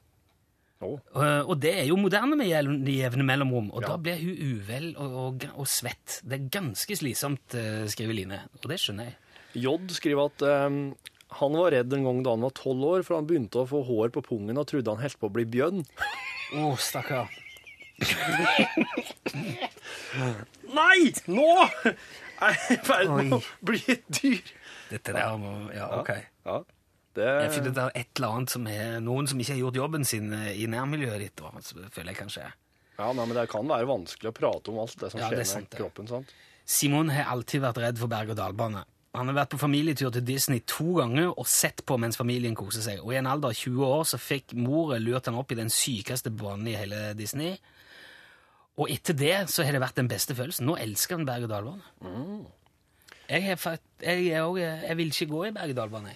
Eh, 0.82 1.42
og 1.46 1.60
det 1.62 1.74
er 1.84 1.86
jo 1.90 1.96
moderne 2.00 2.36
med 2.40 2.48
jevne 2.50 3.24
mellomrom, 3.28 3.70
og 3.76 3.82
Ja. 3.84 3.88
da 3.94 3.98
blir 4.02 4.18
hun 4.22 4.38
uvel 4.58 4.88
og, 4.98 5.14
og, 5.26 5.46
og 5.62 5.68
svett. 5.70 6.20
Det 6.26 6.40
er 6.40 6.50
ganske 6.60 6.98
slitsomt, 6.98 7.54
eh, 7.56 7.86
skriver 7.92 8.14
Line, 8.18 8.40
og 8.64 8.68
det 8.72 8.80
skjønner 8.82 9.12
jeg. 9.12 9.16
J 9.62 9.76
skriver 9.92 10.30
at 10.32 10.42
um, 10.72 10.96
han 11.42 11.52
var 11.60 11.72
redd 11.76 11.94
en 11.94 12.06
gang 12.08 12.24
da 12.24 12.30
han 12.34 12.46
var 12.48 12.54
tolv 12.56 12.84
år, 12.88 13.04
for 13.08 13.16
han 13.20 13.28
begynte 13.28 13.62
å 13.62 13.68
få 13.70 13.84
hår 13.88 14.10
på 14.16 14.24
pungen 14.26 14.58
og 14.58 14.68
trodde 14.72 14.90
han 14.94 15.02
holdt 15.04 15.20
på 15.20 15.28
å 15.30 15.34
bli 15.36 15.46
bjørn. 15.46 15.84
Å, 16.56 16.72
stakkar. 16.80 17.28
Nei! 20.72 21.12
Nå 21.32 21.48
er 22.42 22.56
jeg 22.58 22.76
i 22.76 22.78
ferd 22.88 23.12
med 23.18 23.36
å 23.38 23.42
bli 23.68 23.82
et 23.92 24.04
dyr. 24.18 24.42
Dette 24.92 25.14
der 25.16 25.36
må 25.40 25.52
Ja, 25.76 25.88
ok. 26.02 26.12
Ja, 26.48 26.62
det 27.18 27.28
Jeg 27.28 27.52
føler 27.58 27.74
det 27.76 27.84
er 27.84 27.92
et 28.02 28.12
eller 28.20 28.36
annet 28.38 28.50
som 28.54 28.68
er 28.68 29.00
noen 29.04 29.28
som 29.28 29.40
ikke 29.40 29.54
har 29.56 29.60
gjort 29.66 29.80
jobben 29.82 30.06
sin 30.08 30.32
eh, 30.34 30.52
i 30.64 30.68
nærmiljøet 30.72 31.20
ditt. 31.20 31.36
da, 31.42 31.52
så 31.62 31.82
føler 31.92 32.14
jeg 32.14 32.22
kanskje. 32.22 32.46
Ja, 33.00 33.12
nei, 33.18 33.26
men 33.26 33.36
Det 33.36 33.50
kan 33.50 33.68
være 33.68 33.88
vanskelig 33.90 34.30
å 34.30 34.36
prate 34.38 34.70
om 34.72 34.80
alt 34.84 34.96
det 35.02 35.12
som 35.12 35.20
Ja, 35.20 35.28
skjer 35.32 35.42
det 35.42 35.48
med 35.56 35.70
kroppen. 35.80 36.08
sant? 36.08 36.34
Simon 36.66 37.10
har 37.10 37.32
alltid 37.34 37.62
vært 37.64 37.78
redd 37.82 37.98
for 38.00 38.08
berg-og-dal-bane. 38.08 38.84
Han 39.14 39.28
har 39.28 39.36
vært 39.36 39.50
på 39.52 39.60
familietur 39.60 40.12
til 40.16 40.24
Disney 40.24 40.62
to 40.64 40.94
ganger 41.02 41.34
og 41.34 41.46
sett 41.50 41.82
på 41.86 41.98
mens 42.00 42.16
familien 42.16 42.56
koser 42.56 42.80
seg. 42.86 43.02
Og 43.04 43.12
I 43.12 43.18
en 43.20 43.28
alder 43.28 43.50
av 43.52 43.58
20 43.60 43.84
år 43.84 44.06
så 44.08 44.20
fikk 44.22 44.54
moren 44.56 45.04
lurt 45.04 45.26
han 45.28 45.36
opp 45.36 45.52
i 45.52 45.58
den 45.60 45.68
sykeste 45.74 46.32
banen 46.32 46.70
i 46.72 46.78
hele 46.80 47.14
Disney. 47.20 47.58
Og 48.80 48.88
etter 48.94 49.14
det 49.20 49.34
så 49.52 49.66
har 49.68 49.76
det 49.76 49.82
vært 49.84 50.00
den 50.00 50.08
beste 50.08 50.32
følelsen. 50.38 50.64
Nå 50.70 50.78
elsker 50.80 51.18
han 51.18 51.26
berg-og-dal-bane. 51.28 51.84
Jeg, 53.28 53.44
har 53.50 53.60
fakt- 53.60 54.04
jeg, 54.06 54.30
er 54.32 54.86
jeg 54.88 54.98
vil 55.02 55.12
ikke 55.12 55.28
gå 55.34 55.44
i 55.50 55.52
berg-og-dal-bane. 55.60 56.16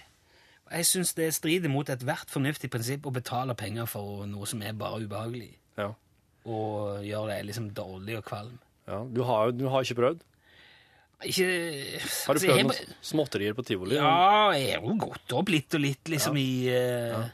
Jeg 0.72 0.86
syns 0.88 1.12
det 1.14 1.28
strider 1.36 1.70
mot 1.70 1.86
ethvert 1.88 2.30
fornuftig 2.32 2.70
prinsipp 2.72 3.06
å 3.06 3.12
betale 3.14 3.54
penger 3.54 3.86
for 3.86 4.24
noe 4.26 4.46
som 4.50 4.62
er 4.66 4.72
bare 4.74 5.04
ubehagelig. 5.04 5.52
Ja. 5.78 5.92
Og 6.46 7.04
gjøre 7.06 7.36
det 7.36 7.46
liksom 7.50 7.68
dårlig 7.74 8.16
og 8.18 8.24
kvalm. 8.26 8.58
ja. 8.88 9.04
Du, 9.12 9.22
har, 9.22 9.52
du 9.52 9.68
har 9.68 9.82
ikke 9.86 9.98
prøvd? 10.00 10.20
Ikke 11.24 11.46
Har 11.46 12.34
du 12.36 12.38
altså, 12.38 12.46
jeg 12.46 12.50
prøvd 12.50 12.56
har- 12.56 12.86
noen 12.86 12.94
småtterier 13.02 13.54
på 13.56 13.64
tivoli? 13.64 13.94
Ja, 13.96 14.50
jeg 14.52 14.74
har 14.76 14.82
jo 14.84 14.96
gått 15.00 15.32
opp 15.32 15.48
litt 15.48 15.74
og 15.74 15.80
litt, 15.80 16.04
liksom, 16.12 16.36
i 16.36 16.68
eh, 16.68 17.28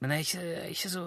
Men 0.00 0.10
jeg 0.12 0.18
er 0.18 0.26
ikke, 0.26 0.42
jeg 0.44 0.58
er 0.66 0.74
ikke 0.74 0.90
så 0.92 1.04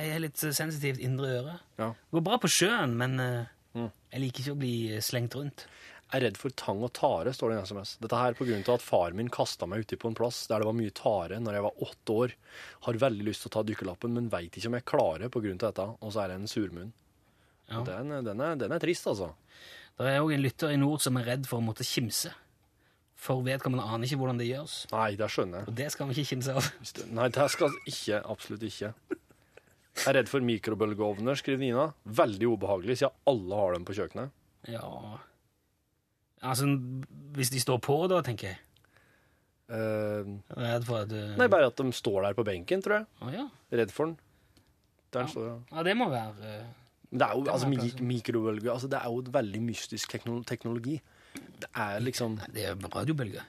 Jeg 0.00 0.14
er 0.14 0.22
litt 0.24 0.36
sensitivt 0.40 0.98
indre 1.04 1.26
øre. 1.42 1.58
Ja. 1.78 1.90
Går 2.14 2.24
bra 2.24 2.38
på 2.38 2.48
sjøen, 2.48 2.94
men 2.96 3.20
eh, 3.20 3.44
Mm. 3.70 3.86
jeg 4.10 4.20
liker 4.20 4.40
ikke 4.42 4.52
å 4.56 4.58
bli 4.58 4.98
slengt 4.98 5.34
rundt. 5.38 5.62
Er 6.10 6.24
redd 6.24 6.38
for 6.40 6.50
tang 6.58 6.80
og 6.82 6.90
tare, 6.96 7.30
står 7.34 7.52
det 7.52 7.56
i 7.56 7.58
en 7.60 7.68
SMS. 7.68 7.92
Dette 8.02 8.18
her 8.18 8.34
av 8.34 8.72
at 8.74 8.82
far 8.82 9.14
min 9.14 9.28
kasta 9.30 9.66
meg 9.70 9.84
uti 9.84 9.98
på 10.00 10.10
en 10.10 10.16
plass 10.18 10.42
der 10.50 10.58
det 10.58 10.66
var 10.66 10.74
mye 10.74 10.90
tare 10.90 11.38
når 11.38 11.54
jeg 11.56 11.66
var 11.68 11.84
åtte 11.86 12.16
år. 12.24 12.34
Har 12.86 12.98
veldig 13.04 13.26
lyst 13.28 13.44
til 13.44 13.52
å 13.52 13.54
ta 13.54 13.62
dykkerlappen, 13.68 14.16
men 14.16 14.30
veit 14.32 14.58
ikke 14.58 14.72
om 14.72 14.78
jeg 14.80 14.88
klarer 14.90 15.30
av 15.30 15.46
dette. 15.62 15.86
Og 16.00 16.10
så 16.10 16.24
er 16.24 16.32
det 16.32 16.40
en 16.40 16.50
surmunn. 16.50 16.90
Ja. 17.70 17.84
Den, 17.86 18.10
den, 18.26 18.42
er, 18.42 18.58
den 18.58 18.74
er 18.74 18.82
trist, 18.82 19.06
altså. 19.06 19.30
Det 20.00 20.10
er 20.10 20.24
òg 20.24 20.34
en 20.34 20.42
lytter 20.42 20.74
i 20.74 20.80
nord 20.80 21.04
som 21.04 21.18
er 21.20 21.30
redd 21.30 21.46
for 21.46 21.60
å 21.60 21.66
måtte 21.68 21.86
kimse. 21.86 22.34
For 23.20 23.44
vedkommende 23.46 23.86
aner 23.86 24.08
ikke 24.08 24.18
hvordan 24.18 24.40
det 24.40 24.50
gjøres. 24.50 24.76
Nei, 24.90 25.12
det 25.20 25.30
skjønner 25.30 25.62
jeg. 25.62 25.70
Og 25.70 25.78
det 25.78 25.88
skal 25.94 26.10
vi 26.10 26.18
ikke 26.18 26.30
kimse 26.32 26.58
av. 26.58 26.70
Nei, 27.20 27.30
det 27.36 27.48
skal 27.54 27.80
ikke. 27.84 28.22
Absolutt 28.34 28.66
ikke. 28.66 28.94
Jeg 30.00 30.06
er 30.10 30.16
redd 30.16 30.30
for 30.32 30.42
mikrobølgeovner, 30.42 31.38
skriver 31.38 31.62
Nina. 31.62 31.90
Veldig 32.02 32.54
ubehagelig, 32.56 33.02
siden 33.02 33.18
alle 33.30 33.62
har 33.62 33.76
dem 33.76 33.86
på 33.86 34.00
kjøkkenet. 34.00 34.38
Ja 34.72 35.20
Altså, 36.42 36.66
hvis 37.36 37.50
de 37.52 37.60
står 37.60 37.78
på, 37.84 37.96
da, 38.10 38.20
tenker 38.24 38.52
jeg. 38.54 38.58
Eh, 39.70 40.26
Jeg 40.26 40.56
er 40.56 40.74
Redd 40.74 40.86
for 40.88 41.04
at 41.04 41.10
du 41.12 41.18
nei, 41.38 41.46
bare 41.52 41.68
at 41.70 41.76
de 41.78 41.92
står 41.94 42.24
der 42.26 42.34
på 42.38 42.44
benken, 42.48 42.82
tror 42.82 42.96
jeg. 43.00 43.06
Å 43.22 43.32
ja. 43.34 43.44
Redd 43.80 43.92
for 43.94 44.10
den. 44.10 44.16
Der 45.14 45.26
står 45.30 45.46
jeg. 45.50 45.58
ja, 45.74 45.82
det 45.86 45.94
må 45.98 46.06
være 46.10 46.46
eh, 46.46 46.66
Men 47.10 47.18
det 47.22 47.26
er 47.26 47.32
jo 47.34 47.40
Kan 47.44 47.54
altså, 47.56 47.68
mik 47.72 47.96
mikrobølge 48.06 48.70
altså, 48.70 48.86
Det 48.92 48.98
er 49.00 49.08
jo 49.10 49.22
et 49.24 49.30
veldig 49.34 49.62
mystisk 49.66 50.12
tekno 50.14 50.36
teknologi. 50.46 51.00
Det 51.34 51.70
er 51.74 51.98
liksom 52.02 52.36
Det 52.54 52.66
er 52.68 52.76
radiobølger. 52.94 53.42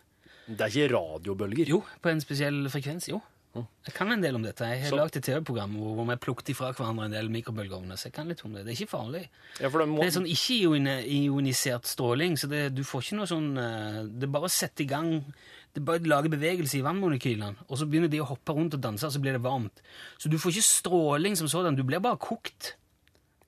Det 0.48 0.58
er 0.66 0.74
ikke 0.74 0.88
radiobølger. 0.96 1.70
Jo, 1.70 1.84
på 2.02 2.10
en 2.10 2.22
spesiell 2.22 2.66
frekvens, 2.74 3.08
jo. 3.14 3.22
Jeg 3.54 3.94
kan 3.94 4.12
en 4.14 4.22
del 4.22 4.36
om 4.36 4.44
dette. 4.44 4.64
Jeg 4.64 4.84
har 4.84 4.90
Så- 4.90 5.06
et 5.18 5.24
TV-program 5.24 5.74
hvor 5.76 6.06
vi 6.08 6.16
plukket 6.16 6.50
ifra 6.54 6.72
hverandre 6.74 7.06
en 7.06 7.12
del 7.12 7.28
mikrobølgeovner, 7.30 7.98
så 8.00 8.06
jeg 8.08 8.14
kan 8.14 8.28
litt 8.28 8.46
om 8.46 8.54
det. 8.54 8.66
Det 8.66 8.72
er 8.80 8.86
ikke 8.86 8.92
farlig. 8.96 9.28
Ja, 9.60 9.68
det 9.70 9.88
må, 9.90 10.00
Det 10.00 10.08
er 10.08 10.20
sånn 10.20 10.30
ikke-ionisert 10.30 11.86
stråling, 11.86 12.38
så 12.38 12.48
det, 12.48 12.74
du 12.76 12.84
får 12.84 13.02
ikke 13.04 13.18
noe 13.20 13.28
sånn 13.30 13.50
eh, 13.58 14.04
Det 14.08 14.24
er 14.24 14.32
bare 14.32 14.48
å 14.48 14.52
sette 14.52 14.82
i 14.82 14.88
gang 14.90 15.12
Det 15.74 15.82
er 15.82 15.86
bare 15.88 16.00
å 16.00 16.08
lage 16.08 16.30
bevegelse 16.32 16.76
i 16.80 16.82
vannmolekylene, 16.84 17.56
og 17.70 17.78
så 17.80 17.86
begynner 17.88 18.10
de 18.12 18.20
å 18.20 18.28
hoppe 18.28 18.52
rundt 18.56 18.74
og 18.76 18.82
danse, 18.84 19.06
og 19.08 19.12
så 19.14 19.22
blir 19.24 19.32
det 19.38 19.42
varmt. 19.42 19.80
Så 20.20 20.30
du 20.30 20.36
får 20.38 20.52
ikke 20.52 20.68
stråling 20.68 21.38
som 21.40 21.48
sådan, 21.48 21.76
du 21.78 21.84
blir 21.84 22.00
bare 22.04 22.18
kokt 22.20 22.74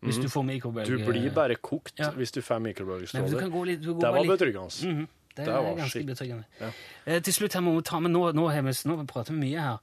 hvis 0.03 0.19
du 0.19 0.27
får 0.27 0.43
mikrobølge... 0.43 0.87
du 0.87 0.97
blir 1.07 1.29
bare 1.33 1.55
kokt 1.55 1.99
Ja. 1.99 2.11
hvis 2.11 2.31
du 2.31 2.41
får 2.41 2.59
mikrobølgestråler. 2.59 3.79
Det 3.79 3.99
var 3.99 4.23
betryggende. 4.27 4.71
Mhm, 4.83 5.07
Det, 5.35 5.45
Det 5.45 5.53
er 5.53 5.63
var 5.65 5.77
ganske 5.79 6.03
betryggende. 6.05 6.45
Ja. 6.59 6.71
Eh, 7.05 7.21
til 7.25 7.33
slutt 7.33 7.53
her 7.57 7.61
må 7.65 7.75
vi 7.75 7.81
ta 7.89 7.99
med, 7.99 8.11
nå, 8.13 8.31
nå, 8.37 8.47
vi, 8.53 8.73
nå 8.89 8.97
prater 9.09 9.33
vi 9.33 9.39
mye 9.39 9.59
her, 9.59 9.77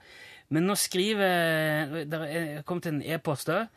men 0.51 0.67
nå 0.67 0.75
skriver 0.79 2.05
Det 2.11 2.21
er 2.27 2.63
kommet 2.67 2.87
en 2.87 3.03
e-post 3.03 3.49
òg. 3.49 3.69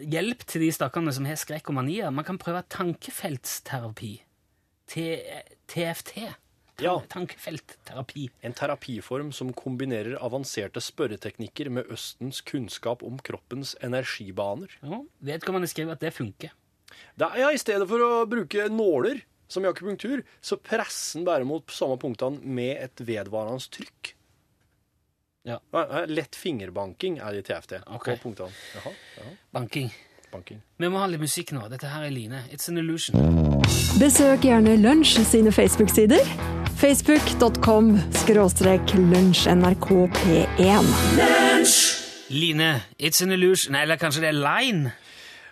hjelp 0.00 0.42
til 0.50 0.60
de 0.64 0.70
stakkarene 0.74 1.12
som 1.14 1.24
har 1.24 1.38
skrekk 1.38 1.70
og 1.70 1.76
manier. 1.78 2.10
Man 2.10 2.24
kan 2.26 2.38
prøve 2.38 2.62
tankefeltsterapi. 2.68 4.20
T 4.90 5.04
TFT. 5.70 6.14
Tan 6.80 6.84
Ja. 6.84 6.94
Tankefeltterapi. 7.08 8.30
En 8.42 8.52
terapiform 8.52 9.32
som 9.32 9.52
kombinerer 9.52 10.16
avanserte 10.18 10.80
spørreteknikker 10.80 11.68
med 11.70 11.90
Østens 11.92 12.40
kunnskap 12.40 13.02
om 13.02 13.18
kroppens 13.18 13.76
energibaner. 13.82 14.72
Ja, 14.82 15.02
vedkommende 15.20 15.68
skriver 15.68 15.92
at 15.92 16.00
det 16.00 16.14
funker. 16.14 16.50
Det 17.18 17.26
er, 17.26 17.36
ja, 17.38 17.50
I 17.52 17.58
stedet 17.60 17.86
for 17.88 18.00
å 18.00 18.26
bruke 18.26 18.68
nåler 18.72 19.20
som 19.50 19.64
i 19.66 19.68
akupunktur, 19.70 20.22
så 20.40 20.56
presser 20.62 21.18
den 21.20 21.26
bare 21.28 21.44
mot 21.48 21.70
samme 21.74 21.98
punktene 22.00 22.38
med 22.42 22.76
et 22.86 23.02
vedvarende 23.06 23.60
trykk. 23.74 24.14
Ja. 25.48 25.56
Lett 26.06 26.36
fingerbanking 26.36 27.18
er 27.18 27.32
det 27.32 27.42
i 27.42 27.46
TFT. 27.48 27.78
Okay. 27.96 28.16
På 28.20 28.28
punktene. 28.28 28.52
Jaha, 28.76 28.92
jaha, 29.16 29.34
Banking. 29.56 29.90
banking. 30.32 30.60
Vi 30.78 30.88
må 30.92 31.00
ha 31.00 31.06
litt 31.10 31.20
musikk 31.24 31.50
nå. 31.56 31.64
Dette 31.72 31.88
her 31.90 32.04
er 32.06 32.12
Line. 32.14 32.44
It's 32.52 32.68
an 32.70 32.78
illusion. 32.78 33.16
Besøk 33.98 34.44
gjerne 34.46 34.76
Lunsj 34.78 35.16
sine 35.26 35.50
Facebook-sider. 35.52 36.20
Facebook.com 36.80 37.96
skråstrek 38.22 38.94
lunsjnrkp1. 38.96 40.86
Line, 42.30 42.68
it's 42.98 43.22
an 43.22 43.32
illusion. 43.32 43.74
Eller 43.74 43.96
kanskje 44.00 44.20
det 44.22 44.30
er 44.30 44.38
line? 44.38 44.92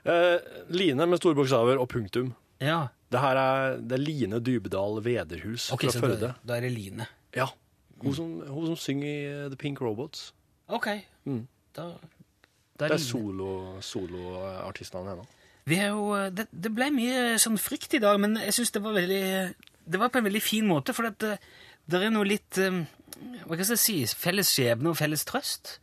Eh, 0.05 0.39
line 0.71 1.07
med 1.11 1.19
store 1.21 1.35
bokstaver 1.37 1.81
og 1.81 1.89
punktum. 1.91 2.31
Ja. 2.63 2.87
Det 3.13 3.21
her 3.23 3.39
er, 3.41 3.77
det 3.81 3.97
er 3.97 4.03
Line 4.03 4.41
Dybedal 4.45 4.99
Vederhus 5.05 5.71
okay, 5.73 5.89
fra 5.89 6.01
Førde. 6.05 6.35
da, 6.45 6.57
er 6.59 6.67
det 6.67 6.73
Line. 6.75 7.07
Ja. 7.37 7.47
Hun 8.03 8.15
som, 8.15 8.35
hun 8.47 8.67
som 8.69 8.77
synger 8.77 9.09
i 9.09 9.25
eh, 9.31 9.47
The 9.49 9.57
Pink 9.57 9.81
Robots. 9.81 10.33
Ok. 10.69 10.91
Mm. 11.25 11.47
Da, 11.75 11.87
Det 11.99 12.79
da 12.79 12.85
er 12.91 12.99
Line. 12.99 13.07
solo- 13.07 13.81
soloartistene 13.83 15.15
hennes. 15.15 15.27
Vi 15.69 15.77
har 15.81 15.89
jo, 15.93 16.05
eh, 16.17 16.29
det, 16.33 16.47
det 16.53 16.71
ble 16.77 16.91
mye 16.95 17.39
sånn 17.41 17.59
frykt 17.61 17.97
i 17.97 18.03
dag, 18.05 18.21
men 18.21 18.37
jeg 18.41 18.55
syns 18.59 18.71
det 18.77 18.83
var 18.85 18.95
veldig 18.97 19.23
Det 19.89 19.99
var 20.01 20.11
på 20.13 20.19
en 20.21 20.25
veldig 20.29 20.43
fin 20.45 20.67
måte, 20.69 20.93
for 20.97 21.09
at 21.09 21.19
det, 21.25 21.39
det 21.89 22.03
er 22.05 22.13
noe 22.13 22.29
litt 22.29 22.59
eh, 22.61 22.83
Hva 23.49 23.57
skal 23.57 23.75
jeg 23.75 23.83
si? 23.83 23.97
Felles 24.21 24.53
skjebne 24.53 24.93
og 24.93 24.97
felles 25.01 25.25
trøst. 25.29 25.79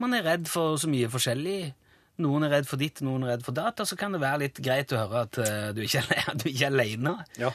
Man 0.00 0.14
er 0.16 0.22
redd 0.24 0.46
for 0.48 0.78
så 0.80 0.88
mye 0.88 1.10
forskjellig. 1.12 1.74
Noen 2.20 2.46
er 2.46 2.54
redd 2.56 2.68
for 2.68 2.80
ditt, 2.80 3.00
noen 3.06 3.24
er 3.24 3.34
redd 3.34 3.46
for 3.46 3.56
datt, 3.56 3.80
og 3.82 3.88
så 3.88 3.98
kan 3.98 4.14
det 4.14 4.22
være 4.22 4.44
litt 4.44 4.60
greit 4.64 4.92
å 4.94 5.00
høre 5.02 5.24
at 5.26 5.40
uh, 5.40 5.70
du, 5.76 5.82
ikke 5.86 6.04
er, 6.04 6.30
du 6.40 6.46
ikke 6.50 6.68
er 6.68 6.74
alene. 6.74 7.16
Ja. 7.40 7.50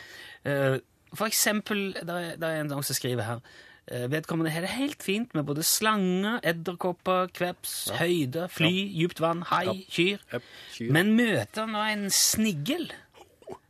Uh, 0.45 0.77
for 1.15 1.29
eksempel, 1.29 1.87
det 1.95 2.17
er, 2.17 2.35
der 2.41 2.51
er 2.51 2.65
en 2.65 2.73
som 2.75 2.97
skriver 2.97 3.23
her 3.23 3.39
uh, 3.39 4.05
Vedkommende 4.11 4.51
har 4.51 4.65
det 4.65 4.73
helt 4.75 5.05
fint 5.05 5.35
med 5.37 5.47
både 5.47 5.63
slanger, 5.65 6.39
edderkopper, 6.43 7.31
kveps, 7.35 7.75
høyde, 7.99 8.49
fly, 8.51 8.73
djupt 8.97 9.21
vann, 9.23 9.45
hai, 9.51 9.65
Ja. 9.69 9.75
kyr. 9.97 10.29
Yep. 10.33 10.53
Kyr. 10.75 10.93
Men 10.97 11.15
møter 11.17 11.69
nå 11.71 11.83
en 11.93 12.07
snigel, 12.13 12.89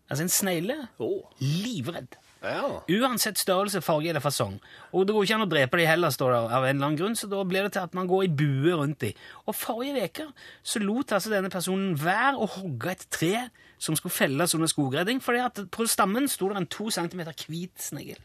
altså 0.10 0.26
en 0.26 0.34
snegle, 0.34 0.80
oh. 1.04 1.28
livredd. 1.44 2.18
Ja. 2.46 2.70
Uansett 3.02 3.40
størrelse, 3.42 3.82
farge 3.84 4.10
eller 4.12 4.24
fasong. 4.24 4.60
Og 4.94 5.06
det 5.08 5.16
går 5.16 5.26
ikke 5.28 5.38
an 5.40 5.46
å 5.46 5.50
drepe 5.52 5.80
de 5.82 5.88
heller, 5.90 6.14
står 6.14 6.32
det 6.34 6.40
av 6.44 6.64
en 6.66 6.76
eller 6.76 6.88
annen 6.90 7.00
grunn, 7.00 7.16
så 7.20 7.30
da 7.32 7.42
blir 7.48 7.66
det 7.68 7.74
til 7.76 7.86
at 7.88 7.94
man 7.98 8.08
går 8.12 8.26
i 8.28 8.32
bue 8.42 8.76
rundt 8.78 9.00
de. 9.04 9.12
Og 9.48 9.56
forrige 9.58 10.06
uke 10.10 10.28
så 10.64 10.82
lot 10.84 11.12
altså 11.18 11.34
denne 11.34 11.50
personen 11.54 11.96
være 12.00 12.36
å 12.38 12.48
hogge 12.60 12.92
et 12.96 13.06
tre 13.10 13.34
som 13.82 13.98
skulle 13.98 14.16
felles 14.16 14.54
under 14.56 14.72
skogredding, 14.72 15.20
fordi 15.22 15.44
at 15.44 15.60
på 15.76 15.86
stammen 15.92 16.30
sto 16.32 16.48
det 16.50 16.58
en 16.62 16.70
to 16.72 16.88
centimeter 16.94 17.36
hvit 17.46 17.76
snegl. 17.82 18.22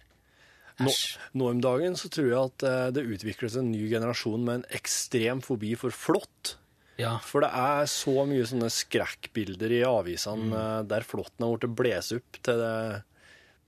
Nå, 0.80 0.88
nå 1.36 1.50
om 1.52 1.58
dagen 1.60 1.96
så 1.98 2.08
tror 2.08 2.28
jeg 2.30 2.40
at 2.40 2.62
eh, 2.64 2.86
det 2.96 3.02
utvikles 3.04 3.58
en 3.60 3.66
ny 3.68 3.82
generasjon 3.90 4.40
med 4.46 4.54
en 4.60 4.68
ekstrem 4.78 5.42
fobi 5.44 5.74
for 5.76 5.92
flått. 5.92 6.54
Ja. 7.00 7.18
For 7.24 7.44
det 7.44 7.50
er 7.56 7.84
så 7.88 8.24
mye 8.28 8.46
sånne 8.48 8.70
skrekkbilder 8.72 9.72
i 9.76 9.82
avisene 9.88 10.48
Mm. 10.48 10.54
eh, 10.56 10.82
der 10.88 11.04
flåtten 11.04 11.44
har 11.44 11.58
blitt 11.58 11.76
blåst 11.76 12.12
opp 12.16 12.40
til 12.44 12.60
det, 12.62 13.02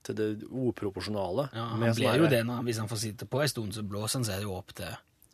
til 0.02 0.14
det 0.18 0.28
uproporsjonale. 0.50 1.48
ja 1.54 1.64
han 1.72 1.80
blir 1.94 2.18
jo 2.24 2.28
det 2.30 2.42
når, 2.46 2.62
hvis 2.66 2.78
han 2.82 2.88
får 2.90 3.00
sitte 3.04 3.26
på 3.30 3.42
en 3.42 3.48
stund, 3.48 3.72
så 3.76 3.82
blåser 3.86 4.18
han 4.20 4.24
seg 4.28 4.42
jo 4.42 4.54
opp 4.58 4.74
til 4.74 4.92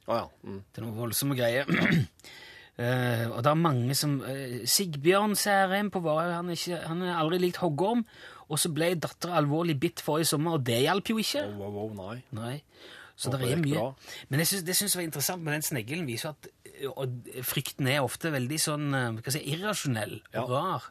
Å 0.09 0.17
ja. 0.23 0.27
Mm. 0.45 0.63
til 0.73 0.85
noen 0.85 0.97
voldsomme 0.97 1.37
greier. 1.37 1.69
uh, 1.69 3.25
og 3.35 3.43
det 3.45 3.51
er 3.53 3.59
mange 3.61 3.95
som 3.99 4.19
uh, 4.25 4.59
Sigbjørn 4.65 5.35
Særheim 5.37 5.91
på 5.93 6.01
Varhaug, 6.05 6.33
han, 6.39 6.49
er 6.53 6.57
ikke- 6.61 6.85
han 6.87 7.01
har 7.05 7.21
aldri 7.25 7.39
likt 7.47 7.61
hoggorm. 7.65 8.05
Og 8.49 8.57
så 8.57 8.71
ble 8.73 8.95
dattera 8.97 9.37
alvorlig 9.43 9.75
bitt 9.81 10.01
forrige 10.01 10.31
sommer, 10.31 10.55
og 10.57 10.63
det 10.65 10.79
hjalp 10.87 11.11
jo 11.13 11.19
ikke. 11.21 11.43
Wow, 11.59 11.69
wow, 11.69 11.91
wow, 11.91 12.15
nei. 12.15 12.23
Nei. 12.33 12.63
Så 13.19 13.29
det 13.35 13.43
er 13.51 13.59
mye. 13.61 13.75
bra. 13.75 13.89
Men 14.31 14.41
jeg 14.41 14.47
synes, 14.47 14.63
det 14.65 14.77
syns 14.79 14.95
jeg 14.95 15.01
var 15.03 15.05
interessant 15.11 15.43
med 15.45 15.53
den 15.53 15.65
sneglen. 15.67 16.07
viser 16.07 16.31
at 16.31 16.47
eh, 16.65 17.43
frykten 17.45 17.89
er 17.91 18.01
ofte 18.07 18.31
veldig 18.33 18.59
sånn 18.63 18.87
hva 19.19 19.33
si, 19.35 19.43
irrasjonell 19.53 20.15
Ja. 20.33 20.45
og 20.47 20.51
rar. 20.55 20.87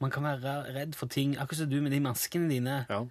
Man 0.00 0.10
kan 0.14 0.22
være 0.24 0.72
redd 0.72 0.94
for 0.96 1.10
ting, 1.12 1.34
akkurat 1.36 1.58
som 1.66 1.68
du 1.74 1.80
med 1.82 1.92
de 1.92 2.00
maskene 2.00 2.48
dine. 2.48 2.86
Ja. 2.88 3.02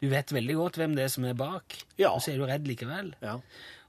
Du 0.00 0.06
vet 0.12 0.30
veldig 0.30 0.54
godt 0.54 0.76
hvem 0.78 0.94
det 0.94 1.04
er 1.08 1.10
som 1.12 1.24
er 1.26 1.34
bak, 1.34 1.74
Ja. 1.98 2.12
og 2.12 2.20
så 2.22 2.32
er 2.32 2.38
du 2.38 2.44
redd 2.46 2.68
likevel. 2.70 3.14
Ja. 3.20 3.40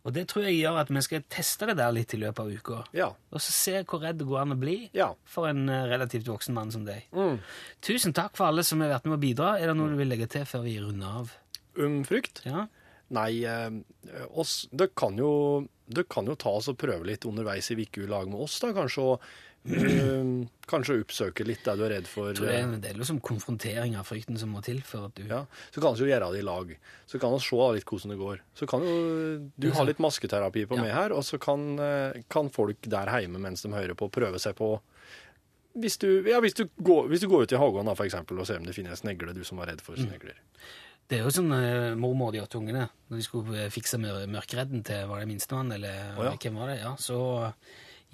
Og 0.07 0.13
det 0.15 0.27
tror 0.31 0.45
jeg 0.47 0.61
gjør 0.61 0.79
at 0.79 0.87
vi 0.89 1.01
skal 1.01 1.23
teste 1.29 1.67
det 1.67 1.75
der 1.77 1.91
litt 1.91 2.13
i 2.15 2.17
løpet 2.17 2.39
av 2.39 2.49
uka. 2.49 2.83
Ja. 2.95 3.09
Og 3.31 3.39
så 3.43 3.51
se 3.53 3.83
hvor 3.83 3.99
redd 4.01 4.17
det 4.17 4.25
går 4.27 4.41
an 4.41 4.53
å 4.55 4.59
bli 4.59 4.89
Ja. 4.93 5.13
for 5.25 5.47
en 5.47 5.67
eh, 5.69 5.85
relativt 5.91 6.25
voksen 6.25 6.53
mann 6.55 6.71
som 6.71 6.85
deg. 6.85 7.03
Mm. 7.13 7.39
Tusen 7.81 8.13
takk 8.13 8.35
for 8.37 8.45
alle 8.47 8.63
som 8.63 8.79
har 8.81 8.89
vært 8.99 9.05
med 9.05 9.19
å 9.19 9.21
bidra. 9.21 9.59
Er 9.59 9.67
det 9.67 9.75
noe 9.77 9.89
du 9.89 9.97
vil 9.97 10.07
legge 10.09 10.27
til 10.29 10.45
før 10.45 10.63
vi 10.63 10.79
runder 10.79 11.05
av? 11.21 11.31
Um 11.77 12.03
frykt? 12.03 12.41
Ja? 12.45 12.67
Nei, 13.11 13.43
eh, 13.43 13.69
oss, 14.33 14.67
det 14.73 14.95
kan 14.95 15.15
jo 15.17 15.67
det 15.89 16.07
kan 16.07 16.25
jo 16.25 16.35
ta 16.35 16.49
oss 16.49 16.67
og 16.69 16.77
prøve 16.77 17.03
litt 17.03 17.25
underveis 17.25 17.71
i 17.71 17.75
uka 17.75 18.03
i 18.03 18.05
lag 18.07 18.27
med 18.29 18.39
oss, 18.39 18.59
da. 18.61 18.71
Kanskje 18.71 19.13
eh, 19.13 19.17
kanskje 20.69 20.99
oppsøke 21.03 21.45
litt 21.45 21.63
det 21.65 21.75
du 21.77 21.83
er 21.85 21.91
redd 21.97 22.07
for. 22.09 22.29
Jeg 22.31 22.39
tror 22.39 22.47
det 22.49 22.57
er 22.89 22.93
eh, 22.93 22.97
liksom 22.99 23.19
konfrontering 23.25 23.97
av 23.99 24.07
frykten 24.07 24.37
som 24.39 24.53
må 24.55 24.61
til 24.65 24.79
for 24.85 25.09
at 25.09 25.15
du 25.17 25.25
Ja, 25.27 25.43
så 25.73 25.81
kan 25.83 25.95
vi 25.97 26.05
jo 26.05 26.09
gjøre 26.11 26.31
det 26.33 26.41
i 26.43 26.47
lag. 26.47 26.71
Så 27.09 27.19
kan 27.21 27.33
vi 27.35 27.41
se 27.43 27.59
litt 27.75 27.85
hvordan 27.89 28.13
det 28.13 28.19
går. 28.21 28.41
Så 28.55 28.69
kan 28.71 28.85
jo 28.87 28.95
du 29.59 29.69
ha 29.75 29.83
litt 29.87 29.99
masketerapi 29.99 30.65
på 30.69 30.77
Ja. 30.79 30.81
meg 30.85 30.93
her, 30.95 31.11
og 31.13 31.23
så 31.27 31.39
kan, 31.41 31.79
eh, 31.79 32.21
kan 32.29 32.49
folk 32.49 32.81
der 32.81 33.07
hjemme 33.19 33.39
mens 33.39 33.61
de 33.61 33.69
hører 33.69 33.95
på, 33.95 34.09
prøve 34.09 34.39
seg 34.39 34.55
på 34.55 34.79
hvis 35.79 35.99
du, 36.01 36.23
ja, 36.27 36.39
hvis 36.41 36.55
du, 36.57 36.65
går, 36.81 37.07
hvis 37.07 37.21
du 37.21 37.27
går 37.29 37.43
ut 37.45 37.51
i 37.53 37.55
hagen 37.55 37.85
da, 37.85 37.93
for 37.95 38.03
eksempel, 38.03 38.39
og 38.39 38.47
ser 38.47 38.57
om 38.57 38.65
det 38.65 38.73
finnes 38.75 38.99
snegler, 38.99 39.33
du 39.37 39.43
som 39.45 39.57
var 39.61 39.67
redd 39.69 39.81
for 39.81 39.95
Mm. 39.95 40.09
snegler. 40.09 40.35
Det 41.07 41.19
er 41.19 41.23
jo 41.23 41.29
sånn 41.29 41.53
eh, 41.53 41.95
mormor 41.95 42.31
de 42.33 42.41
åtte 42.41 42.57
ungene, 42.57 42.89
når 43.09 43.17
de 43.17 43.23
skulle 43.23 43.55
eh, 43.65 43.69
fikse 43.69 43.97
mør 43.97 44.25
mørkeredden 44.27 44.83
til 44.83 45.07
var 45.07 45.19
det 45.19 45.27
minstemann, 45.29 45.71
eller 45.71 46.17
oh, 46.17 46.23
ja. 46.25 46.33
hvem 46.35 46.55
var 46.57 46.67
det? 46.67 46.79
Ja, 46.81 46.95
så 46.97 47.53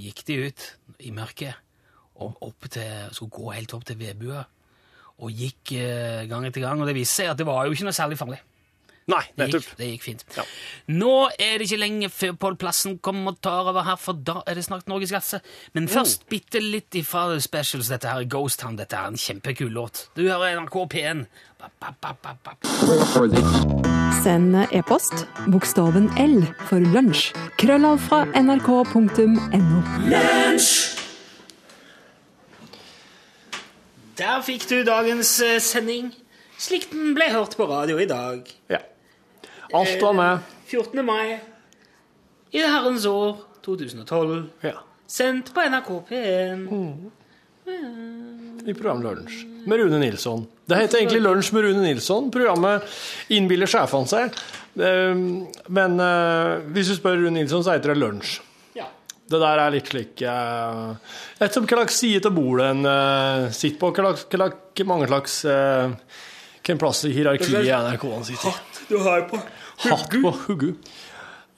gikk 0.01 0.25
de 0.27 0.39
ut 0.47 0.65
i 1.05 1.13
mørket 1.15 1.55
og 2.23 2.37
opp 2.47 2.67
til, 2.71 3.09
skulle 3.11 3.35
gå 3.35 3.51
helt 3.51 3.73
opp 3.75 3.83
til 3.87 3.99
vedbua, 3.99 4.43
og 5.23 5.31
gikk 5.31 5.73
eh, 5.79 6.25
gang 6.29 6.47
etter 6.47 6.63
gang, 6.63 6.79
og 6.79 6.87
det 6.87 6.95
viste 6.95 7.21
seg 7.21 7.31
at 7.31 7.39
det 7.39 7.47
var 7.47 7.65
jo 7.65 7.75
ikke 7.75 7.87
noe 7.87 7.95
særlig 7.95 8.19
farlig. 8.19 8.39
Nei, 9.07 9.21
Det 9.37 9.45
nettopp. 9.45 9.61
gikk, 9.61 9.77
det 9.77 9.87
gikk 9.91 10.01
fint. 10.01 10.23
Ja. 10.35 10.43
Nå 10.89 11.09
er 11.37 11.59
det 11.59 11.67
ikke 11.67 11.77
lenge 11.77 12.07
før 12.09 12.31
Pål 12.41 12.55
Plassen 12.57 12.95
kommer 13.05 13.35
og 13.35 13.41
tar 13.45 13.67
over 13.69 13.83
her, 13.85 13.99
for 14.01 14.13
da 14.17 14.39
er 14.49 14.55
det 14.57 14.63
snart 14.65 14.87
Norgesklasse. 14.89 15.41
Men 15.77 15.85
først 15.87 16.23
bitte 16.27 16.57
litt 16.63 16.89
ifra 16.97 17.27
The 17.29 17.39
Specials, 17.45 17.91
dette 17.93 18.09
her 18.09 18.23
Ghost 18.25 18.59
Town. 18.63 18.75
Dette 18.79 18.97
er 18.97 19.05
en 19.11 19.19
kjempekul 19.21 19.69
låt. 19.69 20.07
Du 20.17 20.23
hører 20.25 20.55
NRK 20.57 20.79
P1. 20.95 21.25
Ba, 21.61 21.69
ba, 21.79 21.93
ba, 22.01 22.15
ba, 22.23 22.33
ba. 22.43 22.55
Send 24.23 24.55
e-post 24.73 25.27
bokstaven 25.53 26.09
L 26.17 26.41
for 26.65 26.81
lunsj. 26.81 27.29
Krøllav 27.61 28.01
fra 28.07 28.23
nrk.no. 28.33 29.83
Der 34.17 34.41
fikk 34.47 34.65
du 34.69 34.77
dagens 34.87 35.31
eh, 35.43 35.57
sending, 35.59 36.13
slik 36.57 36.87
den 36.93 37.13
ble 37.17 37.27
hørt 37.33 37.57
på 37.59 37.67
radio 37.69 37.97
i 37.99 38.05
dag. 38.07 38.47
Ja. 38.71 38.79
Alt 39.75 40.01
var 40.01 40.13
med. 40.17 40.39
14. 40.71 41.05
mai 41.05 41.35
i 42.55 42.61
det 42.61 42.69
herrens 42.71 43.05
år 43.09 43.35
2012. 43.65 44.35
Ja. 44.63 44.77
Sendt 45.11 45.51
på 45.53 45.61
NRK 45.69 45.89
P1. 46.09 46.65
i 48.65 48.73
programmet 48.73 49.03
Lunsj 49.05 49.43
med 49.65 49.79
Rune 49.81 49.99
Nilsson. 49.99 50.45
Det 50.69 50.77
heter 50.77 50.99
egentlig 51.01 51.21
Lunsj 51.25 51.51
med 51.53 51.63
Rune 51.65 51.81
Nilsson. 51.85 52.27
Programmet 52.33 52.85
innbiller 53.33 53.69
sjefene 53.69 54.09
seg. 54.09 54.37
Eh, 54.77 55.15
Men 55.73 55.99
eh, 56.01 56.65
hvis 56.75 56.91
du 56.91 56.95
spør 56.99 57.17
Rune 57.23 57.35
Nilsson, 57.39 57.63
så 57.65 57.73
heter 57.75 57.93
det 57.93 57.99
Lunsj. 58.01 58.37
Ja. 58.77 58.85
Det 59.25 59.41
der 59.41 59.61
er 59.65 59.73
litt 59.73 59.89
slik 59.89 60.21
eh, 60.21 60.93
Et 61.41 61.53
som 61.57 61.65
hva 61.65 61.79
slags 61.81 61.97
side 62.01 62.21
til 62.25 62.33
bordet 62.37 62.69
en 62.75 62.85
eh, 62.89 63.49
sitter 63.57 63.81
på. 63.81 63.91
Hva 63.97 64.13
slags, 64.13 64.85
mange 64.85 65.09
slags 65.09 65.39
eh, 65.49 65.95
Hvilken 66.65 66.81
plass 66.81 67.03
i 67.05 67.11
hierarkiet 67.13 67.61
i 67.65 67.69
NRK 67.69 68.05
han 68.09 68.23
sitter 68.25 68.49
i. 68.49 68.85
Du 68.89 68.97
har 69.01 69.25
på 69.29 69.37
Hatt 69.83 70.13
på 70.13 70.31
huggu. 70.45 70.69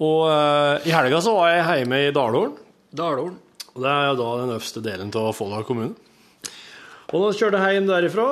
Og 0.03 0.23
uh, 0.29 0.85
i 0.85 0.93
helga 0.93 1.19
så 1.23 1.33
var 1.35 1.53
jeg 1.53 1.83
hjemme 1.83 2.01
i 2.05 2.13
Dalålen. 2.15 2.55
Dalålen. 2.97 3.37
Og 3.73 3.83
det 3.83 3.91
er 3.91 4.07
jo 4.09 4.17
da 4.19 4.29
den 4.41 4.53
øverste 4.55 4.81
delen 4.85 5.13
av 5.13 5.29
Folldal 5.37 5.65
kommune. 5.67 5.93
Og 7.13 7.23
da 7.23 7.29
kjørte 7.37 7.61
jeg 7.61 7.77
hjem 7.77 7.87
derifra, 7.87 8.25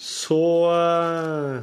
så 0.00 0.40
eh, 0.72 1.58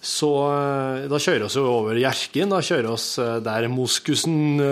Så 0.00 0.28
eh, 0.46 1.08
Da 1.10 1.18
kjører 1.18 1.50
vi 1.50 1.58
jo 1.58 1.64
over 1.66 1.98
Hjerkinn. 1.98 2.54
Da 2.54 2.62
kjører 2.62 2.94
vi 2.94 3.26
der 3.44 3.66
moskusen 3.68 4.62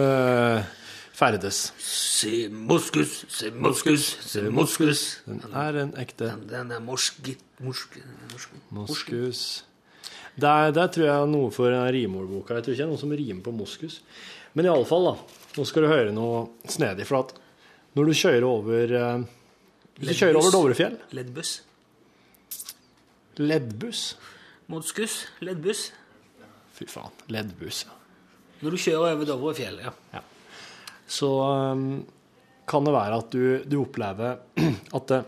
ferdes. 1.16 1.72
Se 1.82 2.48
moskus, 2.48 3.24
se 3.28 3.50
moskus, 3.50 4.06
se 4.20 4.46
moskus. 4.52 5.04
Den 5.26 5.42
er 5.52 5.80
en 5.82 5.94
ekte 5.98 6.34
Den 6.48 6.70
er 6.70 6.80
morsk, 6.84 7.32
morsk, 7.60 7.98
morsk. 8.32 8.58
moskus. 8.70 9.65
Det, 10.36 10.48
er, 10.48 10.72
det 10.76 10.86
tror 10.92 11.06
jeg 11.06 11.14
er 11.16 11.30
noe 11.32 11.52
for 11.54 11.72
rimordboka. 11.96 12.58
Jeg 12.58 12.66
tror 12.66 12.74
ikke 12.74 12.82
det 12.82 12.86
er 12.86 12.92
noen 12.92 13.02
som 13.02 13.14
rimer 13.16 13.42
på 13.44 13.54
moskus. 13.56 14.00
Men 14.56 14.68
iallfall, 14.68 15.10
da. 15.10 15.42
Nå 15.56 15.64
skal 15.68 15.86
du 15.86 15.88
høre 15.88 16.12
noe 16.12 16.42
snedig. 16.68 17.06
For 17.08 17.22
at 17.22 17.32
når 17.96 18.10
du 18.10 18.16
kjører 18.20 18.44
over 18.44 18.92
eh, 19.00 19.26
Hvis 19.96 20.10
du 20.10 20.20
kjører 20.20 20.38
over 20.40 20.52
Dovrefjell 20.52 20.98
Leddbuss. 21.16 21.52
Leddbuss. 23.40 24.02
Moskus, 24.72 25.14
leddbuss. 25.44 25.86
Fy 26.76 26.88
faen. 26.90 27.12
Leddbuss, 27.32 27.84
ja. 27.86 27.94
Når 28.64 28.74
du 28.74 28.80
kjører 28.80 29.14
over 29.14 29.28
Dovrefjell, 29.28 29.80
ja. 29.84 30.22
Så 31.06 31.28
um, 31.44 32.02
kan 32.68 32.84
det 32.84 32.94
være 32.96 33.20
at 33.22 33.32
du, 33.32 33.44
du 33.64 33.76
opplever 33.82 34.40
at 34.98 35.12
det, 35.12 35.20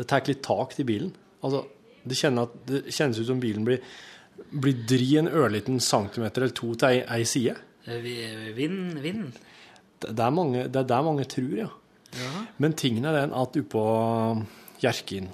det 0.00 0.08
tar 0.10 0.26
litt 0.28 0.42
tak 0.44 0.74
til 0.76 0.88
bilen. 0.88 1.12
Altså, 1.44 1.62
det, 2.04 2.18
at, 2.24 2.56
det 2.68 2.82
kjennes 2.90 3.20
ut 3.20 3.28
som 3.28 3.42
bilen 3.42 3.66
blir, 3.66 3.82
blir 4.50 4.82
dri 4.88 5.14
en 5.20 5.30
ørliten 5.30 5.80
centimeter 5.82 6.46
eller 6.46 6.56
to 6.56 6.72
til 6.74 6.88
ei, 6.88 7.04
ei 7.18 7.28
side. 7.28 7.56
Eh, 7.86 8.10
Vind, 8.56 8.98
vind. 9.02 9.38
Det, 9.98 10.10
det, 10.10 10.24
er 10.24 10.34
mange, 10.34 10.66
det 10.68 10.82
er 10.82 10.90
der 10.90 11.06
mange 11.06 11.28
tror, 11.30 11.54
ja. 11.64 11.70
Men 12.60 12.74
tingen 12.76 13.06
er 13.08 13.22
den 13.22 13.32
at 13.32 13.56
oppå 13.56 13.84
Hjerkinn, 14.82 15.30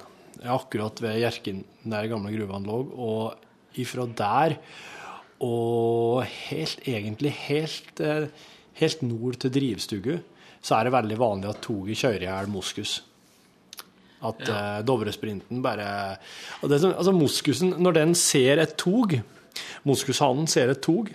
akkurat 0.46 1.00
ved 1.02 1.18
Hjerkinn, 1.22 1.64
der 1.88 2.10
gamle 2.10 2.30
gruvene 2.34 2.68
lå, 2.68 2.78
og 2.94 3.78
ifra 3.80 4.06
der 4.18 4.58
og 5.44 6.24
helt, 6.26 6.80
egentlig 6.88 7.32
helt, 7.46 8.00
eh, 8.00 8.28
helt 8.80 9.02
nord 9.02 9.38
til 9.38 9.52
Drivstugu, 9.54 10.18
så 10.60 10.78
er 10.78 10.84
det 10.84 10.92
veldig 10.92 11.18
vanlig 11.18 11.50
at 11.50 11.62
toget 11.62 12.00
kjører 12.00 12.24
i 12.24 12.30
hjel 12.30 12.50
moskus. 12.50 13.02
At 14.26 14.40
eh, 14.50 14.78
Dovresprinten 14.82 15.60
bare 15.62 15.88
og 16.62 16.72
det 16.72 16.80
som, 16.82 16.90
altså 16.90 17.12
Moskusen, 17.14 17.76
når 17.78 18.00
den 18.00 18.14
ser 18.18 18.58
et 18.58 18.74
tog 18.80 19.14
Moskushannen 19.88 20.48
ser 20.50 20.72
et 20.72 20.82
tog, 20.84 21.10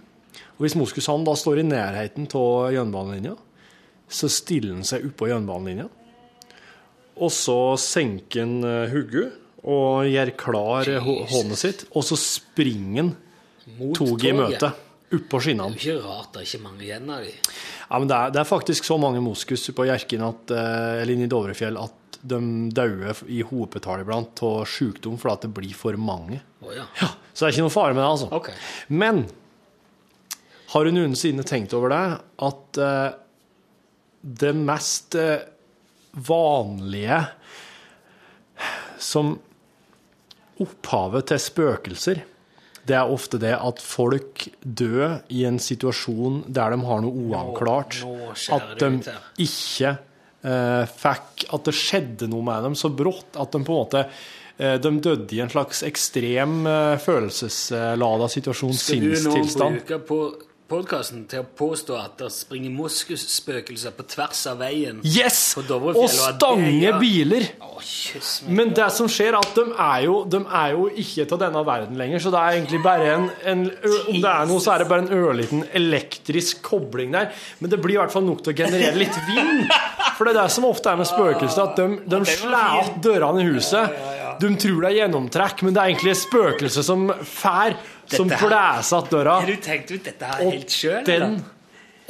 og 0.54 0.64
hvis 0.64 0.78
Moskushannen 0.80 1.26
da 1.28 1.36
står 1.38 1.62
i 1.62 1.68
nærheten 1.68 2.28
av 2.40 2.72
jernbanelinja, 2.76 3.36
så 4.14 4.30
stiller 4.32 4.76
han 4.78 4.88
seg 4.88 5.08
oppå 5.10 5.30
jernbanelinja. 5.32 5.88
Og 7.24 7.32
så 7.34 7.76
senker 7.82 8.46
han 8.46 8.56
eh, 8.68 8.94
hodet 8.94 9.28
og 9.64 10.10
gjør 10.10 10.34
klar 10.40 10.90
eh, 10.92 11.12
hånda 11.34 11.60
sitt, 11.60 11.86
og 11.94 12.06
så 12.06 12.18
springer 12.20 13.04
han 13.04 13.14
toget 13.96 14.32
i 14.32 14.36
møte 14.38 14.74
oppå 15.14 15.40
skinnene. 15.46 15.78
Det 15.78 15.86
er 15.86 15.92
jo 15.94 16.00
ikke 16.00 16.08
rart 16.10 16.32
det 16.34 16.42
er 16.42 16.48
ikke 16.50 16.64
mange 16.64 16.86
igjen 16.88 17.12
av 17.14 17.26
de. 17.26 17.34
Ja, 17.84 18.00
men 18.00 18.08
det 18.10 18.18
er, 18.18 18.32
det 18.34 18.40
er 18.42 18.50
faktisk 18.50 18.88
så 18.88 18.98
mange 19.02 19.22
moskus 19.22 19.68
på 19.76 19.86
Hjerkinn 19.86 20.24
eh, 20.26 21.04
eller 21.04 21.14
inne 21.14 21.28
i 21.28 21.32
Dovrefjell 21.32 21.78
at 21.82 22.00
de 22.24 22.40
dauer 22.72 23.20
i 23.28 23.42
hopetall 23.44 24.04
iblant 24.04 24.44
av 24.48 24.64
sykdom 24.70 25.18
fordi 25.20 25.48
det 25.48 25.54
blir 25.58 25.76
for 25.76 25.98
mange. 26.00 26.40
Oh, 26.64 26.72
ja. 26.72 26.86
Ja, 27.02 27.10
så 27.34 27.44
det 27.44 27.50
er 27.50 27.56
ikke 27.58 27.66
noe 27.68 27.76
fare 27.76 27.96
med 27.96 28.04
det, 28.04 28.10
altså. 28.10 28.30
Okay. 28.40 28.56
Men 28.88 29.26
har 30.74 30.88
du 30.88 30.96
noensinne 30.96 31.44
tenkt 31.46 31.76
over 31.78 31.92
det 31.94 32.04
at 32.48 32.80
uh, 32.82 33.10
det 34.24 34.54
mest 34.56 35.18
uh, 35.20 35.44
vanlige 36.16 37.20
som 39.04 39.36
opphavet 40.64 41.28
til 41.34 41.42
spøkelser, 41.42 42.24
det 42.88 42.96
er 42.98 43.12
ofte 43.12 43.40
det 43.40 43.54
at 43.56 43.80
folk 43.84 44.48
dør 44.64 45.22
i 45.32 45.44
en 45.48 45.60
situasjon 45.62 46.42
der 46.52 46.74
de 46.74 46.80
har 46.88 47.04
noe 47.04 47.28
uavklart. 47.28 48.02
nå 48.04 48.34
At 48.56 48.74
de 48.80 49.16
ikke 49.44 49.96
fikk 50.44 51.46
At 51.56 51.68
det 51.70 51.76
skjedde 51.78 52.28
noe 52.32 52.44
med 52.46 52.66
dem 52.68 52.78
så 52.80 52.92
brått 52.92 53.40
at 53.40 53.54
de 53.54 53.62
på 53.64 53.76
en 53.76 53.84
måte 53.84 54.06
eh, 54.58 54.76
de 54.82 54.94
døde 55.00 55.38
i 55.38 55.44
en 55.44 55.52
slags 55.52 55.84
ekstrem 55.88 56.64
eh, 56.68 56.96
følelseslada 57.04 58.32
situasjon, 58.32 58.74
Skal 58.78 59.06
du 59.08 59.14
nå 59.24 59.70
bruke 59.78 60.02
på 60.08 60.20
podkasten 60.74 61.26
til 61.30 61.44
å 61.44 61.48
påstå 61.58 61.96
at 62.00 62.16
det 62.22 62.30
springer 62.34 62.72
moskusspøkelser 62.74 63.94
på 63.98 64.06
tvers 64.10 64.42
av 64.50 64.62
veien? 64.64 65.02
Yes! 65.06 65.54
Og 65.60 66.00
stange 66.10 66.94
biler! 67.02 67.46
Oh. 67.62 67.82
Men 68.50 68.72
det 68.76 68.88
som 68.96 69.10
skjer, 69.12 69.36
er 69.36 69.40
at 69.42 69.58
de 69.58 69.66
er 69.70 70.06
jo, 70.08 70.16
de 70.30 70.40
er 70.44 70.74
jo 70.74 70.88
ikke 71.04 71.28
til 71.30 71.42
denne 71.42 71.64
verden 71.68 72.00
lenger. 72.00 72.24
Så 72.24 72.34
det 72.34 72.42
er 72.42 72.58
egentlig 72.58 72.82
bare 72.86 73.12
en, 73.18 73.28
en 73.52 73.66
Om 73.68 74.22
det 74.24 74.32
er 74.32 74.50
noe, 74.50 74.64
så 74.64 74.74
er 74.74 74.84
det 74.84 74.90
bare 74.92 75.06
en 75.06 75.14
ørliten 75.14 75.66
elektrisk 75.76 76.64
kobling 76.66 77.14
der. 77.14 77.34
Men 77.60 77.74
det 77.74 77.82
blir 77.84 78.00
i 78.00 78.02
hvert 78.02 78.16
fall 78.16 78.26
nok 78.26 78.46
til 78.46 78.56
å 78.56 78.60
generere 78.64 78.98
litt 79.04 79.20
vind. 79.30 79.68
For 80.18 80.28
det 80.28 80.34
er 80.34 80.42
det 80.42 80.54
som 80.54 80.68
ofte 80.68 80.92
er 80.92 81.00
med 81.00 81.10
spøkelser, 81.10 81.70
at 81.70 81.80
de, 81.80 81.88
de 82.10 82.20
slår 82.30 82.80
opp 82.82 83.00
dørene 83.04 83.44
i 83.44 83.48
huset. 83.50 83.98
De 84.42 84.52
tror 84.60 84.80
det 84.84 84.90
er 84.92 84.98
gjennomtrekk, 85.02 85.64
men 85.66 85.76
det 85.76 85.82
er 85.82 85.92
egentlig 85.92 86.14
et 86.14 86.22
spøkelse 86.24 86.84
som 86.86 87.08
fær, 87.28 87.78
som 88.14 88.30
blæser 88.30 88.98
att 88.98 89.12
døra. 89.12 89.40
Har 89.42 89.50
du 89.50 89.62
tenkt 89.62 89.92
ut 89.92 90.04
dette 90.04 90.32
her 90.32 90.50
helt 90.50 90.74
sjøl? 90.74 91.38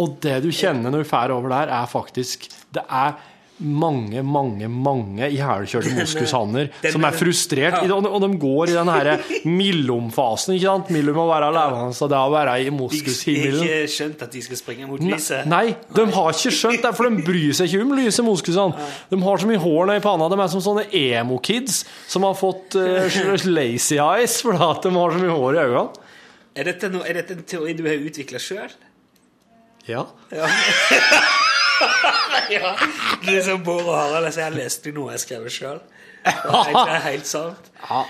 og 0.01 0.15
det 0.25 0.39
du 0.41 0.49
kjenner 0.49 0.89
når 0.89 1.03
du 1.03 1.05
fær 1.05 1.31
over 1.35 1.51
der, 1.53 1.69
er 1.69 1.85
faktisk 1.85 2.47
Det 2.73 2.81
er 2.89 3.13
mange, 3.61 4.23
mange, 4.25 4.67
mange 4.67 5.27
ihjelkjørte 5.29 5.91
moskushanner 5.93 6.69
som 6.91 7.03
er 7.05 7.15
frustrert, 7.15 7.77
Ja. 7.83 7.95
og 7.95 8.21
de 8.23 8.29
går 8.41 8.71
i 8.71 8.73
den 8.73 8.89
her 8.89 9.21
millom-fasen. 9.59 10.55
ikke 10.55 10.65
sant? 10.65 10.89
Mellom 10.89 11.19
å 11.21 11.27
være 11.29 11.51
levende 11.53 11.93
og 11.93 12.09
det 12.09 12.17
å 12.17 12.31
være 12.33 12.55
i 12.59 12.69
De 12.69 12.73
har 12.73 12.95
ikke 12.97 13.87
skjønt 13.93 14.23
at 14.25 14.31
de 14.33 14.41
skal 14.41 14.57
springe 14.57 14.87
mot 14.89 14.99
lyset? 14.99 15.45
Nei, 15.45 15.75
de 15.93 16.05
har 16.17 16.31
ikke 16.33 16.53
skjønt 16.57 16.81
det, 16.81 16.93
for 16.97 17.09
de 17.09 17.23
bryr 17.23 17.53
seg 17.53 17.69
ikke 17.69 17.85
om 17.85 17.93
lyse 17.97 18.25
moskusene. 18.25 18.87
De 19.11 19.21
har 19.21 19.37
så 19.37 19.49
mye 19.49 19.61
hår 19.61 19.91
nedi 19.91 20.03
panna. 20.03 20.29
De 20.33 20.39
er 20.39 20.51
som 20.55 20.63
sånne 20.63 20.87
emo-kids 20.89 21.83
som 22.07 22.25
har 22.27 22.33
fått 22.39 22.75
uh, 22.79 23.05
lazy 23.57 23.99
eyes 24.01 24.39
fordi 24.41 24.57
de 24.89 24.95
har 24.97 25.13
så 25.13 25.21
mye 25.21 25.37
hår 25.37 25.53
i 25.59 25.63
øynene. 25.67 25.87
Er 26.53 26.67
dette, 26.69 26.89
no, 26.93 27.01
er 27.05 27.21
dette 27.21 27.33
en 27.33 27.45
teori 27.49 27.73
du 27.77 27.85
har 27.87 27.97
utvikla 27.97 28.41
sjøl? 28.41 28.73
Ja. 29.87 30.05
ja. 30.31 30.47
Det 33.25 33.37
er 33.37 33.45
som 33.45 33.63
Bård 33.63 33.85
og 33.85 33.95
Harald. 33.95 34.27
Altså, 34.27 34.43
jeg 34.43 34.57
leste 34.57 34.93
noe 34.95 35.13
jeg 35.15 35.23
skrev 35.23 35.47
sjøl. 35.53 35.79
Det 36.23 36.83
er 36.83 37.01
helt 37.09 37.27
sant. 37.27 37.71
Ja. 37.83 38.03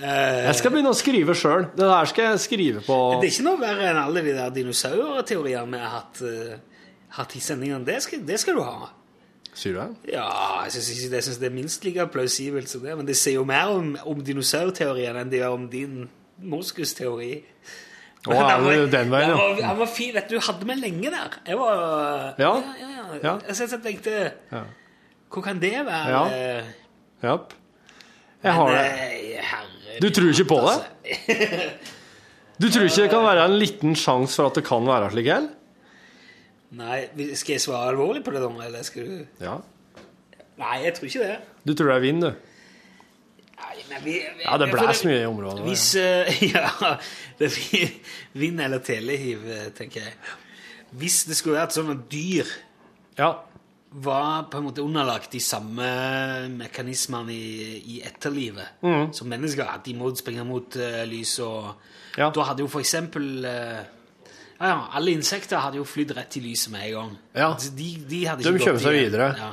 Jeg 0.00 0.54
skal 0.56 0.72
begynne 0.72 0.92
å 0.94 0.96
skrive 0.96 1.34
sjøl. 1.36 1.66
Det 1.76 1.88
der 1.90 2.08
skal 2.08 2.30
jeg 2.30 2.40
skrive 2.46 2.84
på 2.86 2.96
det 3.20 3.28
er 3.28 3.34
ikke 3.34 3.46
noe 3.48 3.60
verre 3.60 3.90
enn 3.90 4.00
alle 4.00 4.22
de 4.24 4.32
der 4.36 4.54
dinosaurteoriene 4.54 5.74
vi 5.74 5.82
har 5.82 5.92
hatt, 5.98 6.22
uh, 6.24 6.86
hatt 7.18 7.36
i 7.36 7.42
sendingene. 7.44 7.84
Det 7.84 8.24
det 8.26 8.40
skal 8.40 8.56
du 8.56 8.64
ha. 8.64 8.90
Sier 9.50 9.74
du 9.74 9.80
det? 9.80 10.14
Ja, 10.14 10.30
jeg 10.64 10.76
syns 10.78 10.88
det, 10.88 11.18
jeg 11.18 11.26
synes 11.26 11.40
det 11.42 11.50
er 11.50 11.54
minst 11.54 11.84
like 11.84 12.06
plausibelt 12.14 12.70
som 12.70 12.86
det. 12.86 12.96
Men 12.96 13.08
det 13.08 13.18
sier 13.18 13.40
jo 13.40 13.44
mer 13.48 13.74
om, 13.74 13.92
om 14.08 14.24
dinosaurteorien 14.24 15.18
enn 15.20 15.32
det 15.32 15.42
gjør 15.42 15.56
om 15.58 15.68
din 15.72 16.04
moskusteori. 16.40 17.34
Å, 18.28 18.34
er 18.36 18.64
det 18.66 18.90
den 18.92 19.08
veien, 19.12 19.30
ja. 19.32 19.66
han 19.70 19.78
var 19.78 19.88
fin. 19.88 20.10
Vet 20.12 20.28
du, 20.28 20.36
hadde 20.44 20.66
meg 20.68 20.80
lenge 20.82 21.08
der. 21.12 21.38
Jeg 21.48 21.56
var 21.56 21.78
Ja. 22.38 22.50
ja, 22.60 22.72
ja, 22.80 23.06
Ja. 23.22 23.32
Jeg, 23.48 23.80
tenkte 23.82 24.32
Hvor 25.30 25.42
kan 25.42 25.60
det 25.62 25.72
være? 25.86 26.10
Ja. 26.10 26.24
Eh, 26.28 26.64
Jeg 28.42 28.52
har 28.52 28.70
det. 28.74 30.00
Du 30.00 30.08
tror 30.10 30.30
ikke 30.32 30.48
på 30.48 30.60
det? 30.64 30.76
Altså, 30.76 31.70
Du 32.60 32.68
tror 32.68 32.84
ikke 32.84 33.02
det 33.06 33.10
kan 33.10 33.24
være 33.24 33.44
en 33.48 33.56
liten 33.56 33.96
sjanse 33.96 34.36
for 34.36 34.50
at 34.50 34.58
det 34.58 34.64
kan 34.68 34.84
være 34.84 35.10
slik 35.14 35.30
heller? 35.32 35.48
Nei, 36.76 36.98
skal 37.34 37.56
jeg 37.56 37.62
svare 37.64 37.90
alvorlig 37.90 38.20
på 38.24 38.34
det, 38.34 38.42
da? 38.44 38.50
Eller 38.66 38.84
skal 38.86 39.06
du 39.08 39.44
Ja. 39.44 39.56
Nei, 40.60 40.76
jeg 40.84 40.94
tror 40.94 41.08
ikke 41.08 41.24
det. 41.24 41.38
Du 41.64 41.72
tror 41.74 41.88
det 41.88 41.96
er 41.96 42.04
vind, 42.04 42.22
du? 42.22 42.49
Nei, 43.60 43.84
men 43.90 44.02
vi, 44.04 44.16
vi, 44.38 44.44
Ja, 44.46 44.56
det 44.60 44.70
blæs 44.72 45.04
mye 45.06 45.20
i 45.22 45.28
området. 45.28 45.66
Hvis 45.66 45.84
uh, 46.00 46.42
Ja, 46.54 46.96
det 47.40 47.50
vind 48.40 48.60
eller 48.60 48.82
telehiv, 48.84 49.44
eh, 49.50 49.68
tenker 49.76 50.06
jeg. 50.06 50.16
Hvis 51.00 51.22
det 51.28 51.36
skulle 51.38 51.60
vært 51.60 51.76
sånn 51.76 51.92
at 51.94 52.02
dyr 52.10 52.48
Ja. 53.18 53.30
var 53.90 54.48
på 54.50 54.58
en 54.58 54.68
måte 54.68 54.82
underlagt 54.82 55.32
de 55.34 55.40
samme 55.42 55.86
mekanismene 56.54 57.34
i, 57.34 57.78
i 57.96 58.00
etterlivet 58.06 58.82
som 59.14 59.28
mennesker. 59.30 59.66
At 59.66 59.84
de 59.86 59.94
må 59.98 60.10
springe 60.18 60.44
mot 60.46 60.76
uh, 60.80 61.02
lys 61.10 61.38
og 61.44 61.72
Ja. 62.18 62.32
Da 62.34 62.42
hadde 62.48 62.64
jo 62.64 62.68
for 62.68 62.82
eksempel 62.82 63.44
uh, 63.46 63.80
ja, 64.60 64.76
Alle 64.98 65.12
insekter 65.14 65.60
hadde 65.62 65.78
jo 65.78 65.86
flydd 65.86 66.10
rett 66.16 66.36
i 66.36 66.42
lyset 66.44 66.72
med 66.74 66.88
en 66.88 66.94
gang. 66.96 67.12
Ja. 67.38 67.50
De, 67.54 67.90
de, 68.10 68.24
hadde 68.26 68.42
De 68.42 68.50
ikke 68.50 68.58
de 68.58 68.72
gått 68.72 68.82
seg 68.84 68.96
videre. 68.98 69.28
Ja. 69.38 69.50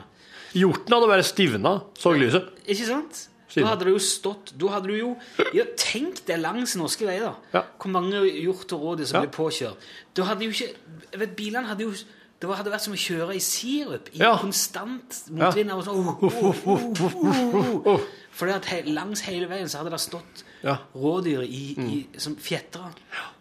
Hjorten 0.58 0.95
hadde 0.95 1.10
bare 1.12 1.26
stivna, 1.28 1.74
så 1.99 2.14
lyset. 2.18 2.49
Ikke 2.66 2.88
sant? 2.88 3.28
Da 3.55 3.65
hadde 3.65 3.85
det 3.87 3.93
jo 3.93 3.99
stått 4.03 4.51
Da 4.59 4.67
hadde 4.73 4.89
du 4.91 4.97
jo 4.97 5.09
ja, 5.55 5.63
Tenk 5.79 6.19
deg 6.27 6.41
langs 6.43 6.75
norske 6.75 7.07
veier. 7.07 7.35
Ja. 7.53 7.61
Hvor 7.79 7.91
mange 7.93 8.19
hjort 8.27 8.73
og 8.75 8.81
rådyr 8.83 9.05
som 9.07 9.21
Ja. 9.21 9.25
ble 9.25 9.31
påkjørt. 9.37 9.77
Da 10.17 10.23
hadde 10.23 10.43
jo 10.45 10.51
ikke 10.51 11.17
vet, 11.17 11.35
Bilene 11.35 11.67
hadde 11.67 11.83
jo 11.87 11.93
det 12.39 12.51
hadde 12.53 12.69
vært 12.69 12.83
som 12.85 12.93
å 12.93 12.97
kjøre 13.01 13.33
i 13.33 13.39
sirup 13.41 14.09
i 14.13 14.19
Ja. 14.19 14.35
konstant 14.37 15.23
motvind. 15.31 15.69
Ja. 15.71 15.75
oh, 15.75 16.23
oh, 16.23 16.67
oh, 16.67 16.67
oh, 16.67 17.87
oh. 17.87 17.99
At 18.47 18.67
langs 18.85 19.21
hele 19.25 19.47
veien 19.49 19.67
så 19.67 19.79
hadde 19.79 19.89
det 19.95 19.99
stått 19.99 20.43
Ja. 20.63 20.77
rådyr 20.93 21.41
i, 21.41 21.73
i, 21.79 22.07
som 22.17 22.35
fjetra. 22.35 22.91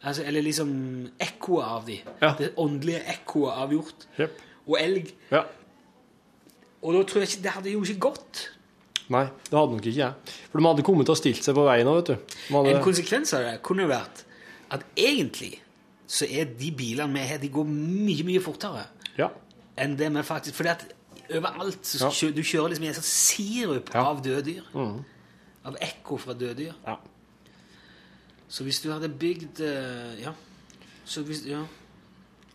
Altså, 0.02 0.22
eller 0.24 0.40
liksom 0.42 1.10
ekkoet 1.20 1.64
av 1.64 1.84
de. 1.86 2.00
Ja. 2.22 2.34
Det 2.38 2.54
åndelige 2.56 3.02
ekkoet 3.18 3.52
av 3.52 3.70
hjort. 3.72 4.06
Yep. 4.18 4.40
Og 4.66 4.78
elg. 4.80 5.12
Ja. 5.30 5.42
Og 6.82 6.94
da 6.94 7.02
tror 7.02 7.20
jeg 7.20 7.28
ikke 7.28 7.42
Det 7.42 7.52
hadde 7.52 7.72
jo 7.72 7.82
ikke 7.84 8.00
gått. 8.00 8.48
Nei, 9.12 9.24
det 9.46 9.54
hadde 9.54 9.76
nok 9.76 9.84
ikke 9.86 10.00
jeg. 10.00 10.34
For 10.50 10.58
de 10.58 10.66
hadde 10.66 10.84
kommet 10.86 11.10
å 11.12 11.14
stilt 11.18 11.44
seg 11.46 11.54
på 11.54 11.64
veien 11.68 11.86
òg, 11.86 12.00
vet 12.00 12.08
du. 12.10 12.36
Hadde, 12.50 12.72
En 12.74 12.82
konsekvens 12.82 13.32
av 13.38 13.44
det 13.46 13.54
kunne 13.66 13.86
vært 13.90 14.24
at 14.74 14.82
egentlig 14.98 15.52
så 16.10 16.26
er 16.26 16.48
de 16.58 16.70
bilene 16.74 17.14
vi 17.14 17.26
har, 17.28 17.38
de 17.42 17.50
går 17.54 17.66
mye, 17.70 18.24
mye 18.26 18.42
fortere 18.42 18.84
ja. 19.18 19.30
enn 19.78 19.96
det 19.98 20.10
vi 20.14 20.22
faktisk 20.26 20.54
Fordi 20.58 20.70
at 20.74 20.84
overalt 21.34 21.86
så 21.86 22.10
Ja. 22.10 22.30
du 22.30 22.42
kjører 22.42 22.70
liksom 22.70 22.84
i 22.84 22.88
en 22.88 22.98
sånn 22.98 23.10
sirup 23.10 23.90
Ja. 23.94 24.00
Mm. 24.02 24.06
av 24.06 24.22
døde 24.22 24.42
dyr. 24.42 24.64
Av 25.66 25.76
ekko 25.82 26.18
fra 26.18 26.34
døde 26.34 26.54
dyr. 26.54 26.74
Ja. 26.86 26.98
Så 28.48 28.62
hvis 28.64 28.80
du 28.82 28.92
hadde 28.92 29.08
bygd 29.08 29.60
eh, 29.60 30.20
Ja. 30.22 30.32
Så 31.04 31.22
hvis, 31.22 31.44
ja. 31.46 31.62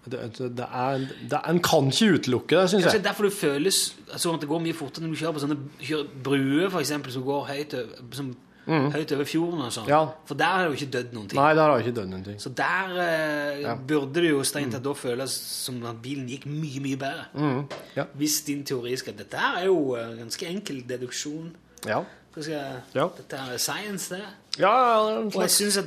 Det, 0.02 0.18
det, 0.38 0.48
det 0.58 0.66
er, 0.66 0.98
det 1.30 1.34
er, 1.38 1.44
en 1.52 1.60
kan 1.62 1.92
ikke 1.92 2.16
utelukke 2.18 2.56
det, 2.58 2.70
syns 2.72 2.86
jeg. 2.88 2.92
Det 2.96 3.00
er 3.04 3.10
derfor 3.12 3.28
det 3.28 3.34
føles 3.38 3.82
som 4.18 4.34
at 4.34 4.42
det 4.42 4.50
går 4.50 4.64
mye 4.64 4.74
fortere 4.74 5.06
når 5.06 5.12
du 5.14 5.20
kjører 5.20 5.36
på 5.36 5.42
sånne 5.44 5.58
kjører 5.80 6.08
bruer 6.26 6.72
for 6.74 6.80
eksempel, 6.82 7.14
som 7.14 7.26
går 7.28 7.44
høyt 7.52 7.76
over, 7.78 8.08
som, 8.18 8.32
høyt 8.66 9.14
over 9.14 9.30
fjorden. 9.30 9.62
og 9.62 9.76
sånn. 9.76 9.86
Mm. 9.86 9.92
Ja. 9.94 10.00
For 10.26 10.40
der 10.42 10.56
har 10.56 10.64
det 10.64 10.72
jo 10.72 10.80
ikke 10.80 10.90
dødd 10.98 11.14
noen 11.14 11.28
ting. 11.30 11.38
Nei, 11.42 11.52
der 11.54 11.62
har 11.70 11.78
jeg 11.78 11.86
ikke 11.86 11.96
dødd 12.00 12.10
noen 12.16 12.26
ting. 12.26 12.42
Så 12.42 12.54
der 12.58 12.98
eh, 13.06 13.62
Ja. 13.62 13.76
burde 13.76 14.24
det 14.26 14.32
jo 14.32 14.42
strengt 14.48 14.74
tatt 14.74 14.84
da 14.90 14.94
føles 14.98 15.38
som 15.38 15.78
at 15.86 16.02
bilen 16.02 16.26
gikk 16.34 16.50
mye, 16.50 16.82
mye 16.82 16.98
bedre. 16.98 17.26
Mm. 17.38 17.62
Ja. 18.00 18.06
Hvis 18.18 18.42
din 18.50 18.66
teori 18.66 18.96
skal 18.98 19.14
Dette 19.22 19.38
her 19.38 19.62
er 19.62 19.66
jo 19.70 19.96
en 20.02 20.18
ganske 20.26 20.50
enkel 20.50 20.82
deduksjon. 20.90 21.52
Ja. 21.86 22.02
Skal. 22.32 22.80
Dette 22.94 23.36
er 23.38 23.58
science, 23.60 24.16
det. 24.16 24.24
Ja, 24.58 24.72
ja, 24.72 25.02
det 25.06 25.14
er 25.14 25.20
en 25.20 25.32
Og 25.36 25.42
jeg 25.42 25.52
syns 25.52 25.78
at 25.78 25.86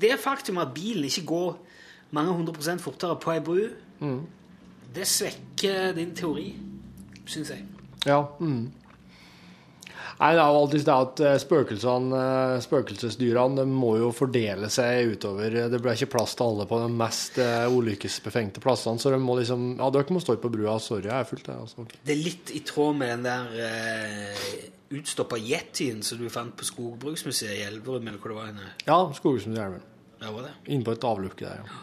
det 0.00 0.16
faktum 0.22 0.58
at 0.62 0.72
bilen 0.74 1.04
ikke 1.04 1.26
går 1.26 1.58
mange 2.16 2.34
hundre 2.34 2.54
prosent 2.56 2.80
fortere 2.82 3.16
på 3.20 3.32
ei 3.34 3.40
bru, 3.40 3.62
Mm. 4.00 4.20
det 4.94 5.06
svekker 5.06 5.94
din 5.94 6.14
teori, 6.16 6.54
syns 7.26 7.50
jeg. 7.50 7.64
Ja. 8.06 8.22
Mm. 8.40 8.70
Nei, 10.20 10.34
det 10.36 10.40
er 10.42 10.50
jo 10.52 10.56
alltid 10.60 10.82
det 10.84 10.94
at 10.94 11.20
eh, 11.24 11.36
spøkelsene, 11.40 12.16
eh, 12.20 12.58
spøkelsesdyrene 12.60 13.62
de 13.62 13.64
må 13.70 13.94
jo 13.96 14.10
fordele 14.12 14.68
seg 14.72 15.14
utover. 15.14 15.54
Det 15.72 15.80
blir 15.80 15.96
ikke 15.96 16.10
plass 16.12 16.34
til 16.36 16.44
alle 16.44 16.66
på 16.68 16.80
de 16.82 16.88
mest 16.92 17.38
eh, 17.40 17.64
ulykkesbefengte 17.72 18.60
plassene, 18.60 19.00
så 19.00 19.12
de 19.14 19.20
må 19.22 19.38
liksom 19.38 19.78
Ja, 19.78 19.88
dere 19.94 20.12
må 20.12 20.20
stå 20.20 20.36
på 20.42 20.50
brua. 20.52 20.76
Sorry, 20.80 21.06
jeg 21.08 21.16
er 21.16 21.24
fullt, 21.28 21.48
jeg. 21.48 21.56
Altså. 21.56 21.86
Det 22.04 22.12
er 22.12 22.20
litt 22.20 22.52
i 22.52 22.60
tråd 22.68 22.98
med 23.00 23.14
den 23.14 23.24
der 23.30 23.48
uh, 23.64 24.44
utstoppa 24.98 25.38
yetien 25.40 26.02
som 26.04 26.18
du 26.20 26.28
fant 26.32 26.52
på 26.58 26.68
Skogbruksmuseet 26.68 27.56
i 27.56 27.64
Elverum, 27.70 28.08
eller 28.08 28.20
hvor 28.20 28.34
det 28.34 28.40
var 28.42 28.50
henne. 28.50 28.68
Ja, 28.90 29.00
Skogsmuseet 29.16 29.89
Ja, 30.20 30.30
var 30.34 30.42
det? 30.44 30.52
Inne 30.72 30.84
på 30.84 30.92
et 30.92 31.04
avlukke 31.08 31.46
der, 31.46 31.62
ja. 31.64 31.78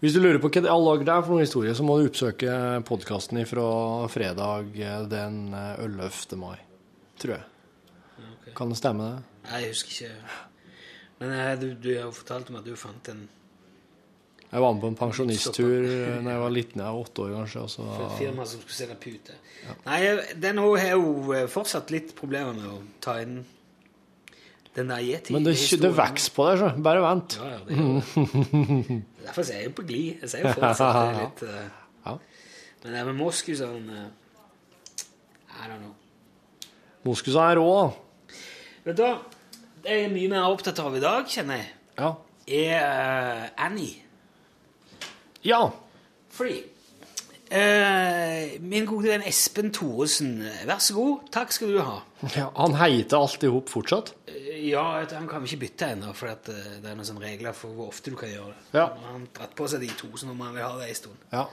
Hvis 0.00 0.14
du 0.14 0.20
lurer 0.22 0.38
på 0.40 0.48
hva 0.48 0.62
alle 0.70 0.92
dager 0.92 1.08
det 1.08 1.14
er 1.14 1.24
for 1.26 1.34
noen 1.34 1.44
historie, 1.44 1.72
så 1.76 1.84
må 1.84 1.98
du 1.98 2.06
oppsøke 2.08 2.52
podkasten 2.88 3.40
fra 3.50 3.64
fredag 4.12 4.78
eh, 4.78 5.02
den 5.10 5.40
eh, 5.52 5.82
11. 5.84 6.38
mai, 6.40 6.56
tror 7.20 7.34
jeg. 7.36 8.54
Kan 8.56 8.72
det 8.72 8.78
stemme, 8.80 9.10
det? 9.10 9.42
Nei, 9.50 9.60
jeg 9.66 9.74
husker 9.74 9.92
ikke. 9.96 10.38
Men 11.20 11.36
eh, 11.36 11.52
du, 11.60 11.68
du 11.76 11.90
har 11.92 12.06
jo 12.06 12.16
fortalt 12.16 12.48
om 12.52 12.58
at 12.62 12.66
du 12.70 12.72
fant 12.80 13.12
en 13.12 13.26
Jeg 14.50 14.62
var 14.64 14.72
med 14.74 14.82
på 14.82 14.88
en 14.90 14.98
pensjonisttur 14.98 15.84
da 16.24 16.32
jeg 16.32 16.40
var 16.42 16.54
liten, 16.54 16.80
jeg 16.82 16.96
var 16.96 17.04
åtte 17.04 17.26
år 17.26 17.36
kanskje. 17.36 17.66
Og 17.66 17.70
så, 17.74 17.86
for 17.92 18.16
firma 18.18 18.46
som 18.48 18.62
skulle 18.64 18.78
selge 18.80 18.96
pute. 19.04 19.36
Nei, 19.84 20.00
den 20.42 20.62
har 20.62 20.94
jo 20.94 21.34
eh, 21.36 21.48
fortsatt 21.50 21.92
litt 21.94 22.14
problemer 22.18 22.56
med 22.56 22.70
å 22.70 22.80
ta 23.04 23.20
inn 23.22 23.42
den 24.76 24.90
der 24.92 25.00
yeti 25.02 25.32
men 25.34 25.44
det, 25.44 25.56
det 25.82 25.90
vokser 25.96 26.34
på 26.36 26.44
deg, 26.46 26.60
så 26.60 26.68
bare 26.84 27.00
vent. 27.02 27.36
Ja, 27.40 27.48
ja, 27.50 27.58
det 27.66 27.76
gjør. 27.76 29.00
Derfor 29.26 29.42
er 29.42 29.56
jeg 29.56 29.66
jo 29.66 29.72
på 29.80 29.84
glid. 29.88 30.20
Jeg 30.22 30.30
sier 30.30 30.46
jo 30.46 30.52
fortsatt 30.54 31.16
litt 31.18 31.42
uh, 31.48 31.56
Ja. 32.06 32.14
Men 32.84 32.94
det 32.96 33.02
med 33.10 33.18
moskusene 33.18 33.98
Jeg 33.98 34.06
vet 34.06 35.04
I 35.50 35.66
don't 35.68 35.82
know. 35.82 35.94
Moskus 37.04 37.34
er 37.34 37.58
rå. 37.58 37.74
Vet 38.86 38.96
du 38.96 39.02
hva? 39.04 39.14
Det 39.82 39.90
jeg 39.96 40.06
er 40.06 40.12
mye 40.12 40.28
mer 40.32 40.46
opptatt 40.52 40.78
av 40.84 40.96
i 40.96 41.00
dag, 41.02 41.26
kjenner 41.28 41.60
jeg, 41.60 41.70
Ja. 41.98 42.14
er 42.46 42.82
uh, 42.84 43.48
Annie. 43.66 43.96
ja. 45.44 45.64
Fordi 46.30 46.60
Uh, 47.50 48.60
Min 48.62 48.84
gode 48.86 49.08
venn 49.10 49.24
Espen 49.26 49.72
Thoresen, 49.74 50.36
vær 50.68 50.78
så 50.78 50.94
god. 50.94 51.24
Takk 51.34 51.50
skal 51.56 51.72
du 51.74 51.80
ha. 51.82 51.96
ja. 52.36 52.44
Han 52.54 52.76
heiter 52.78 53.18
alt 53.18 53.42
i 53.42 53.50
hop 53.50 53.72
fortsatt. 53.72 54.12
Eh, 54.30 54.49
Ja, 54.66 54.84
han 55.14 55.28
kan 55.30 55.44
vi 55.44 55.50
ikke 55.50 55.64
bytte 55.64 55.90
ennå, 55.94 56.12
for 56.16 56.30
eh, 56.30 56.38
det 56.44 56.86
er 56.86 56.96
noen 56.96 57.08
sånne 57.08 57.24
regler 57.24 57.56
for 57.56 57.76
hvor 57.76 57.90
ofte 57.92 58.12
du 58.12 58.16
kan 58.20 58.32
gjøre 58.32 58.52
det. 58.52 58.64
Ja. 58.76 58.86
Han 59.06 59.24
har 59.24 59.28
dratt 59.38 59.54
på 59.58 59.68
seg 59.70 59.84
de 59.84 59.90
to, 59.98 60.10
så 60.18 60.28
nå 60.28 60.34
må 60.36 60.48
han 60.48 60.56
vil 60.56 60.66
ha 60.66 60.72
det 60.80 60.90
en 60.90 60.98
stund. 60.98 61.28
Ja. 61.32 61.46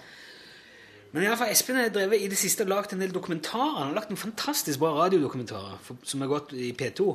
Men 1.13 1.23
i 1.23 1.29
alle 1.29 1.39
fall, 1.39 1.53
Espen 1.53 1.79
har 1.79 1.93
drevet 1.93 2.21
i 2.21 2.27
det 2.31 2.39
siste 2.39 2.65
og 2.65 2.73
lagt 2.73 2.93
en 2.93 3.01
del 3.01 3.13
dokumentarer. 3.15 3.77
Han 3.79 3.89
har 3.91 3.97
lagt 4.01 4.11
noen 4.11 4.19
fantastisk 4.21 4.81
bra 4.81 4.91
radiodokumentarer 4.97 5.79
for, 5.85 6.01
som 6.05 6.23
har 6.23 6.31
gått 6.33 6.51
i 6.57 6.73
P2. 6.77 7.07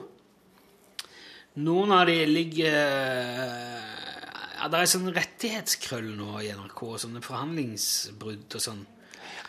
Noen 1.62 1.92
av 1.92 2.06
de 2.08 2.16
ligger 2.24 2.72
ja, 4.56 4.68
Det 4.72 4.78
er 4.78 4.88
sånn 4.88 5.10
rettighetskrøll 5.12 6.08
nå 6.16 6.38
i 6.40 6.48
NRK, 6.56 6.82
sånne 7.04 7.20
forhandlingsbrudd 7.24 8.56
og 8.56 8.64
sånn. 8.64 8.82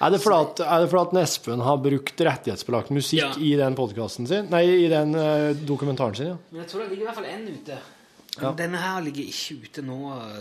Er 0.04 0.12
det 0.12 0.20
fordi 0.24 0.38
at, 0.44 0.62
er 0.66 0.84
det 0.84 0.90
fordi 0.92 1.18
at 1.20 1.24
Espen 1.24 1.62
har 1.64 1.78
brukt 1.80 2.24
rettighetsbelagt 2.28 2.90
musikk 2.96 3.22
Ja. 3.22 3.30
i 3.40 3.54
den 3.60 3.76
podkasten 3.78 4.28
sin? 4.28 4.50
Nei, 4.52 4.64
i 4.84 4.88
den 4.92 5.14
eh, 5.16 5.52
dokumentaren 5.64 6.16
sin, 6.18 6.32
ja. 6.34 6.38
Men 6.52 6.64
jeg 6.64 6.72
tror 6.72 6.84
det 6.84 6.90
ligger 6.92 7.06
i 7.06 7.08
hvert 7.08 7.20
fall 7.22 7.30
én 7.32 7.46
ute. 7.54 7.78
Men 8.42 8.56
denne 8.58 8.80
her 8.82 9.02
ligger 9.06 9.30
ikke 9.30 9.60
ute 9.68 9.84
nå, 9.86 9.98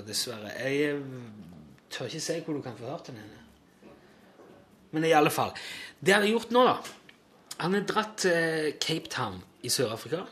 dessverre. 0.08 0.50
Jeg 0.64 1.02
tør 1.92 2.08
ikke 2.08 2.22
si 2.24 2.38
hvor 2.46 2.56
du 2.56 2.62
kan 2.64 2.76
få 2.78 2.88
hørt 2.88 3.10
den 3.10 3.18
henne. 3.20 3.38
Men 4.92 5.04
i 5.08 5.12
alle 5.16 5.30
fall. 5.32 5.52
Det 6.00 6.12
han 6.16 6.24
har 6.24 6.32
gjort 6.32 6.50
nå, 6.52 6.64
da 6.68 6.76
Han 7.62 7.74
har 7.76 7.84
dratt 7.86 8.16
til 8.24 8.72
Cape 8.82 9.08
Town 9.12 9.36
i 9.62 9.70
Sør-Afrika 9.70 10.24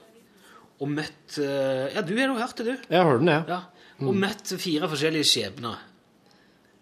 og 0.81 0.89
møtt 0.89 1.37
eh, 1.39 1.93
Ja, 1.95 2.01
du 2.03 2.15
har 2.17 2.31
jo 2.33 2.39
hørt 2.41 2.57
det, 2.57 2.65
du. 2.65 2.89
Jeg 2.89 2.97
har 2.99 3.05
hørt 3.13 3.21
den, 3.23 3.29
jeg. 3.29 3.45
Ja, 3.53 3.61
og 4.01 4.17
møtt 4.17 4.55
fire 4.59 4.89
forskjellige 4.89 5.29
skjebner 5.29 5.77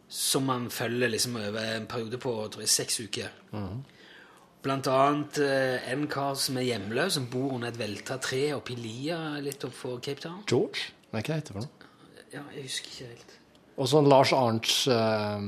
som 0.08 0.46
man 0.48 0.70
følger 0.72 1.12
liksom 1.12 1.36
over 1.36 1.60
en 1.76 1.86
periode 1.86 2.18
på 2.20 2.34
tror 2.48 2.64
jeg, 2.64 2.72
seks 2.72 3.00
uker. 3.04 3.32
Blant 4.64 4.88
annet 4.90 5.38
eh, 5.44 5.90
en 5.92 6.06
kar 6.10 6.34
som 6.40 6.58
er 6.58 6.66
hjemløs, 6.72 7.14
som 7.14 7.28
bor 7.30 7.52
under 7.54 7.70
et 7.70 7.78
velta 7.78 8.18
tre 8.22 8.48
oppe 8.56 8.74
i 8.74 8.78
lia 8.80 9.18
litt 9.42 9.64
oppfor 9.68 10.00
Cape 10.02 10.24
Town. 10.24 10.40
George? 10.50 10.90
Nei, 11.12 11.22
hva 11.22 11.38
heter 11.38 11.54
det 11.54 11.60
for 11.60 11.66
noe? 11.66 11.90
Ja, 12.32 12.42
jeg 12.56 12.66
husker 12.66 12.90
ikke 12.90 13.12
helt. 13.12 13.36
Og 13.78 13.86
sånn 13.86 14.08
Lars 14.10 14.32
Arnts 14.34 14.80
eh, 14.90 15.44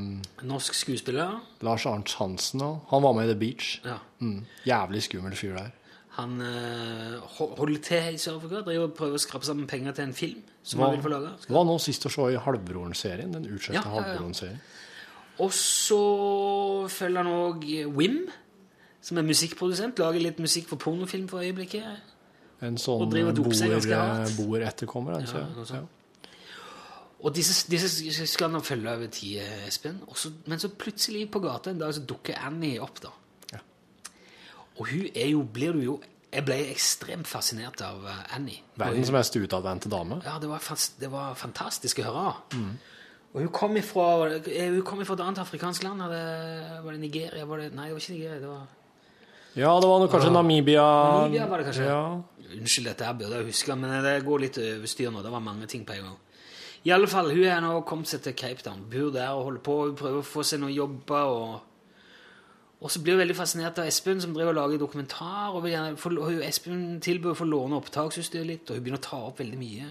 Norsk 0.46 0.76
skuespiller. 0.78 1.40
Lars 1.66 1.88
Arnts 1.90 2.14
Hansen 2.20 2.62
òg. 2.62 2.84
Han 2.92 3.02
var 3.02 3.16
med 3.18 3.26
i 3.26 3.32
The 3.32 3.40
Beach. 3.40 3.72
Ja. 3.82 3.98
Mm. 4.22 4.44
Jævlig 4.68 5.02
skummel 5.08 5.34
fyr 5.38 5.58
der. 5.58 5.72
Han 6.20 6.32
eh, 6.44 7.14
holder 7.40 7.80
til 7.86 8.04
i 8.14 8.18
Sør-Afrika, 8.20 8.56
og 8.84 8.94
prøver 8.98 9.14
å 9.18 9.22
skrape 9.22 9.46
sammen 9.48 9.66
penger 9.70 9.92
til 9.96 10.04
en 10.08 10.14
film 10.16 10.40
som 10.62 10.76
Hva- 10.80 10.86
han 10.90 10.96
vil 10.98 11.04
få 11.06 11.12
lage. 11.14 11.30
Hva 11.48 11.54
var 11.58 11.64
nå 11.70 11.76
sist 11.80 12.02
å 12.06 12.10
se 12.12 12.22
i 12.34 12.36
Halvbroren-serien. 12.44 13.30
Den 13.36 13.44
utskjelte 13.48 13.78
Ja, 13.78 13.82
ja, 13.82 13.86
ja. 13.88 13.92
Halvbroren-serien. 13.96 14.60
Og 15.40 15.50
så 15.56 16.02
følger 16.92 17.18
han 17.22 17.30
òg 17.32 17.58
Wim, 17.96 18.18
som 19.00 19.16
er 19.16 19.24
musikkprodusent. 19.24 19.96
Lager 20.02 20.20
litt 20.20 20.38
musikk 20.44 20.66
for 20.68 20.76
pornofilm 20.82 21.28
for 21.32 21.40
øyeblikket. 21.40 21.84
En 22.60 22.76
sånn 22.76 23.08
boer-etterkommer. 23.08 25.16
Ja, 25.16 25.20
altså. 25.24 25.40
sånt. 25.64 25.80
Ja. 25.80 25.84
Og 27.20 27.34
disse, 27.36 27.52
disse 27.68 28.24
skal 28.28 28.48
han 28.54 28.62
følge 28.64 28.92
over 28.96 29.08
tid, 29.12 29.40
Espen. 29.66 29.98
Også, 30.08 30.30
men 30.48 30.58
så 30.60 30.70
plutselig 30.72 31.26
på 31.32 31.40
gata 31.44 31.70
en 31.72 31.80
dag 31.80 31.92
så 31.96 32.00
dukker 32.08 32.38
Annie 32.46 32.80
opp, 32.80 33.00
da. 33.04 33.10
Ja. 33.52 33.60
Og 34.78 34.86
hun 34.88 35.06
er 35.14 35.28
jo, 35.34 35.42
blir 35.44 35.72
du 35.76 35.82
jo 35.84 35.98
Jeg 36.30 36.46
ble 36.46 36.56
ekstremt 36.70 37.26
fascinert 37.26 37.80
av 37.82 38.04
eh, 38.06 38.18
Annie. 38.36 38.60
Verdens 38.78 39.10
mest 39.14 39.36
utadvendte 39.36 39.90
dame. 39.90 40.20
Ja, 40.26 40.36
det 40.42 40.50
var, 40.50 40.62
det 41.00 41.10
var 41.10 41.38
fantastisk 41.38 42.02
å 42.04 42.06
høre. 42.06 42.34
Og 43.30 43.40
hun 43.44 43.50
kom 43.54 43.78
ifra, 43.78 44.06
eh, 44.38 44.68
hun 44.70 44.84
kom 44.86 45.02
ifra 45.02 45.16
et 45.18 45.24
annet 45.26 45.42
afrikansk 45.42 45.86
land. 45.86 46.04
Det, 46.10 46.22
var 46.84 46.94
det 46.94 47.02
Nigeria? 47.02 47.46
Var 47.46 47.64
det, 47.64 47.72
nei, 47.74 47.88
det 47.90 47.96
var 47.96 48.04
ikke 48.04 48.18
Nigeria. 48.18 48.38
det 48.42 48.52
var... 48.52 48.68
Ja, 49.58 49.70
det 49.82 49.88
var 49.90 49.98
noe, 49.98 50.10
kanskje 50.10 50.30
Namibia. 50.30 50.86
Namibia 51.24 51.46
var 51.50 51.58
det 51.58 51.70
kanskje? 51.72 51.86
Ja. 51.90 52.02
Unnskyld, 52.50 52.86
dette 52.86 53.06
her 53.06 53.16
burde 53.18 53.40
jeg 53.40 53.50
huske, 53.50 53.74
men 53.78 53.94
det 54.06 54.16
går 54.26 54.42
litt 54.44 54.58
over 54.62 54.90
styr 54.90 55.10
nå. 55.10 55.22
Det 55.26 55.32
var 55.34 55.42
mange 55.42 55.66
ting 55.70 55.82
på 55.86 55.96
en 55.96 56.06
gang. 56.06 56.18
I 56.86 56.94
alle 56.94 57.10
fall, 57.10 57.28
hun 57.34 57.44
er 57.44 57.58
nå 57.60 57.74
kommet 57.86 58.08
seg 58.08 58.22
til 58.24 58.36
Cape 58.38 58.62
Town. 58.64 58.86
Bor 58.90 59.10
der 59.14 59.34
og 59.34 59.50
holder 59.50 59.64
på. 59.66 59.74
Hun 59.90 59.98
prøver 59.98 60.22
å 60.22 60.26
få 60.26 60.46
seg 60.46 60.62
noen 60.62 60.72
jobber. 60.72 61.34
Og, 61.34 61.69
og 62.80 62.90
så 62.90 63.02
blir 63.02 63.12
hun 63.14 63.20
veldig 63.20 63.36
fascinert 63.36 63.78
av 63.78 63.88
Espen, 63.90 64.22
som 64.24 64.32
driver 64.32 64.54
og 64.54 64.56
lager 64.56 64.80
dokumentar. 64.80 65.52
Og 65.52 65.66
gjerne 65.68 66.46
Espen 66.46 67.00
tilbyr 67.04 67.34
å 67.34 67.36
få 67.36 67.44
låne 67.44 67.76
opptaksutstyret 67.76 68.48
litt, 68.48 68.70
og 68.70 68.78
hun 68.78 68.84
begynner 68.86 69.02
å 69.02 69.04
ta 69.04 69.18
opp 69.26 69.42
veldig 69.42 69.58
mye. 69.60 69.88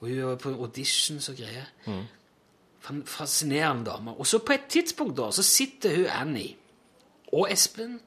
Og 0.00 0.08
hun 0.08 0.22
er 0.30 0.38
på 0.40 0.54
auditions 0.56 1.28
og 1.28 1.36
greier. 1.36 1.68
Mm. 1.84 2.06
Fascinerende 3.04 3.90
dame. 3.90 4.14
Og 4.16 4.26
så 4.26 4.40
på 4.40 4.54
et 4.56 4.68
tidspunkt 4.72 5.18
da, 5.18 5.28
så 5.34 5.44
sitter 5.44 5.98
hun 5.98 6.12
Annie 6.16 6.56
og 7.34 7.50
Espen 7.52 7.98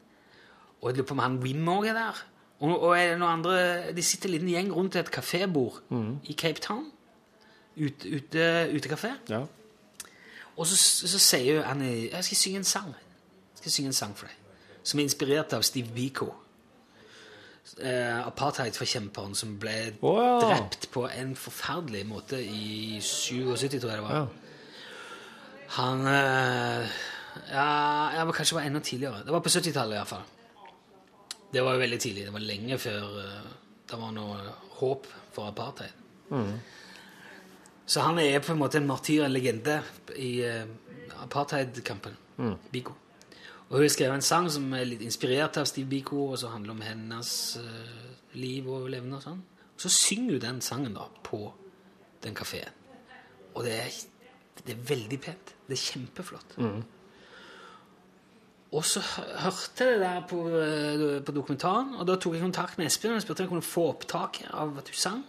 og 0.80 0.90
jeg 0.90 0.98
lurer 0.98 1.08
på 1.08 1.16
om 1.18 1.20
han 1.20 1.38
Wim 1.44 1.68
òg 1.68 1.90
er 1.92 1.98
der. 1.98 2.22
Og, 2.60 2.72
og 2.72 2.94
er 2.96 3.14
det 3.14 3.20
noen 3.20 3.40
andre 3.40 3.92
De 3.96 4.04
sitter 4.04 4.30
en 4.30 4.36
liten 4.36 4.52
gjeng 4.52 4.72
rundt 4.76 4.96
et 5.00 5.12
kafébord 5.12 5.82
i 6.24 6.34
Cape 6.34 6.64
Town. 6.64 6.92
Ute, 7.80 8.10
ute, 8.16 8.46
utekafé. 8.76 9.14
ja. 9.30 9.46
Og 10.60 10.68
så, 10.68 10.76
så 11.08 11.20
sier 11.20 11.62
hun 11.62 11.70
Annie 11.72 12.10
Jeg 12.12 12.24
skal 12.24 12.38
synge 12.38 12.58
en 12.58 12.64
sang. 12.64 12.96
Skal 13.60 13.76
synge 13.76 13.92
en 13.92 13.98
sang 13.98 14.16
for 14.18 14.30
deg. 14.30 14.62
Som 14.84 15.00
er 15.00 15.10
inspirert 15.10 15.54
av 15.58 15.66
Steve 15.68 15.92
Biko. 15.94 16.30
Eh, 17.84 18.20
Apartheidforkjemperen 18.24 19.36
som 19.38 19.58
ble 19.62 19.76
oh, 20.02 20.18
ja. 20.24 20.38
drept 20.42 20.88
på 20.94 21.04
en 21.12 21.36
forferdelig 21.38 22.06
måte 22.10 22.40
i 22.42 22.98
77, 23.04 23.78
tror 23.78 23.92
jeg 23.92 24.00
det 24.00 24.06
var. 24.08 24.16
Ja. 24.16 24.24
Han 25.78 26.08
eh, 26.10 26.98
ja, 27.52 27.70
jeg 28.16 28.26
var 28.26 28.36
kanskje 28.40 28.58
det 28.58 28.66
enda 28.72 28.82
tidligere. 28.84 29.24
Det 29.28 29.36
var 29.36 29.44
på 29.46 29.54
70-tallet 29.54 30.00
iallfall. 30.00 30.26
Det 31.54 31.64
var 31.66 31.76
jo 31.76 31.84
veldig 31.84 32.00
tidlig. 32.00 32.26
Det 32.26 32.34
var 32.34 32.46
lenge 32.46 32.80
før 32.82 33.22
eh, 33.22 33.52
det 33.90 34.00
var 34.02 34.16
noe 34.16 34.40
håp 34.80 35.08
for 35.36 35.50
apartheid. 35.50 35.94
Så 37.90 38.02
han 38.06 38.20
er 38.22 38.42
på 38.46 38.54
en 38.54 38.60
måte 38.62 38.78
en 38.78 38.90
martyr, 38.90 39.24
en 39.26 39.34
legende, 39.34 39.80
i 40.16 40.40
eh, 40.46 40.66
apartheidkampen. 41.24 42.18
Biko. 42.72 42.94
Og 43.70 43.78
hun 43.78 43.86
har 43.86 43.92
skrevet 43.94 44.18
en 44.18 44.26
sang 44.26 44.48
som 44.50 44.66
er 44.74 44.88
litt 44.88 45.02
inspirert 45.06 45.60
av 45.62 45.68
Steve 45.70 45.92
Biko, 45.92 46.32
og 46.32 46.40
som 46.42 46.56
handler 46.56 46.74
om 46.74 46.82
hennes 46.82 47.32
uh, 47.62 48.36
liv 48.42 48.66
og 48.66 48.88
levende 48.90 49.20
og 49.20 49.26
sånn. 49.28 49.42
Og 49.76 49.84
så 49.84 49.92
synger 49.94 50.38
hun 50.40 50.46
den 50.46 50.62
sangen 50.66 50.96
da 50.98 51.06
på 51.24 51.44
den 52.24 52.38
kafeen. 52.38 52.74
Og 53.54 53.62
det 53.68 53.76
er, 53.78 54.00
det 54.66 54.74
er 54.74 54.88
veldig 54.90 55.20
pent. 55.22 55.54
Det 55.68 55.78
er 55.78 55.84
kjempeflott. 55.84 56.56
Og 58.70 58.86
så 58.86 59.02
hørte 59.02 59.86
jeg 59.86 59.98
det 59.98 60.02
der 60.02 60.26
på, 60.30 60.40
eh, 60.54 61.04
på 61.26 61.34
dokumentaren, 61.34 61.96
og 61.98 62.06
da 62.06 62.18
tok 62.22 62.36
jeg 62.36 62.44
kontakt 62.44 62.78
med 62.78 62.86
Espen 62.90 63.16
og 63.16 63.22
spurte 63.24 63.42
om 63.42 63.48
jeg 63.48 63.52
kunne 63.54 63.66
få 63.66 63.86
opptak 63.96 64.44
av 64.50 64.78
at 64.82 64.90
hun 64.92 64.98
sang. 64.98 65.22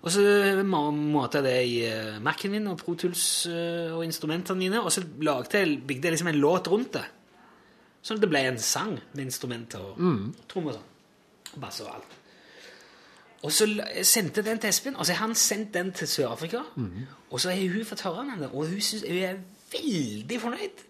Og 0.00 0.12
så 0.12 0.22
måtte 0.64 1.40
jeg 1.40 1.44
det 1.44 1.56
i 1.68 1.80
eh, 1.88 2.20
Mac-en 2.20 2.52
min 2.52 2.68
og 2.68 2.78
Pro 2.80 2.94
Tools 3.00 3.24
og 3.48 4.04
instrumentene 4.04 4.60
mine, 4.60 4.84
og 4.84 4.92
så 4.92 5.04
lagde 5.20 5.56
jeg, 5.56 5.80
bygde 5.88 6.08
jeg 6.08 6.16
liksom 6.16 6.32
en 6.32 6.40
låt 6.44 6.68
rundt 6.72 6.92
det. 6.96 7.04
Sånn 8.02 8.16
at 8.16 8.22
det 8.24 8.30
ble 8.32 8.40
en 8.48 8.58
sang 8.58 8.94
med 9.12 9.26
instrumenter 9.26 9.82
og 9.82 9.98
trommer 10.48 10.72
og 10.72 10.78
sånn. 10.80 11.60
Bass 11.60 11.80
og 11.84 11.90
alt. 11.94 12.16
Og 13.42 13.52
så 13.52 13.66
sendte 14.04 14.42
den 14.44 14.58
til 14.60 14.68
Espen, 14.68 14.96
og 14.96 15.06
så 15.08 15.14
har 15.16 15.24
han 15.26 15.34
sendt 15.34 15.72
den 15.74 15.92
til 15.96 16.08
Sør-Afrika. 16.08 16.60
Og 17.30 17.40
så 17.40 17.50
har 17.54 17.72
hun 17.72 17.84
fått 17.88 18.04
høre 18.04 18.26
den, 18.28 18.44
og 18.52 18.66
hun, 18.68 18.80
synes, 18.84 19.04
hun 19.08 19.16
er 19.24 19.38
veldig 19.72 20.40
fornøyd. 20.42 20.84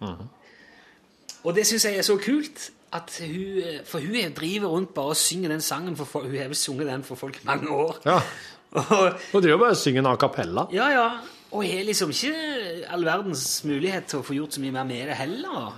Og 1.44 1.54
det 1.56 1.64
syns 1.66 1.86
jeg 1.88 1.96
er 1.98 2.06
så 2.06 2.18
kult. 2.20 2.70
At 2.92 3.12
hun, 3.22 3.62
for 3.86 4.02
hun 4.02 4.32
driver 4.34 4.66
rundt 4.72 4.90
bare 4.94 5.12
og 5.14 5.16
synger 5.16 5.52
den 5.52 5.60
sangen 5.62 5.94
for 5.96 6.04
folk. 6.10 6.26
Hun 6.26 6.40
har 6.40 6.48
vel 6.50 6.58
sunget 6.58 6.88
den 6.90 7.04
for 7.06 7.14
folk 7.14 7.36
i 7.38 7.46
mange 7.46 7.70
år. 7.70 8.00
Ja. 8.06 8.16
Og, 8.70 9.14
Hun 9.32 9.42
driver 9.42 9.58
bare 9.58 9.74
og 9.74 9.78
synger 9.80 10.00
en 10.04 10.06
a 10.06 10.16
cappella. 10.16 10.66
ja, 10.72 10.88
ja. 10.94 11.06
Og 11.50 11.64
har 11.66 11.82
liksom 11.82 12.10
ikke 12.10 12.34
all 12.86 13.02
verdens 13.04 13.64
mulighet 13.66 14.04
til 14.06 14.20
å 14.20 14.22
få 14.22 14.34
gjort 14.36 14.54
så 14.54 14.60
mye 14.62 14.74
mer 14.74 14.84
med 14.86 15.08
det 15.10 15.16
heller. 15.18 15.72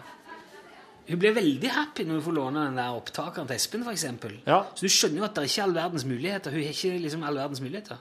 Hun 1.12 1.20
blir 1.20 1.34
veldig 1.36 1.70
happy 1.74 2.06
når 2.08 2.18
hun 2.18 2.24
får 2.24 2.34
låne 2.38 2.62
den 2.70 2.78
der 2.80 2.94
opptakeren 2.96 3.46
til 3.50 3.58
Espen, 3.58 3.82
f.eks. 3.84 4.04
Ja. 4.48 4.62
Så 4.72 4.86
du 4.86 4.88
skjønner 4.92 5.20
jo 5.20 5.26
at 5.28 5.34
det 5.36 5.42
er 5.44 5.50
ikke 5.50 5.66
all 5.66 5.74
verdens 5.76 6.06
muligheter. 6.08 6.54
Hun 6.54 6.62
har 6.64 6.72
ikke 6.72 6.98
liksom 7.04 7.26
all 7.28 7.36
verdens 7.42 7.60
muligheter. 7.60 8.00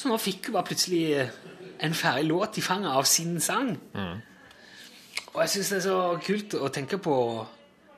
Så 0.00 0.08
nå 0.08 0.16
fikk 0.16 0.48
hun 0.48 0.56
bare 0.56 0.68
plutselig 0.70 1.02
eh, 1.20 1.32
en 1.84 1.94
ferdig 1.94 2.24
låt 2.30 2.56
i 2.56 2.64
fanget 2.64 2.90
av 2.96 3.04
sin 3.08 3.36
sang. 3.44 3.74
Og 5.30 5.40
jeg 5.44 5.52
syns 5.52 5.68
det 5.74 5.76
er 5.82 5.84
så 5.86 5.98
kult 6.24 6.56
å 6.58 6.68
tenke 6.74 6.98
på 6.98 7.16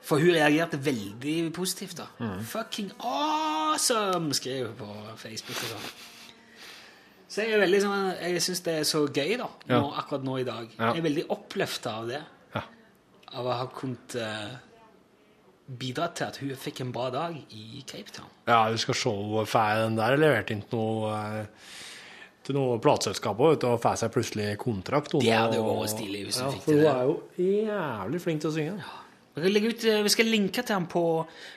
For 0.03 0.19
hun 0.19 0.35
reagerte 0.35 0.81
veldig 0.83 1.53
positivt. 1.55 2.01
da. 2.03 2.09
Fucking 2.43 2.91
awesome! 2.99 4.33
skrev 4.35 4.67
hun 4.73 4.75
på 4.81 4.89
Facebook. 5.17 5.57
og 5.63 5.69
sånn. 5.77 5.93
Så 7.33 7.45
jeg 7.47 7.55
er 7.55 7.63
veldig 7.63 7.79
sånn, 7.85 8.09
jeg 8.19 8.43
syns 8.43 8.61
det 8.67 8.73
er 8.81 8.83
så 8.85 9.05
gøy 9.07 9.37
da, 9.39 9.47
nå, 9.47 9.77
Ja. 9.79 9.79
akkurat 10.03 10.25
nå 10.27 10.41
i 10.41 10.45
dag. 10.45 10.67
Ja. 10.77 10.91
Jeg 10.91 10.99
er 10.99 11.07
veldig 11.07 11.25
oppløfta 11.31 11.95
av 12.03 12.09
det. 12.11 12.19
Ja. 13.33 13.41
Av 13.41 13.49
å 13.49 13.57
ha 13.57 13.69
kunnet 13.73 14.17
eh, 14.21 14.51
bidra 15.67 16.11
til 16.13 16.29
at 16.29 16.41
hun 16.43 16.53
fikk 16.59 16.83
en 16.85 16.93
bra 16.93 17.09
dag 17.13 17.37
i 17.51 17.85
Cape 17.89 18.13
Town. 18.13 18.29
Ja, 18.49 18.67
du 18.71 18.77
skal 18.81 18.99
se 18.99 19.15
henne 19.17 19.47
får 19.49 19.87
den 19.87 19.97
der 20.01 20.19
levert 20.21 20.53
inn 20.53 20.65
til 20.69 20.79
noe 20.79 21.15
eh, 21.17 21.71
til 22.43 22.57
noe 22.59 22.79
plateselskap 22.83 23.39
også, 23.39 23.55
vet 23.55 23.63
du, 23.63 23.69
og 23.71 23.83
får 23.83 24.01
seg 24.01 24.15
plutselig 24.17 24.49
kontrakt. 24.59 25.15
Det 25.15 25.31
hadde 25.31 25.61
jo 25.61 25.69
vært 25.69 25.93
stilig 25.95 26.25
hvis 26.27 26.41
hun 26.43 26.49
ja, 26.49 26.55
fikk 26.57 26.65
for 26.65 26.81
hun 26.81 26.89
er 26.91 27.05
jo 27.07 27.53
jævlig 27.69 28.23
flink 28.25 28.43
til 28.43 28.51
å 28.51 28.57
synge. 28.57 28.89
Vi 29.33 29.49
skal, 29.49 29.69
ut, 29.69 29.85
eh, 29.89 30.03
vi 30.05 30.13
skal 30.13 30.29
linke 30.29 30.61
til 30.61 30.77
ham 30.77 30.87
på 30.93 31.03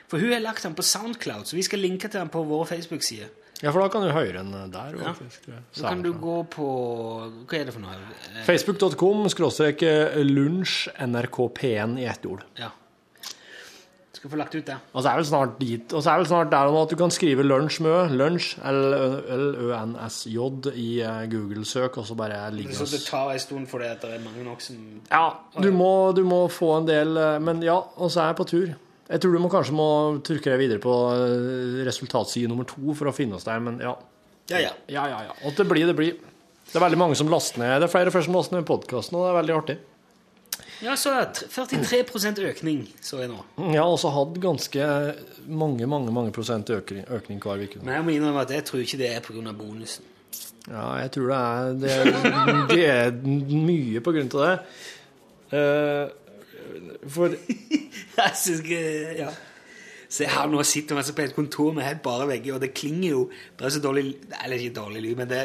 For 0.08 0.22
hun 0.22 0.30
har 0.32 0.40
lagt 0.40 0.64
ham 0.64 0.76
på 0.78 0.84
Soundcloud, 0.86 1.44
så 1.44 1.58
vi 1.58 1.64
skal 1.66 1.82
linke 1.82 2.08
til 2.08 2.22
ham 2.22 2.30
på 2.32 2.44
våre 2.48 2.68
Facebook-sider. 2.70 3.28
Ja, 3.62 3.70
for 3.72 3.80
da 3.80 3.88
kan 3.88 4.02
du 4.04 4.10
høre 4.12 4.42
den 4.42 4.72
der. 4.72 4.96
Ja. 5.00 5.12
faktisk. 5.16 5.46
Så 5.72 5.86
kan 5.88 6.02
du 6.04 6.10
gå 6.12 6.40
på 6.52 6.66
Hva 7.48 7.60
er 7.60 7.68
det 7.68 7.72
for 7.72 7.84
noe? 7.84 7.94
Eh, 8.34 8.42
Facebook.com 8.44 9.28
skråstrek 9.32 9.84
eh, 9.86 10.18
lunsj 10.26 10.90
nrkp1 11.06 11.96
i 12.02 12.10
ett 12.10 12.26
ord. 12.28 12.44
Ja. 12.60 12.68
Skal 14.16 14.32
få 14.32 14.38
lagt 14.40 14.54
ut 14.56 14.64
det. 14.64 14.76
Og 14.96 15.02
så 15.04 15.10
er 15.10 15.18
vel 15.20 15.26
snart 15.28 15.56
dit, 15.60 15.92
og 15.92 16.00
så 16.02 16.12
er 16.12 16.22
vel 16.22 16.28
snart 16.28 16.48
der 16.52 16.70
nå 16.72 16.82
at 16.86 16.92
du 16.92 16.96
kan 17.00 17.12
skrive 17.12 17.44
lunsj 17.44 17.80
med 17.84 18.14
lunsj, 18.16 18.54
L-Ø-N-S-J 18.64 20.70
i 20.72 20.86
eh, 21.04 21.18
Google-søk, 21.32 21.98
og 22.00 22.06
så 22.08 22.16
bare 22.18 22.38
ligge 22.54 22.76
Så 22.76 22.88
det 22.90 23.02
tar 23.04 23.32
en 23.34 23.42
stund 23.42 23.68
fordi 23.72 23.90
at 23.92 24.04
det 24.04 24.14
er 24.16 24.24
mange 24.24 24.44
nok 24.44 24.64
som 24.64 24.80
Ja, 25.10 25.26
du 25.60 25.68
må, 25.72 26.12
du 26.16 26.24
må 26.28 26.46
få 26.52 26.78
en 26.78 26.88
del, 26.88 27.16
eh, 27.16 27.36
men 27.44 27.60
ja, 27.64 27.76
og 27.76 28.12
så 28.12 28.24
er 28.24 28.32
jeg 28.32 28.38
på 28.40 28.48
tur. 28.52 28.72
Jeg 29.06 29.22
tror 29.22 29.36
du 29.36 29.42
må 29.42 29.50
kanskje 29.52 29.74
må 29.78 29.88
trykke 30.26 30.50
deg 30.52 30.62
videre 30.64 30.82
på 30.82 30.94
eh, 31.14 31.82
resultatside 31.86 32.50
nummer 32.50 32.66
to 32.68 32.94
for 32.98 33.10
å 33.10 33.14
finne 33.14 33.38
oss 33.38 33.46
der, 33.46 33.60
men 33.62 33.78
ja. 33.82 33.94
Ja, 34.50 34.62
ja. 34.62 34.72
Ja, 34.90 35.04
ja, 35.10 35.20
ja. 35.28 35.36
Og 35.46 35.54
det 35.58 35.66
blir, 35.70 35.86
det 35.86 35.94
blir. 35.98 36.16
Det 36.66 36.74
er 36.78 36.82
veldig 36.82 36.98
mange 36.98 37.18
som 37.18 37.30
laster 37.30 37.62
ned. 37.62 37.76
Det 37.80 37.86
er 37.86 37.92
flere 37.92 38.10
og 38.10 38.16
flere 38.16 38.26
som 38.26 38.34
laster 38.38 38.58
ned 38.58 38.66
podkasten, 38.66 39.18
og 39.18 39.26
det 39.26 39.30
er 39.30 39.38
veldig 39.40 39.54
artig. 39.60 39.76
Ja, 40.84 40.92
så 40.98 41.14
er 41.16 41.30
43% 41.32 42.42
økning, 42.50 42.82
så 43.00 43.22
jeg 43.22 43.30
nå. 43.30 43.38
Jeg 43.62 43.78
har 43.80 43.88
også 43.88 44.10
hatt 44.12 44.34
ganske 44.42 44.88
mange, 45.48 45.86
mange 45.88 46.12
mange 46.12 46.34
prosent 46.36 46.68
økning, 46.74 47.06
økning 47.16 47.40
hver 47.40 47.62
uke. 47.64 47.80
Men 47.80 47.96
jeg 47.96 48.04
må 48.04 48.12
innrømme 48.16 48.44
at 48.44 48.52
jeg 48.52 48.66
tror 48.68 48.82
ikke 48.82 49.00
det 49.00 49.08
er 49.14 49.24
pga. 49.24 49.54
bonusen. 49.56 50.04
Ja, 50.66 50.98
jeg 50.98 51.12
tror 51.14 51.30
det 51.30 51.38
er 51.38 51.74
Det, 51.80 51.96
det 52.74 52.84
er 52.90 53.10
mye 53.22 54.02
på 54.02 54.12
grunn 54.16 54.30
av 54.34 54.42
det. 54.42 54.54
Eh, 55.56 56.04
for 57.08 57.34
Jeg 58.18 58.36
syns 58.40 58.62
ikke 58.64 58.80
Ja. 59.18 59.30
Så 60.08 60.22
jeg 60.22 60.30
har 60.30 60.46
nå 60.46 60.62
sitter 60.62 60.94
vi 61.00 61.12
på 61.18 61.22
et 61.24 61.34
kontor 61.34 61.72
med 61.74 61.82
helt 61.84 62.02
bare 62.04 62.28
vegger, 62.30 62.54
og 62.54 62.60
det 62.62 62.72
klinger 62.78 63.08
jo 63.10 63.24
Det 63.58 63.66
er 63.66 63.72
så 63.74 63.80
dårlig 63.82 64.04
Eller 64.44 64.56
ikke 64.62 64.76
dårlig 64.78 65.02
lyd, 65.02 65.16
men 65.18 65.28
det, 65.32 65.40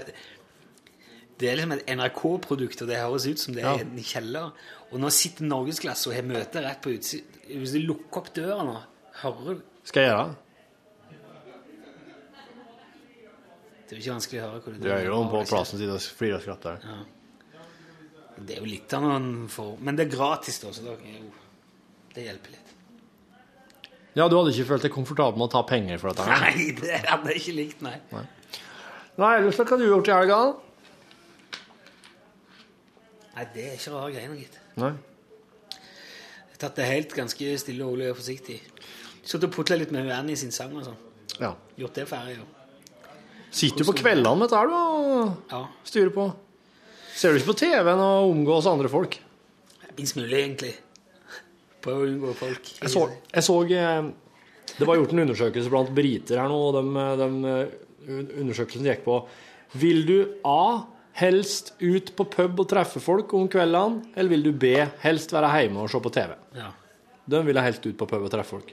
det 1.42 1.50
er 1.50 1.56
liksom 1.58 1.72
et 1.80 1.90
NRK-produkt, 1.98 2.84
og 2.84 2.88
det 2.92 3.00
høres 3.02 3.26
ut 3.26 3.40
som 3.42 3.56
det 3.58 3.64
er 3.64 3.80
Ja. 3.80 3.88
en 3.88 4.04
kjeller. 4.06 4.52
Og 4.92 5.00
nå 5.02 5.10
sitter 5.10 5.48
Norgesklasse 5.50 6.12
og 6.12 6.16
har 6.16 6.28
møte 6.30 6.62
rett 6.62 6.82
på 6.84 6.94
utsiden. 6.94 7.26
Hvis 7.50 7.74
du 7.74 7.80
lukker 7.82 8.22
opp 8.22 8.30
døra 8.36 8.64
nå, 8.68 8.78
hører 9.24 9.56
du 9.58 9.62
Skal 9.84 10.04
jeg 10.04 10.12
gjøre 10.12 10.28
det? 10.30 10.38
Det 13.90 13.98
er 13.98 14.00
jo 14.00 14.04
ikke 14.06 14.14
vanskelig 14.16 14.40
å 14.40 14.46
høre 14.46 14.60
hvor 14.64 14.78
Du 14.80 14.88
er 14.94 15.02
jo 15.04 15.18
på 15.34 15.42
plassen 15.50 15.82
sin 15.82 15.90
og 15.92 16.00
flirer 16.22 16.38
og 16.38 16.46
skratter. 16.46 16.86
Det 18.48 18.56
er 18.58 18.60
jo 18.64 18.66
litt 18.70 18.94
av 18.98 19.04
noen 19.06 19.48
for 19.52 19.78
Men 19.84 19.96
det 20.00 20.08
er 20.08 20.16
gratis, 20.16 20.58
da, 20.64 20.72
så 20.74 20.82
Det 22.16 22.24
hjelper 22.26 22.56
litt. 22.56 22.72
Ja, 24.18 24.26
du 24.28 24.36
hadde 24.36 24.52
ikke 24.52 24.66
følt 24.74 24.84
deg 24.84 24.92
komfortabel 24.92 25.38
med 25.40 25.48
å 25.48 25.52
ta 25.54 25.62
penger 25.70 25.98
for 26.02 26.12
dette? 26.12 26.26
her? 26.28 26.42
Nei, 26.50 26.72
det 26.82 26.98
hadde 27.08 27.32
jeg 27.32 27.40
ikke 27.44 27.54
likt, 27.56 27.82
nei. 27.86 27.96
Nei, 29.22 29.30
ellers 29.38 29.56
hva 29.60 29.66
har 29.70 29.80
du 29.80 29.86
gjort 29.88 30.10
i 30.10 30.16
helga? 30.18 30.40
Nei, 33.36 33.46
det 33.56 33.64
er 33.70 33.78
ikke 33.78 33.94
rare 33.96 34.12
greiene, 34.12 34.36
gitt. 34.42 34.58
Nei. 34.82 34.92
Jeg 35.72 36.58
har 36.58 36.60
tatt 36.66 36.76
det 36.82 36.90
helt 36.90 37.16
ganske 37.16 37.54
stille 37.64 37.86
og 37.86 37.94
rolig 37.96 38.10
og 38.12 38.18
forsiktig. 38.20 38.58
Sittet 39.22 39.48
og 39.48 39.54
putla 39.56 39.78
litt 39.80 39.94
med 39.96 40.12
Annie 40.12 40.36
sin 40.40 40.52
sang 40.52 40.74
og 40.76 40.84
sånn. 40.90 41.00
Ja. 41.40 41.54
Gjort 41.80 41.96
det 42.02 42.08
ferdig. 42.10 42.36
jo. 42.42 42.46
Sitter 43.52 43.84
du 43.86 43.92
på 43.92 43.96
kveldene 44.02 44.36
med 44.40 44.50
dette 44.50 44.60
her, 44.60 44.68
du, 44.68 44.76
og 44.76 45.52
Ja. 45.52 45.64
styrer 45.88 46.12
på? 46.16 46.28
Ser 47.16 47.34
du 47.34 47.40
ikke 47.42 47.52
på 47.52 47.60
TV-en 47.64 48.02
og 48.02 48.32
omgås 48.32 48.70
andre 48.70 48.90
folk? 48.92 49.18
Minst 49.98 50.18
mulig, 50.18 50.38
egentlig. 50.38 50.72
Prøver 51.82 52.06
å 52.06 52.10
unngå 52.12 52.34
folk. 52.38 52.72
Jeg 52.80 52.94
så, 52.94 53.04
jeg 53.34 53.46
så 53.46 53.58
eh, 53.66 54.10
Det 54.78 54.88
var 54.88 55.00
gjort 55.00 55.14
en 55.16 55.24
undersøkelse 55.26 55.74
blant 55.74 55.92
briter 55.98 56.42
her 56.42 56.50
nå, 56.52 56.60
og 56.70 56.78
de, 56.78 57.06
de 57.22 58.20
undersøkelsen 58.42 58.88
gikk 58.88 59.06
på 59.08 59.22
Vil 59.82 60.04
du 60.08 60.18
A. 60.48 60.88
Helst 61.20 61.74
ut 61.84 62.14
på 62.16 62.24
pub 62.32 62.62
og 62.64 62.70
treffe 62.72 63.02
folk 63.04 63.34
om 63.36 63.50
kveldene, 63.52 64.14
eller 64.16 64.32
vil 64.32 64.46
du 64.46 64.54
B. 64.56 64.70
Helst 65.04 65.34
være 65.36 65.50
hjemme 65.60 65.84
og 65.84 65.92
se 65.92 66.00
på 66.00 66.12
TV? 66.16 66.32
Ja. 66.56 66.70
De 67.28 67.42
ville 67.46 67.64
helst 67.66 67.84
ut 67.84 67.98
på 68.00 68.08
pub 68.08 68.24
og 68.24 68.32
treffe 68.32 68.56
folk. 68.56 68.72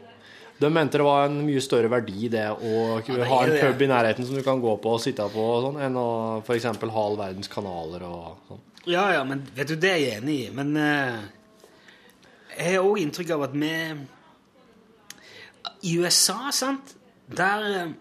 De 0.59 0.70
mente 0.74 0.98
det 0.98 1.04
var 1.06 1.28
en 1.28 1.36
mye 1.46 1.61
større 1.62 1.90
verdi 1.92 2.28
det 2.32 2.44
å 2.50 2.98
ha 2.98 3.38
en 3.44 3.52
pub 3.61 3.82
i 3.84 3.88
nærheten 3.90 4.26
som 4.26 4.34
du 4.34 4.42
kan 4.42 4.59
gå 4.62 4.72
på 4.82 4.94
og 4.96 5.02
sitte 5.04 5.22
på, 5.30 5.44
og 5.54 5.66
sånn, 5.68 5.80
enn 5.86 5.98
å 6.00 6.06
f.eks. 6.42 6.66
ha 6.66 7.02
all 7.04 7.18
verdens 7.20 7.50
kanaler 7.52 8.02
og 8.09 8.40
sånn. 8.48 8.64
Ja, 8.88 9.04
ja, 9.14 9.22
men 9.28 9.44
vet 9.54 9.70
du, 9.70 9.76
det 9.78 9.90
er 9.92 10.00
jeg 10.02 10.18
enig 10.22 10.36
i. 10.46 10.50
Men 10.56 10.72
uh, 10.74 11.20
jeg 12.56 12.74
har 12.74 12.86
òg 12.88 12.98
inntrykk 13.04 13.30
av 13.36 13.46
at 13.46 13.54
vi 13.54 13.70
I 15.86 15.94
USA, 16.00 16.48
sant, 16.54 16.94
der 17.30 17.68
uh, 17.86 17.92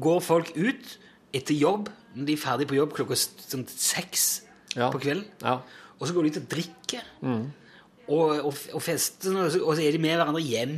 går 0.00 0.20
folk 0.24 0.52
ut 0.56 0.94
etter 1.34 1.56
jobb 1.58 1.90
når 2.14 2.28
de 2.28 2.36
er 2.36 2.40
ferdig 2.40 2.68
på 2.70 2.76
jobb 2.76 2.92
klokka 2.96 3.16
sånn 3.18 3.66
seks 3.68 4.42
Ja. 4.76 4.88
på 4.92 5.00
kvelden. 5.02 5.26
Ja. 5.44 5.58
Og 5.98 6.08
så 6.08 6.14
går 6.16 6.24
de 6.24 6.30
ut 6.32 6.40
og 6.40 6.48
drikker. 6.48 7.04
Og, 7.22 8.30
og, 8.48 8.56
og 8.72 8.80
fester, 8.82 9.34
og 9.36 9.52
så 9.76 9.82
er 9.84 9.92
de 9.94 10.00
med 10.00 10.16
hverandre 10.16 10.40
hjem 10.44 10.76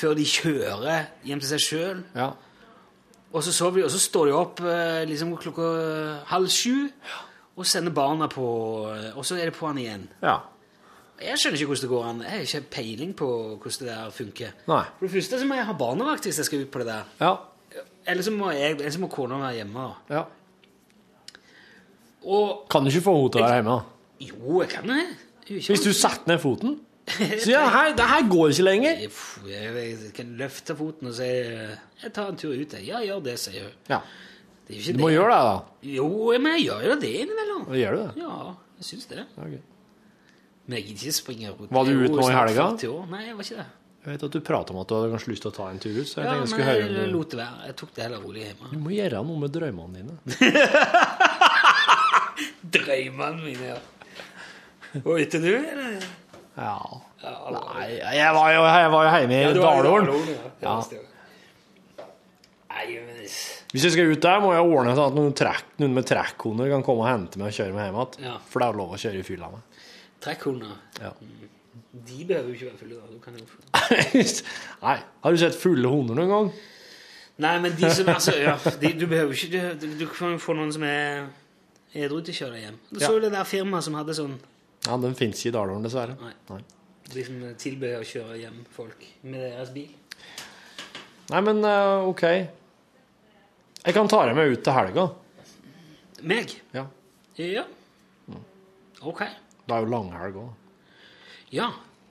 før 0.00 0.14
de 0.18 0.24
kjører 0.28 1.10
hjem 1.28 1.40
til 1.42 1.50
seg 1.54 1.66
sjøl. 1.66 2.04
ja. 2.16 2.30
Og 3.30 3.44
så 3.46 3.52
sover 3.54 3.76
de, 3.78 3.84
og 3.86 3.90
så 3.94 3.98
står 4.02 4.26
de 4.26 4.32
opp 4.34 4.60
eh, 4.66 5.04
liksom 5.06 5.36
klokka 5.38 5.66
halv 6.32 6.48
sju 6.50 6.88
og 7.54 7.66
sender 7.68 7.92
barna 7.94 8.26
på 8.32 8.42
eh, 8.90 9.12
Og 9.14 9.22
så 9.28 9.36
er 9.38 9.44
det 9.50 9.54
på 9.54 9.68
han 9.70 9.78
igjen. 9.78 10.08
ja. 10.24 10.38
Jeg 11.20 11.36
skjønner 11.36 11.60
ikke 11.60 11.66
hvordan 11.68 11.82
det 11.84 11.88
går 11.92 12.04
an. 12.08 12.20
Jeg 12.24 12.30
har 12.32 12.44
ikke 12.46 12.70
peiling 12.72 13.10
på 13.14 13.26
hvordan 13.60 13.78
det 13.84 13.88
der 13.92 14.10
funker. 14.16 14.52
Nei. 14.70 14.82
For 14.96 15.04
det 15.04 15.10
første 15.12 15.38
så 15.42 15.46
må 15.50 15.58
jeg 15.58 15.66
ha 15.68 15.74
barnevakt 15.76 16.24
hvis 16.24 16.38
jeg 16.40 16.46
skal 16.48 16.62
ut 16.64 16.70
på 16.72 16.80
det 16.80 16.86
der. 16.88 17.10
Ja. 17.20 17.32
Eller 18.08 18.24
så 18.24 18.32
må, 18.32 18.48
jeg, 18.56 18.78
eller 18.78 18.94
så 18.94 19.02
må 19.02 19.10
kona 19.12 19.36
være 19.42 19.58
hjemme. 19.60 19.84
ja. 20.10 20.22
Og 22.24 22.66
Kan 22.72 22.84
du 22.84 22.90
ikke 22.90 23.04
få 23.04 23.14
henne 23.18 23.32
til 23.32 23.42
å 23.42 23.44
være 23.46 23.58
hjemme? 23.60 23.76
jo, 24.20 24.60
jeg 24.60 24.68
kan 24.74 24.90
det. 24.90 25.04
Hvis 25.50 25.84
du 25.84 25.92
setter 25.96 26.28
ned 26.28 26.40
foten 26.42 26.78
Sier 27.44 27.54
ja, 27.56 27.62
hei, 27.74 27.86
det 27.98 28.06
her 28.10 28.22
går 28.30 28.46
ikke 28.54 28.66
lenger. 28.66 28.92
Jeg, 29.04 29.12
jeg, 29.50 29.64
jeg 30.06 30.12
kan 30.16 30.28
løfte 30.40 30.76
foten 30.78 31.10
og 31.10 31.14
si 31.18 31.28
Jeg 31.30 32.12
tar 32.16 32.26
en 32.32 32.38
tur 32.40 32.52
ut. 32.54 32.70
jeg. 32.78 32.84
Ja, 32.88 32.98
gjør 33.06 33.20
det, 33.26 33.36
sier 33.42 33.62
hun. 33.66 33.74
Ja. 33.90 33.98
Det 34.66 34.70
er 34.76 34.78
jo 34.78 34.82
ikke 34.84 34.96
Du 34.98 35.02
må 35.02 35.10
gjøre 35.14 35.34
det, 35.34 35.42
da. 35.50 35.56
Jo, 35.96 36.06
men 36.38 36.50
jeg 36.58 36.62
gjør 36.68 36.80
jo 36.90 36.94
det 37.02 37.12
innimellom. 37.24 37.62
Da 37.70 37.74
gjør 37.80 37.92
du 37.98 38.02
det. 38.04 38.12
Ja, 38.22 38.36
jeg 38.80 38.84
syns 38.92 39.06
det. 39.10 39.22
Ok. 39.36 39.54
Men 40.70 40.74
jeg 40.78 40.84
gidder 40.90 41.04
ikke 41.10 41.18
springe 41.18 41.46
rundt. 41.50 41.70
Var 41.74 41.82
du 41.84 41.90
Jeg 41.90 41.96
er 41.98 42.02
ute 42.04 42.12
jo 42.12 42.16
nå 42.16 42.22
i 42.22 42.24
snart 42.30 42.48
helga? 42.52 42.66
40 42.78 42.94
år. 42.94 43.04
Nei, 43.10 43.22
jeg 43.26 43.34
var 43.40 43.44
ikke 43.48 43.60
det. 43.64 43.68
Jeg 44.00 44.08
vet 44.14 44.22
at 44.24 44.32
du 44.32 44.40
prater 44.40 44.72
om 44.72 44.78
at 44.80 44.88
du 44.88 44.94
hadde 44.96 45.10
kanskje 45.12 45.30
lyst 45.34 45.42
til 45.44 45.50
å 45.50 45.56
ta 45.58 45.64
en 45.68 45.80
tur 45.82 45.92
ut, 45.98 46.08
så 46.08 46.14
jeg 46.22 46.24
Ja, 46.24 46.30
tenkte 46.30 46.32
jeg 46.32 46.40
men 46.40 46.48
skulle 46.54 46.68
høre 46.70 46.80
jeg 46.80 46.88
om 46.88 46.94
du 46.94 47.00
lot 47.18 47.28
det 47.34 47.38
være. 47.42 47.56
Jeg 47.68 47.74
tok 47.82 47.90
det 47.96 48.02
heller 48.06 48.20
rolig 48.24 48.42
hjemme. 48.46 48.66
Du 48.70 48.78
må 48.86 48.90
gjøre 48.94 49.18
noe 49.28 49.38
med 49.42 49.50
drømmene 49.56 49.92
dine. 49.98 50.14
Drømmene 52.76 53.40
mine, 53.44 53.64
ja. 53.74 53.78
Og 55.04 55.14
etter 55.20 55.40
du, 55.44 55.50
eller? 55.58 56.06
Ja. 56.60 56.74
Nei, 57.54 57.86
jeg 58.16 58.32
var 58.36 58.50
jo, 58.52 58.64
jeg 58.68 58.90
var 58.92 59.06
jo 59.06 59.12
hjemme 59.16 59.38
i 59.38 59.52
du 59.54 59.60
Dalålen. 59.62 60.10
Ja. 60.60 60.74
Ja. 60.90 61.00
Ja, 62.70 63.00
Hvis 63.72 63.84
jeg 63.84 63.92
skal 63.94 64.10
ut 64.12 64.22
der, 64.24 64.40
må 64.42 64.52
jeg 64.54 64.62
ordne 64.66 64.92
sånn 64.96 65.10
at 65.12 65.16
noen, 65.18 65.32
trekk, 65.36 65.66
noen 65.82 65.92
med 65.96 66.06
trekkhunder 66.08 66.70
kan 66.72 66.84
komme 66.86 67.04
og 67.04 67.08
hente 67.10 67.38
meg 67.40 67.50
og 67.52 67.56
kjøre 67.58 67.74
meg 67.76 67.86
hjem 67.88 67.98
igjen. 68.00 68.24
Ja. 68.28 68.36
For 68.50 68.62
det 68.62 68.66
er 68.68 68.72
jo 68.74 68.80
lov 68.80 68.94
å 68.96 69.00
kjøre 69.02 69.20
i 69.20 69.26
fylla 69.26 69.50
med. 69.52 69.80
trekkhunder, 70.24 70.74
Ja. 71.00 71.12
de 71.92 72.24
behøver 72.28 72.48
jo 72.48 72.54
ikke 72.54 72.68
være 72.70 72.80
fulle. 72.80 72.94
da. 72.94 73.06
Du 73.10 73.18
kan 73.24 73.38
jo... 73.38 73.44
Nei. 74.86 74.96
Har 75.24 75.32
du 75.32 75.40
sett 75.42 75.56
fulle 75.58 75.88
hunder 75.92 76.14
noen 76.18 76.28
gang? 76.34 76.50
Nei, 77.40 77.54
men 77.64 77.72
de 77.78 77.90
som 77.94 78.08
altså, 78.12 78.34
ja, 78.36 78.56
de, 78.80 78.92
Du 79.00 79.06
behøver 79.08 79.32
ikke 79.32 79.70
Du, 79.80 79.86
du 79.96 80.06
kan 80.12 80.34
jo 80.34 80.40
få 80.42 80.52
noen 80.58 80.72
som 80.76 80.82
er 80.84 81.22
edru 81.96 82.20
til 82.20 82.34
å 82.34 82.38
kjøre 82.42 82.52
deg 82.58 82.66
hjem. 82.68 82.80
Du 82.90 82.98
så 83.00 83.06
Ja. 83.06 83.12
jo 83.16 83.20
det 83.24 83.32
der 83.32 83.44
firmaet 83.48 83.86
som 83.86 83.94
hadde 83.96 84.14
sånn 84.18 84.34
Ja, 84.86 84.96
Den 84.96 85.14
fins 85.18 85.40
ikke 85.42 85.50
i 85.52 85.56
Dalålen, 85.58 85.84
dessverre. 85.84 86.16
Nei. 86.20 86.32
Nei. 86.50 86.60
De 87.10 87.24
som 87.26 87.40
tilbød 87.58 87.96
å 87.98 88.06
kjøre 88.06 88.38
hjem 88.38 88.60
folk 88.72 89.02
med 89.26 89.40
deres 89.42 89.72
bil. 89.74 89.90
Nei, 91.30 91.40
men 91.46 91.60
eh, 91.66 92.06
OK. 92.10 92.22
Jeg 93.80 93.96
kan 93.96 94.08
ta 94.10 94.22
deg 94.28 94.36
med 94.38 94.54
ut 94.54 94.62
til 94.64 94.76
helga. 94.76 95.06
Meg? 96.30 96.54
Ja. 96.76 96.86
Ja. 97.40 97.64
Ok. 99.00 99.22
Det 99.66 99.76
er 99.76 99.84
jo 99.84 99.90
langhelg 99.90 100.40
òg. 100.42 100.50
Ja. 101.54 101.70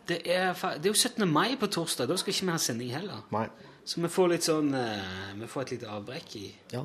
Det 0.10 0.24
er, 0.26 0.56
det 0.82 0.88
er 0.90 0.94
jo 0.94 0.98
17. 0.98 1.26
mai 1.30 1.54
på 1.62 1.68
torsdag. 1.70 2.10
Da 2.10 2.16
skal 2.18 2.34
ikke 2.34 2.48
vi 2.48 2.54
ha 2.56 2.62
sending 2.62 2.94
heller. 2.96 3.20
Nei. 3.36 3.46
Så 3.86 4.02
vi 4.02 4.10
får 4.12 4.32
litt 4.34 4.46
sånn 4.46 4.74
eh, 4.78 5.36
Vi 5.40 5.48
får 5.50 5.64
et 5.68 5.72
lite 5.78 5.92
avbrekk 5.94 6.34
i, 6.42 6.48
Ja. 6.74 6.84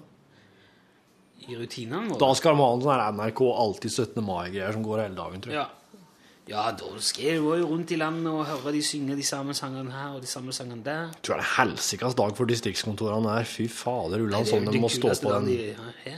I 1.49 1.57
rutinene 1.59 2.11
våre. 2.11 2.21
Da 2.23 2.31
skal 2.39 2.55
de 2.55 2.63
ha 2.65 2.69
en 2.75 2.85
sånn 2.85 3.19
NRK 3.21 3.41
Alltid 3.65 3.95
17. 3.95 4.21
mai-greier 4.25 4.77
som 4.77 4.85
går 4.87 5.03
hele 5.05 5.19
dagen, 5.19 5.45
tror 5.45 5.55
jeg. 5.55 5.63
Ja. 5.63 6.05
ja, 6.51 6.65
da 6.81 6.91
skal 7.09 7.29
jeg 7.29 7.41
jo 7.43 7.55
rundt 7.71 7.95
i 7.95 8.01
landet 8.01 8.31
og 8.33 8.45
høre 8.51 8.75
de 8.77 8.83
synge 8.87 9.17
de 9.19 9.27
samme 9.27 9.57
sangene 9.57 9.95
her 9.95 10.19
og 10.19 10.25
de 10.25 10.31
samme 10.31 10.55
sangene 10.57 10.85
der. 10.87 11.09
Jeg 11.15 11.27
tror 11.29 11.41
det 11.43 11.47
er 11.47 11.53
helsikas 11.59 12.19
dag 12.21 12.37
for 12.39 12.51
distriktskontorene 12.51 13.39
der. 13.39 13.49
Fy 13.49 13.69
fader, 13.73 14.25
Ulland, 14.27 14.51
sånn 14.51 14.71
de 14.71 14.83
må 14.83 14.93
stå 14.93 15.15
på 15.23 15.35
den. 15.39 15.51
de. 15.53 16.15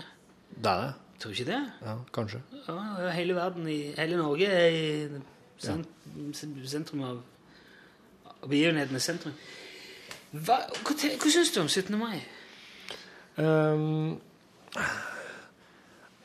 Det 0.56 0.72
er 0.72 0.84
det. 0.84 0.92
Tror 1.16 1.32
du 1.32 1.38
ikke 1.38 1.48
det? 1.48 1.62
Ja, 1.80 1.94
kanskje. 2.12 2.42
Ja, 2.66 2.76
hele 3.16 3.38
verden, 3.38 3.64
i, 3.72 3.78
hele 3.96 4.18
Norge 4.20 4.50
er 4.52 4.74
i 4.74 4.84
sent, 5.64 5.88
sentrum 6.68 7.06
av 7.08 7.24
av 8.46 8.52
begivenhetenes 8.52 9.06
sentrum. 9.10 9.34
Hva, 10.36 10.60
hva, 10.84 10.94
hva 10.94 11.32
syns 11.32 11.52
du 11.54 11.60
om 11.62 11.70
17. 11.70 11.96
mai? 11.98 12.20
Ehm, 13.40 14.16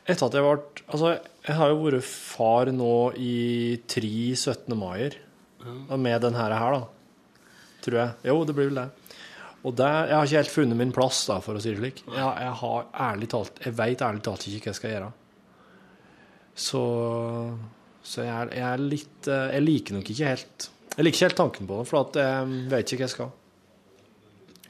etter 0.06 0.26
at 0.26 0.34
jeg 0.38 0.42
ble 0.42 0.84
Altså, 0.92 1.12
jeg 1.46 1.56
har 1.58 1.68
jo 1.72 1.78
vært 1.84 2.02
far 2.06 2.66
nå 2.74 2.92
i 3.16 3.80
tre 3.88 4.10
17. 4.34 4.74
maier. 4.78 5.14
Og 5.62 5.98
Med 5.98 6.20
den 6.24 6.34
her, 6.34 6.50
da. 6.50 6.82
Tror 7.82 7.98
jeg. 8.00 8.14
Jo, 8.26 8.44
det 8.44 8.54
blir 8.54 8.68
vel 8.70 8.80
det. 8.82 8.88
Og 9.62 9.76
det, 9.78 9.86
jeg 10.08 10.16
har 10.16 10.26
ikke 10.26 10.40
helt 10.40 10.50
funnet 10.56 10.76
min 10.76 10.90
plass, 10.94 11.20
da, 11.30 11.36
for 11.40 11.54
å 11.54 11.60
si 11.62 11.70
det 11.70 11.78
slik. 11.78 12.00
Jeg, 12.08 12.18
jeg 12.18 12.54
har 12.62 12.86
ærlig 13.10 13.28
talt 13.30 13.60
Jeg 13.62 13.76
veit 13.78 14.02
ærlig 14.02 14.22
talt 14.26 14.46
ikke 14.50 14.64
hva 14.66 14.72
jeg 14.72 14.78
skal 14.80 14.90
gjøre. 14.96 15.10
Så 16.58 16.82
Så 18.02 18.24
jeg 18.26 18.32
er, 18.34 18.50
jeg 18.58 18.66
er 18.72 18.82
litt 18.82 19.28
eh, 19.30 19.52
Jeg 19.56 19.62
liker 19.64 19.94
nok 19.96 20.10
ikke 20.10 20.26
helt 20.32 20.66
Jeg 20.96 21.06
liker 21.06 21.16
ikke 21.16 21.28
helt 21.30 21.38
tanken 21.38 21.68
på 21.70 21.78
det, 21.78 21.86
for 21.88 22.00
at 22.02 22.18
jeg 22.20 22.56
vet 22.72 22.90
ikke 22.92 22.98
hva 23.04 23.06
jeg 23.06 23.14
skal. 23.14 23.30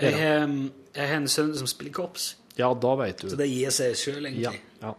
Jeg, 0.03 0.13
har- 0.19 0.53
jeg 0.95 1.09
har 1.09 1.17
en 1.17 1.27
sønn 1.33 1.55
som 1.59 1.67
spiller 1.71 1.93
korps, 1.97 2.29
Ja, 2.59 2.69
da 2.75 2.93
vet 3.01 3.25
du. 3.25 3.31
så 3.33 3.37
det 3.41 3.49
gir 3.51 3.71
seg 3.75 3.97
sjøl, 3.99 4.29
Ja, 4.39 4.53
ja. 4.83 4.93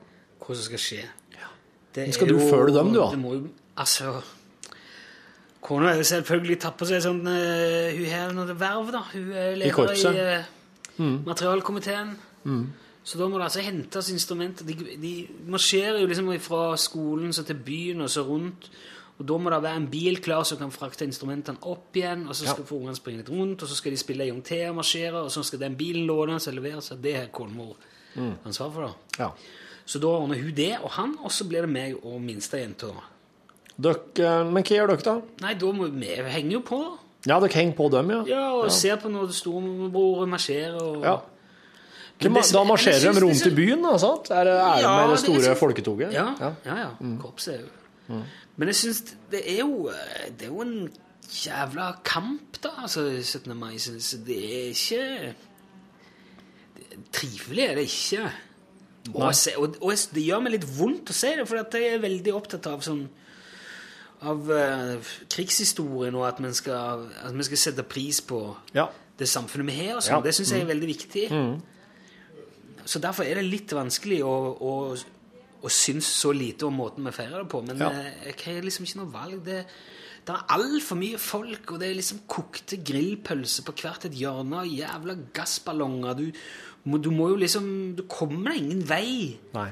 Hva 0.43 0.55
som 0.55 0.65
skal 0.67 0.81
skje. 0.81 1.03
Det 1.93 2.07
skal 2.15 2.27
er 2.27 2.33
du 2.33 2.39
følge 2.39 2.73
dem, 2.77 2.93
du, 2.93 2.99
da? 2.99 3.09
Det 3.13 3.19
må 3.21 3.35
Altså 3.77 4.21
Kona 5.63 5.93
er 5.93 6.03
selvfølgelig 6.03 6.59
på 6.77 6.85
seg 6.89 7.01
sånn 7.05 7.21
eh, 7.29 7.93
Hun 7.95 8.07
har 8.11 8.33
noe 8.35 8.55
verv, 8.59 8.89
da. 8.93 9.03
Hun 9.13 9.29
er 9.31 9.53
leder 9.55 9.69
i, 9.69 9.75
korpset? 9.75 10.17
eh, 10.19 11.13
materialkomiteen. 11.25 12.15
Så 13.03 13.19
da 13.19 13.27
må 13.27 13.39
det 13.39 13.47
altså 13.49 13.63
hentes 13.63 14.09
instrumenter. 14.13 14.67
De, 14.67 14.97
de 14.99 15.13
marsjerer 15.51 16.01
jo 16.01 16.09
liksom 16.09 16.29
fra 16.43 16.65
skolen 16.79 17.33
så 17.35 17.43
til 17.47 17.59
byen 17.59 18.03
og 18.05 18.11
så 18.11 18.23
rundt. 18.27 18.69
Og 19.19 19.25
da 19.29 19.37
må 19.37 19.51
det 19.53 19.61
være 19.63 19.81
en 19.81 19.89
bil 19.91 20.19
klar 20.23 20.43
som 20.47 20.59
kan 20.59 20.71
frakte 20.73 21.05
instrumentene 21.07 21.59
opp 21.69 21.95
igjen. 21.99 22.27
Og 22.27 22.35
så 22.35 22.47
skal 22.47 22.63
Ja. 22.63 22.69
få 22.69 22.79
ungene 22.79 22.95
springe 22.99 23.23
litt 23.23 23.29
rundt, 23.31 23.63
og 23.63 23.69
så 23.69 23.75
skal 23.75 23.91
de 23.91 23.97
spille 24.01 24.41
til 24.43 24.69
og 24.69 24.75
marsjere. 24.81 25.23
Og 25.23 25.31
så 25.31 25.43
skal 25.43 25.59
den 25.59 25.75
bilen 25.79 26.07
lånes 26.07 26.47
og 26.47 26.53
leveres. 26.53 26.91
og 26.91 27.03
Det 27.03 27.15
har 27.15 27.27
mm. 28.15 28.33
ansvar 28.45 28.71
for. 28.71 28.81
da. 28.81 29.23
ja. 29.23 29.29
Så 29.85 29.99
da 29.99 30.07
ordner 30.07 30.39
hun 30.41 30.53
det 30.55 30.77
og 30.81 30.89
han, 30.95 31.17
og 31.23 31.31
så 31.31 31.43
blir 31.49 31.61
det 31.65 31.69
meg 31.69 31.95
og 32.05 32.21
minstejenta. 32.23 32.87
Eh, 33.83 34.43
men 34.47 34.63
hva 34.63 34.77
gjør 34.77 34.87
dere, 34.93 35.03
da? 35.03 35.15
Nei, 35.41 35.53
da 35.59 35.71
må 35.75 35.89
vi 35.91 36.05
henger 36.07 36.51
jo 36.59 36.61
på. 36.61 36.79
Ja, 37.25 37.39
dere 37.39 37.51
henger 37.55 37.75
på 37.77 37.89
dem, 37.91 38.09
ja? 38.11 38.23
Ja, 38.27 38.43
og 38.53 38.71
ser 38.71 38.97
på 39.01 39.09
når 39.11 39.31
storebror 39.35 40.25
marsjerer. 40.27 40.79
Og... 40.81 41.03
Ja. 41.03 41.17
Det- 42.19 42.31
da 42.53 42.63
marsjerer 42.63 43.01
de 43.01 43.13
det 43.17 43.23
rundt 43.23 43.45
i 43.49 43.55
byen, 43.55 43.81
da, 43.83 43.97
sant? 43.97 44.29
Er 44.31 44.43
det, 44.47 44.53
er 44.53 44.81
Ja, 44.83 44.91
med 44.99 45.09
det 45.09 45.15
det 45.17 45.19
store 45.25 45.43
så- 45.43 45.59
folketoget? 45.59 46.13
Ja, 46.13 46.27
ja, 46.39 46.51
ja. 46.65 46.89
Korpset 47.19 47.55
er 47.55 47.59
jo 47.63 48.21
Men 48.55 48.67
jeg 48.67 48.75
syns 48.75 49.01
det 49.31 49.41
er 49.49 49.59
jo 49.63 49.89
Det 50.37 50.43
er 50.45 50.51
jo 50.51 50.61
en 50.61 50.89
jævla 51.33 51.95
kamp, 52.05 52.61
da, 52.61 52.69
altså 52.83 53.07
17. 53.23 53.55
mai. 53.57 53.77
Så 53.77 54.17
det 54.25 54.37
er 54.37 54.69
ikke 54.69 55.33
det- 56.77 57.11
Trivelig 57.11 57.63
er 57.65 57.75
det 57.75 57.83
ikke. 57.89 58.29
Og, 59.11 59.33
se, 59.35 59.51
og, 59.59 59.75
og 59.83 59.91
det 60.15 60.23
gjør 60.23 60.39
meg 60.45 60.53
litt 60.55 60.67
vondt 60.77 61.11
å 61.11 61.15
se 61.17 61.33
det, 61.35 61.43
for 61.49 61.59
jeg 61.59 61.89
er 61.97 62.03
veldig 62.03 62.33
opptatt 62.37 62.69
av 62.71 62.85
sånn 62.85 63.03
av 64.23 64.47
uh, 64.47 65.09
krigshistorien, 65.27 66.15
og 66.15 66.23
at 66.29 66.37
vi 66.39 66.51
skal, 66.55 67.09
skal 67.43 67.59
sette 67.59 67.83
pris 67.83 68.21
på 68.23 68.37
Ja. 68.71 68.85
det 69.19 69.27
samfunnet 69.27 69.67
vi 69.67 69.75
har. 69.81 69.97
Og 69.97 70.05
sånn. 70.05 70.13
Ja. 70.15 70.19
Mm. 70.21 70.27
Det 70.29 70.35
syns 70.37 70.53
jeg 70.55 70.63
er 70.63 70.69
veldig 70.71 70.87
viktig. 70.87 71.25
Så 72.85 72.99
derfor 73.03 73.27
er 73.27 73.39
det 73.39 73.47
litt 73.47 73.71
vanskelig 73.75 74.21
å, 74.23 74.31
å, 74.59 74.71
å, 75.63 75.71
synes 75.71 76.07
så 76.07 76.31
lite 76.35 76.67
om 76.67 76.79
måten 76.79 77.03
vi 77.07 77.11
feirer 77.15 77.43
det 77.43 77.51
på. 77.51 77.61
Men 77.67 77.83
Ja. 77.83 77.89
eh, 77.91 78.31
jeg 78.31 78.39
har 78.55 78.63
liksom 78.63 78.87
ikke 78.87 79.01
noe 79.01 79.11
valg. 79.11 79.43
Det, 79.43 79.65
det 80.23 80.35
er 80.35 80.55
altfor 80.55 80.99
mye 80.99 81.19
folk, 81.19 81.71
og 81.71 81.79
det 81.79 81.89
er 81.89 81.99
liksom 81.99 82.23
kokte 82.27 82.79
grillpølser 82.79 83.67
på 83.67 83.75
hvert 83.83 84.05
et 84.07 84.15
hjørne, 84.19 84.63
og 84.63 84.71
jævla 84.71 85.17
gassballonger. 85.35 86.13
Du, 86.19 86.31
du 86.83 87.09
må 87.15 87.29
jo 87.31 87.39
liksom 87.39 87.65
Du 87.95 88.03
kommer 88.11 88.51
deg 88.51 88.63
ingen 88.63 88.83
vei. 88.87 89.39
Nei. 89.55 89.69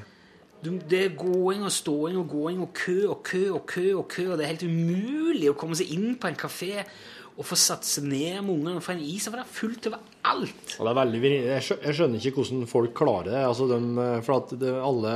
Du, 0.62 0.70
det 0.78 1.00
er 1.04 1.16
gåing 1.18 1.64
og 1.66 1.72
ståing 1.74 2.20
og 2.20 2.28
gåing 2.30 2.60
og 2.62 2.70
kø 2.76 3.00
og 3.10 3.24
kø 3.26 3.42
og 3.56 3.64
kø 3.66 3.88
og 3.98 4.04
kø, 4.12 4.28
og 4.30 4.38
det 4.38 4.46
er 4.46 4.52
helt 4.52 4.68
umulig 4.68 5.48
å 5.50 5.56
komme 5.58 5.74
seg 5.74 5.90
inn 5.90 6.14
på 6.22 6.30
en 6.30 6.38
kafé 6.38 6.84
og 7.32 7.46
få 7.48 7.56
satt 7.56 7.86
seg 7.88 8.04
ned 8.06 8.42
med 8.44 8.52
ungene 8.52 8.76
og 8.78 8.84
få 8.84 8.92
en 8.94 9.02
is, 9.02 9.24
for 9.24 9.40
det 9.40 9.46
er 9.46 9.56
fullt 9.56 9.88
overalt. 9.88 10.74
Og 10.76 10.84
det 10.84 10.90
er 10.90 10.98
veldig, 10.98 11.20
jeg, 11.32 11.96
skjønner 11.96 12.20
ikke 12.20 12.42
hvordan 12.42 12.68
folk 12.70 12.92
klarer 12.98 13.30
det. 13.30 13.40
Altså 13.48 13.68
de, 13.70 13.78
for 14.26 14.36
at 14.36 14.52
det, 14.60 14.74
alle, 14.90 15.14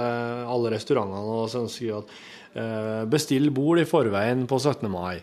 alle 0.57 0.73
restaurantene 0.73 1.37
og 1.37 1.51
sånn 1.53 1.69
skriver 1.71 2.01
at 2.01 2.15
eh, 2.17 2.46
bestill 3.13 3.51
bord 3.53 3.81
i 3.83 3.85
forveien 3.89 4.47
på 4.49 4.59
17. 4.59 4.89
mai. 4.89 5.21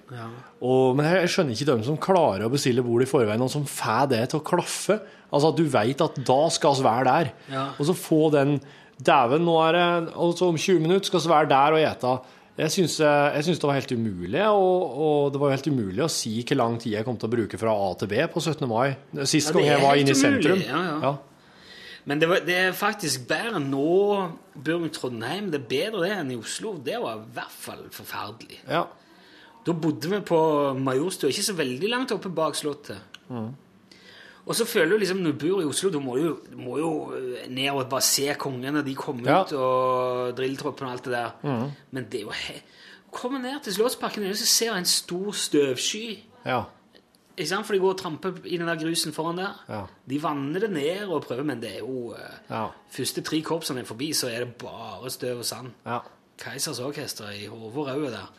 Og, 0.61 0.93
men 0.99 1.07
jeg, 1.09 1.31
skjønner 1.33 1.55
ikke 1.57 1.69
dem 1.71 1.83
som 1.87 1.97
klarer 2.01 2.45
å 2.45 2.51
bestille 2.53 2.83
bord 2.85 3.05
i 3.05 3.09
forveien, 3.09 3.41
og 3.41 3.51
som 3.53 3.65
får 3.65 4.11
det 4.13 4.21
til 4.31 4.41
å 4.41 4.45
klaffe. 4.45 4.99
Altså 5.33 5.49
at 5.49 5.57
du 5.57 5.65
vet 5.73 6.05
at 6.05 6.19
da 6.27 6.39
skal 6.53 6.77
vi 6.77 6.85
være 6.85 7.09
der. 7.09 7.33
Ja. 7.53 7.67
Og 7.77 7.89
så 7.89 7.97
få 7.97 8.27
den 8.35 8.59
Dæven, 9.03 9.41
nå 9.41 9.55
er 9.65 9.73
det 9.73 10.13
Og 10.21 10.35
så 10.37 10.45
om 10.51 10.57
20 10.59 10.79
minutter 10.83 11.09
skal 11.09 11.23
vi 11.23 11.31
være 11.31 11.49
der 11.49 11.75
og 11.75 11.81
ete. 11.81 12.13
Jeg 12.53 12.69
syns, 12.69 12.99
eh, 13.01 13.33
det 13.49 13.63
var 13.65 13.73
helt 13.73 13.91
umulig, 13.91 14.43
og, 14.45 14.97
og 15.01 15.31
det 15.33 15.39
var 15.41 15.55
helt 15.55 15.67
umulig 15.73 16.03
å 16.05 16.09
si 16.11 16.35
hvor 16.45 16.59
lang 16.59 16.75
tid 16.77 16.93
jeg 16.93 17.05
kom 17.07 17.17
til 17.17 17.25
å 17.25 17.33
bruke 17.33 17.57
fra 17.57 17.73
A 17.73 17.87
til 17.97 18.11
B 18.11 18.19
på 18.29 18.43
17. 18.43 18.67
mai. 18.69 18.93
Sist 19.25 19.49
Ja, 19.49 19.55
gang 19.57 19.65
jeg 19.71 19.81
var 19.81 19.97
inne 19.97 20.13
i 20.13 20.19
sentrum. 20.19 20.59
umulig, 20.61 20.67
ja, 20.69 20.83
ja. 21.01 21.15
Men 22.05 22.19
det, 22.19 22.27
var, 22.29 22.41
det 22.43 22.55
er 22.59 22.73
faktisk 22.75 23.27
bedre 23.29 23.59
nå 23.63 23.83
bor 24.55 24.85
i 24.85 24.89
Trondheim. 24.91 25.51
Det 25.53 25.61
er 25.61 25.67
bedre 25.69 26.01
det 26.03 26.11
enn 26.17 26.31
i 26.33 26.39
Oslo. 26.39 26.73
Det 26.83 26.97
var 26.99 27.21
i 27.21 27.29
hvert 27.37 27.53
fall 27.63 27.85
forferdelig. 27.95 28.59
Ja. 28.67 28.83
Da 29.63 29.71
bodde 29.71 30.09
vi 30.11 30.19
på 30.27 30.39
Majorstua, 30.75 31.29
ikke 31.31 31.45
så 31.47 31.55
veldig 31.55 31.89
langt 31.93 32.11
oppe 32.11 32.27
bak 32.35 32.57
Slottet. 32.59 32.99
Og 34.43 34.55
så 34.59 34.65
føler 34.67 34.97
du 34.97 34.97
liksom, 35.05 35.21
når 35.23 35.31
du 35.31 35.39
bor 35.45 35.61
i 35.63 35.67
Oslo, 35.69 35.89
du 35.93 36.01
må 36.03 36.17
jo, 36.19 36.33
du 36.51 36.57
må 36.59 36.75
jo 36.81 36.89
eh, 37.15 37.45
ned 37.47 37.69
og 37.71 37.85
bare 37.89 38.03
se 38.03 38.25
kongene, 38.35 38.81
de 38.83 38.95
kommer 38.99 39.29
Ja. 39.31 39.37
ut, 39.45 39.53
og 39.55 40.33
drilltroppen 40.35 40.87
og 40.89 40.91
alt 40.97 41.05
det 41.07 41.13
der. 41.13 41.69
Men 41.95 42.09
det 42.11 42.19
er 42.19 42.25
jo 42.27 42.35
he 42.35 42.59
Kommer 43.13 43.39
ned 43.39 43.61
til 43.63 43.73
Slottsparken, 43.75 44.25
og 44.25 44.35
ser 44.35 44.73
en 44.73 44.85
stor 44.89 45.31
støvsky. 45.31 46.17
Ja. 46.45 46.63
Ikke 47.33 47.49
sant? 47.49 47.65
For 47.65 47.73
de 47.73 47.79
går 47.81 47.95
og 47.95 47.97
tramper 47.97 48.35
i 48.45 48.57
den 48.61 48.67
der 48.69 48.77
grusen 48.77 49.13
foran 49.15 49.39
der. 49.41 49.55
Ja. 49.69 49.79
De 50.09 50.19
vanner 50.21 50.59
det 50.61 50.69
ned 50.75 51.07
og 51.09 51.23
prøver, 51.25 51.43
men 51.47 51.61
det 51.63 51.71
er 51.75 51.79
jo 51.81 52.11
eh, 52.13 52.35
Ja. 52.51 52.67
Første 52.93 53.23
tre 53.25 53.39
korpsene 53.41 53.81
er 53.81 53.89
forbi, 53.89 54.11
så 54.13 54.29
er 54.29 54.43
det 54.45 54.55
bare 54.61 55.09
støv 55.09 55.41
og 55.41 55.45
sand. 55.49 55.71
Ja. 55.85 55.99
Keisers 56.43 56.79
orkester 56.79 57.31
i 57.33 57.47
hodet 57.49 57.95
og 57.95 58.11
der. 58.11 58.29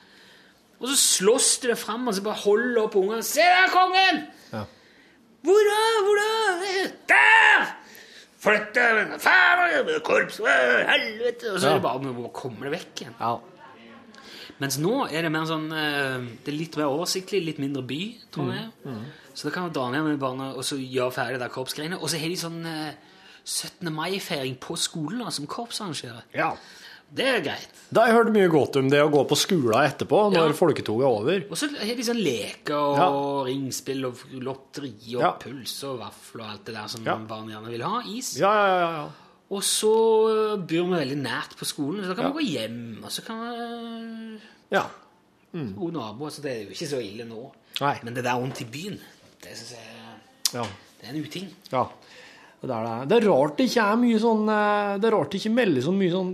Og 0.81 0.89
så 0.91 0.97
slåss 0.99 1.59
de 1.63 1.69
det 1.73 1.79
fram, 1.79 2.07
og 2.09 2.15
så 2.15 2.23
bare 2.23 2.43
holder 2.45 2.83
opp 2.85 2.97
ungene. 3.01 3.23
Se 3.27 3.43
der, 3.43 3.71
kongen! 3.73 4.25
Ja. 4.53 4.65
Hvor 5.45 5.67
da? 5.71 5.81
Hvor 6.07 6.21
da? 6.21 6.29
Der! 7.11 7.67
Flytt 8.45 8.75
deg! 8.77 9.15
Faen, 9.25 9.91
korps! 10.05 10.39
Helvete! 10.45 11.55
Og 11.55 11.61
så 11.61 11.71
er 11.71 11.79
det 11.79 11.85
bare 11.87 12.15
å 12.29 12.31
komme 12.37 12.67
det 12.69 12.75
vekk 12.79 13.05
igjen. 13.05 13.19
ja. 13.21 13.35
Mens 14.61 14.79
nå 14.79 15.07
er 15.11 15.23
det 15.27 15.33
mer 15.35 15.47
sånn 15.51 15.67
eh, 15.73 16.21
Det 16.45 16.53
er 16.53 16.59
litt 16.59 16.77
mer 16.77 16.87
oversiktlig, 16.93 17.41
litt 17.45 17.59
mindre 17.59 17.83
by, 17.83 18.01
tror 18.31 18.53
jeg. 18.55 18.69
Mm, 18.87 19.03
Så 19.35 19.49
da 19.49 19.55
kan 19.57 19.67
du 19.69 19.75
dra 19.75 19.89
ned 19.91 20.05
med 20.05 20.19
barna 20.23 20.53
og 20.55 20.63
så 20.63 20.77
gjøre 20.79 21.11
ferdig 21.13 21.41
der 21.43 21.49
korpsgreiene. 21.51 21.99
Og 22.01 22.09
så 22.09 22.21
har 22.23 22.29
de 22.29 22.37
sånn 22.39 22.61
eh, 22.67 22.95
17. 23.45 23.91
mai-feiring 23.93 24.55
på 24.63 24.77
skolen 24.79 25.25
da, 25.25 25.31
som 25.35 25.47
korpsarrangerer. 25.47 26.23
ja. 26.35 26.55
Det 27.15 27.27
er 27.29 27.43
greit. 27.45 27.69
Da 27.95 28.01
har 28.01 28.09
jeg 28.09 28.17
hørt 28.17 28.31
mye 28.35 28.49
godt 28.51 28.77
om 28.81 28.89
det 28.91 28.99
å 28.99 29.11
gå 29.13 29.21
på 29.29 29.37
skolen 29.39 29.85
etterpå, 29.87 30.33
når 30.33 30.49
Ja. 30.49 30.55
folketoget 30.57 31.05
er 31.05 31.13
over. 31.13 31.45
Og 31.53 31.57
så 31.61 31.69
har 31.77 31.95
de 31.95 32.03
sånn 32.03 32.19
leker 32.25 32.75
og 32.75 32.97
Ja. 32.99 33.09
ringspill 33.53 34.07
og 34.09 34.17
lotteri 34.33 35.15
og 35.15 35.21
Ja. 35.21 35.31
puls 35.39 35.85
og 35.85 36.01
vafler 36.01 36.43
og 36.43 36.51
alt 36.51 36.65
det 36.65 36.75
der 36.75 36.89
som 36.89 37.05
barn 37.05 37.47
gjerne 37.53 37.69
vil 37.71 37.83
ha. 37.83 38.01
Is. 38.09 38.33
Ja, 38.39 38.51
ja, 38.55 38.79
ja. 38.81 38.91
ja. 39.05 39.09
Og 39.55 39.63
så 39.67 39.93
bor 40.59 40.89
vi 40.89 40.99
veldig 40.99 41.19
nært 41.21 41.55
på 41.59 41.69
skolen, 41.69 42.03
så 42.03 42.11
da 42.11 42.19
kan 42.19 42.27
Ja. 42.29 42.33
vi 42.35 42.43
gå 42.43 42.47
hjem. 42.59 43.05
Og 43.05 43.13
så 43.15 43.23
kan 43.27 43.43
vi 43.45 44.41
ja. 44.75 44.85
gode 45.53 45.93
naboer, 45.95 46.33
så 46.35 46.43
det 46.43 46.51
er 46.53 46.63
jo 46.65 46.75
ikke 46.75 46.91
så 46.91 47.03
ille 47.03 47.27
nå. 47.29 47.45
Nei. 47.81 47.95
Men 48.03 48.15
det 48.17 48.25
der 48.27 48.39
rundt 48.41 48.61
i 48.63 48.69
byen, 48.71 48.99
det 49.43 49.55
syns 49.59 49.75
jeg 49.77 50.59
ja. 50.59 50.67
det 51.01 51.09
er 51.09 51.15
en 51.15 51.25
uting. 51.25 51.49
ja. 51.73 51.87
Det, 52.65 52.73
er 52.73 52.85
det. 52.87 53.09
det 53.11 53.17
er 53.19 53.27
rart 53.29 53.59
det 53.59 53.65
ikke 53.69 53.83
er 53.93 53.97
mye 54.01 54.19
sånn 54.23 54.47
eh, 54.49 54.93
Det 54.97 55.05
er 55.05 55.13
rart 55.13 55.35
det 55.35 55.41
ikke 55.43 55.51
melder 55.53 55.83
så 55.85 55.93
mye 55.93 56.13
sånn 56.15 56.31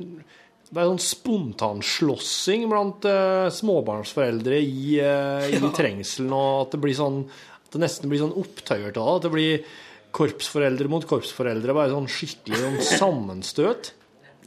det 0.70 0.78
er 0.78 0.86
sånn 0.86 1.02
spontanslåssing 1.02 2.68
blant 2.70 3.06
uh, 3.10 3.48
småbarnsforeldre 3.50 4.60
i, 4.62 5.00
uh, 5.02 5.42
i 5.50 5.58
trengselen, 5.80 6.30
og 6.30 6.68
at 6.68 6.76
det 6.76 6.80
blir 6.84 6.94
sånn 6.94 7.24
At 7.26 7.74
det 7.74 7.80
nesten 7.82 8.12
blir 8.12 8.22
sånn 8.22 8.36
opptøyer 8.38 8.92
til 8.94 9.00
det. 9.02 9.16
At 9.16 9.26
det 9.26 9.32
blir 9.34 9.64
korpsforeldre 10.14 10.90
mot 10.90 11.06
korpsforeldre, 11.08 11.74
var 11.76 11.90
sånn 11.92 12.08
skikkelig 12.10 12.60
sånn 12.60 12.78
sammenstøt. 12.98 13.92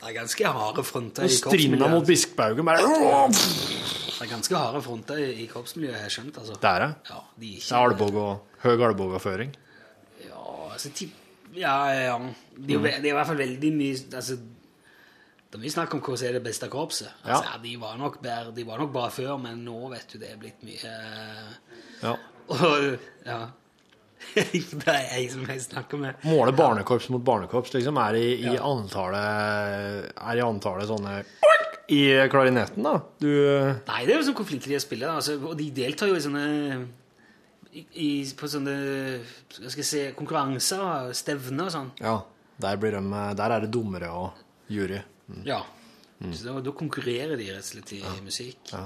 Det 0.03 0.09
er 0.09 0.16
ganske 0.18 0.49
harde 0.57 0.84
fronter 0.84 1.24
i 1.24 1.32
strinda 1.32 1.88
mot 1.88 2.03
Biskbaugen 2.03 2.68
bare 2.68 2.84
Det 2.84 4.26
er 4.26 4.32
ganske 4.34 4.57
harde 4.59 4.82
fronter 4.84 5.22
i 5.22 5.45
korpsmiljøet, 5.47 5.53
korpsmiljøet, 5.53 6.01
jeg 6.03 6.16
skjønt, 6.18 6.39
altså. 6.41 6.57
Det 6.59 6.72
er 6.74 6.84
det? 6.84 6.89
Ja, 7.07 7.20
de 7.39 7.51
er 7.51 7.53
Det 7.53 7.61
ikke 7.61 7.78
er 7.78 7.86
albog 7.88 8.18
og 8.24 8.66
høy 8.66 8.84
albogføring. 8.89 9.53
Ja, 10.26 10.43
altså 10.74 10.91
Ja, 11.55 11.78
ja. 11.93 12.20
Det 12.57 12.76
er, 12.76 12.99
de 12.99 13.14
i 13.14 13.16
hvert 13.16 13.30
fall 13.30 13.39
veldig 13.39 13.72
mye 13.78 13.95
altså, 14.20 14.36
Det 14.36 15.59
er 15.59 15.64
mye 15.64 15.74
snakk 15.78 15.95
om 15.95 16.01
hva 16.03 16.18
som 16.18 16.28
er 16.28 16.38
det 16.39 16.43
beste 16.43 16.68
korpset. 16.68 17.11
Altså, 17.24 17.43
Ja. 17.53 17.57
de, 17.64 17.76
var 17.80 17.97
nok 17.97 18.22
bare, 18.24 18.51
de 18.51 18.68
var 18.68 18.80
nok 18.84 18.91
bra 18.91 19.07
før, 19.09 19.38
men 19.39 19.64
nå 19.64 19.89
vet 19.93 20.07
du 20.11 20.18
det 20.20 20.32
er 20.34 20.38
blitt 20.41 20.64
mye 20.68 20.84
eh, 20.84 21.51
Ja. 22.03 22.18
Og 22.53 22.97
ja 23.24 23.45
Det 24.84 24.89
er 24.89 25.03
jeg 25.17 25.30
som 25.34 25.45
jeg 25.49 25.61
snakker 25.67 25.99
med. 26.01 26.24
Måle 26.28 26.53
barnekorps 26.57 27.09
mot 27.13 27.24
barnekorps 27.26 27.74
liksom 27.76 27.99
er 28.01 28.17
i, 28.19 28.28
i 28.47 28.55
antallet 28.57 30.11
Er 30.15 30.39
i 30.39 30.45
antallet 30.45 30.89
sånne 30.89 31.19
i 31.93 32.01
klarinetten, 32.32 32.86
da. 32.86 32.95
Du 33.19 33.28
Nei, 33.28 34.01
det 34.07 34.13
er 34.13 34.21
jo 34.21 34.28
sånn 34.30 34.38
hvor 34.38 34.47
flinke 34.47 34.69
de 34.71 34.78
er 34.78 34.82
å 34.82 34.86
spille. 34.86 35.05
da. 35.09 35.17
Altså, 35.19 35.36
og 35.43 35.57
de 35.59 35.67
deltar 35.76 36.09
jo 36.09 36.15
i 36.15 36.24
sånne 36.24 36.43
i, 37.74 38.09
På 38.38 38.47
sånne 38.49 38.76
skal 39.51 39.82
jeg 39.82 39.89
si, 39.89 40.03
konkurranser 40.17 40.84
og 40.86 41.13
stevner 41.17 41.67
og 41.67 41.74
sånn. 41.76 41.91
Ja. 42.01 42.17
Der, 42.63 42.78
blir 42.80 42.95
de, 42.95 43.03
der 43.36 43.55
er 43.55 43.65
det 43.65 43.71
dommere 43.74 44.11
og 44.15 44.43
jury. 44.71 45.01
Ja. 45.47 45.63
Så 46.24 46.45
da, 46.47 46.59
da 46.63 46.74
konkurrerer 46.78 47.36
de 47.39 47.49
rett 47.51 47.65
og 47.65 47.71
slett 47.74 47.95
i 47.97 48.01
musikk. 48.24 48.71
Ja. 48.71 48.86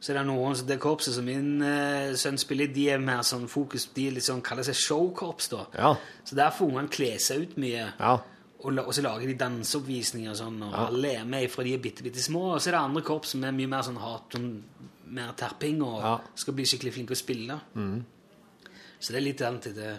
Så 0.00 0.12
er 0.12 0.18
det 0.20 0.26
noen, 0.28 0.54
så 0.54 0.62
det 0.66 0.76
korpset 0.78 1.14
som 1.16 1.24
min 1.26 1.60
eh, 1.66 2.12
sønn 2.14 2.36
spiller, 2.38 2.68
de 2.70 2.84
er 2.94 2.98
mer 3.02 3.24
sånn 3.26 3.48
fokus 3.50 3.88
De 3.96 4.04
er 4.12 4.20
sånn, 4.22 4.42
kaller 4.46 4.62
seg 4.62 4.76
showkorps, 4.78 5.48
da. 5.50 5.64
Ja. 5.74 5.94
Så 6.24 6.36
der 6.38 6.50
får 6.54 6.68
ungene 6.70 6.88
kle 6.94 7.08
seg 7.18 7.42
ut 7.48 7.56
mye. 7.58 7.88
Ja. 7.98 8.12
Og, 8.60 8.72
la, 8.74 8.82
og 8.86 8.94
så 8.94 9.02
lager 9.02 9.26
de 9.26 9.34
danseoppvisninger 9.38 10.30
og 10.30 10.36
sånn, 10.38 10.62
og 10.66 10.74
alle 10.74 11.12
er 11.20 11.24
med 11.26 11.50
fra 11.50 11.62
de 11.66 11.74
er 11.74 11.82
bitte, 11.82 12.02
bitte 12.06 12.22
små. 12.22 12.44
Og 12.54 12.60
så 12.62 12.70
er 12.70 12.76
det 12.78 12.84
andre 12.84 13.02
korps 13.06 13.34
som 13.34 13.42
er 13.46 13.54
mye 13.54 13.70
mer 13.70 13.82
sånn 13.86 13.98
hat, 14.02 14.30
sånn, 14.34 14.48
mer 15.18 15.32
terping, 15.38 15.82
og 15.82 15.98
Ja. 16.02 16.14
skal 16.34 16.54
bli 16.54 16.64
skikkelig 16.66 16.94
flinke 16.94 17.14
å 17.14 17.18
spille. 17.18 17.58
Så 18.98 19.12
det 19.12 19.16
er 19.20 19.26
litt 19.26 19.42
annet 19.46 19.68
det. 19.74 19.92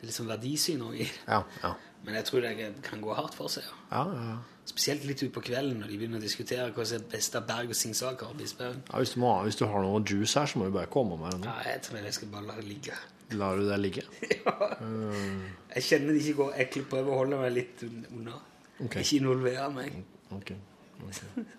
Det 0.00 0.08
er 0.10 0.14
sånn 0.14 0.28
verdisyn 0.30 0.82
òg 0.82 0.94
i 0.94 1.04
det. 1.06 1.14
Ja. 1.26 1.42
Ja. 1.62 1.72
Men 2.04 2.14
jeg 2.14 2.24
tror 2.28 2.40
det 2.42 2.82
kan 2.82 3.00
gå 3.02 3.14
hardt 3.14 3.34
for 3.34 3.48
seg. 3.48 3.62
ja. 3.64 4.02
Ja, 4.02 4.04
ja, 4.14 4.28
ja. 4.34 4.38
Spesielt 4.66 5.04
litt 5.06 5.22
utpå 5.22 5.42
kvelden 5.46 5.78
når 5.78 5.92
de 5.92 5.98
begynner 6.00 6.18
å 6.18 6.24
diskutere 6.24 6.72
hva 6.74 6.84
som 6.88 6.98
er 6.98 7.04
best 7.12 7.36
av 7.38 7.44
Berg 7.46 7.70
og 7.70 7.78
Singsaker 7.78 8.26
ja 8.26 8.38
hvis, 8.40 9.12
du 9.14 9.20
må, 9.22 9.30
hvis 9.46 9.58
du 9.60 9.62
har 9.70 9.84
noe 9.84 10.00
juice 10.02 10.34
her, 10.40 10.48
så 10.50 10.58
må 10.58 10.66
du 10.66 10.74
bare 10.74 10.90
komme 10.90 11.18
med 11.20 11.38
det. 11.44 11.52
Ja, 11.52 11.70
jeg 11.70 11.84
tror 11.86 12.00
jeg 12.02 12.16
skal 12.16 12.32
bare 12.32 12.48
la 12.48 12.56
det 12.58 12.66
ligge. 12.66 12.96
Lar 13.38 13.58
du 13.58 13.66
det 13.66 13.78
ligge? 13.82 14.02
Jeg 15.76 15.82
kjenner 15.82 16.14
det 16.14 16.20
ikke 16.22 16.36
går. 16.38 16.52
Jeg 16.60 16.84
prøver 16.88 17.10
å 17.10 17.16
holde 17.20 17.38
meg 17.40 17.50
litt 17.52 17.82
unna. 17.86 18.36
Okay. 18.78 19.02
Ikke 19.02 19.18
involvere 19.18 19.66
meg. 19.74 19.96
Ok. 20.36 20.52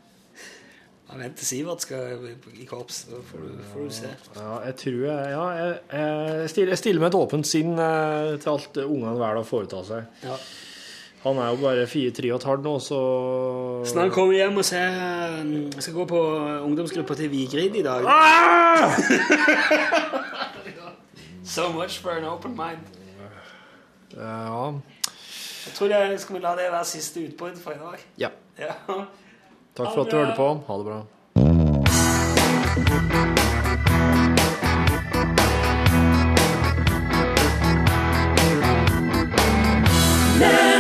Jeg 1.08 1.20
venter 1.22 1.48
Sivert 1.48 1.84
skal 1.86 2.24
i 2.60 2.66
korps, 2.68 3.06
så 3.08 3.20
får 3.24 3.44
du, 3.46 3.52
får 3.72 3.84
du 3.86 3.94
se. 3.96 4.10
Ja, 4.36 4.58
jeg 4.66 4.76
tror 4.82 4.98
jeg 5.06 5.30
Ja, 5.32 5.44
jeg, 5.56 5.76
jeg, 5.94 6.50
stiller, 6.52 6.72
jeg 6.74 6.82
stiller 6.82 7.04
med 7.04 7.08
et 7.08 7.20
åpent 7.22 7.48
sinn 7.48 7.78
eh, 7.80 8.32
til 8.44 8.52
alt 8.52 8.80
ungene 8.84 9.14
velger 9.16 9.40
å 9.40 9.46
foreta 9.48 9.84
seg. 9.88 10.10
Ja. 10.28 10.36
Han 11.28 11.38
er 11.38 11.48
jo 11.50 11.56
bare 11.62 11.88
fire-tre 11.88 12.32
og 12.32 12.40
et 12.40 12.44
halvt 12.48 12.64
nå, 12.64 12.80
så 12.80 13.00
Snart 13.86 14.12
kommer 14.16 14.34
jeg 14.34 14.46
hjem 14.46 14.58
og 14.58 14.66
ser 14.66 14.88
um, 15.42 15.52
Jeg 15.76 15.84
skal 15.84 15.94
gå 15.94 16.06
på 16.06 16.22
ungdomsgruppa 16.64 17.14
til 17.20 17.32
Vigrid 17.32 17.76
i 17.76 17.84
dag. 17.84 18.08
Ah! 18.08 18.96
so 21.58 21.72
much 21.72 22.00
for 22.00 22.10
an 22.10 22.24
open 22.24 22.52
mind. 22.52 22.80
Ja 24.16 24.72
Jeg 24.72 25.74
tror 25.76 25.88
jeg 25.88 26.20
skal 26.20 26.36
vi 26.36 26.42
la 26.42 26.56
det 26.56 26.72
være 26.72 26.86
siste 26.86 27.28
utbrudd 27.28 27.60
for 27.64 27.72
i 27.72 27.82
dag. 27.84 28.08
Ja. 28.18 28.30
ja. 28.60 28.74
Takk 29.76 29.94
for 29.94 30.02
at 30.06 30.12
du 30.12 30.18
hørte 30.18 30.36
på. 30.36 30.64
Ha 30.68 30.78
det 30.78 30.86
bra. 30.86 31.04
Love. 40.40 40.77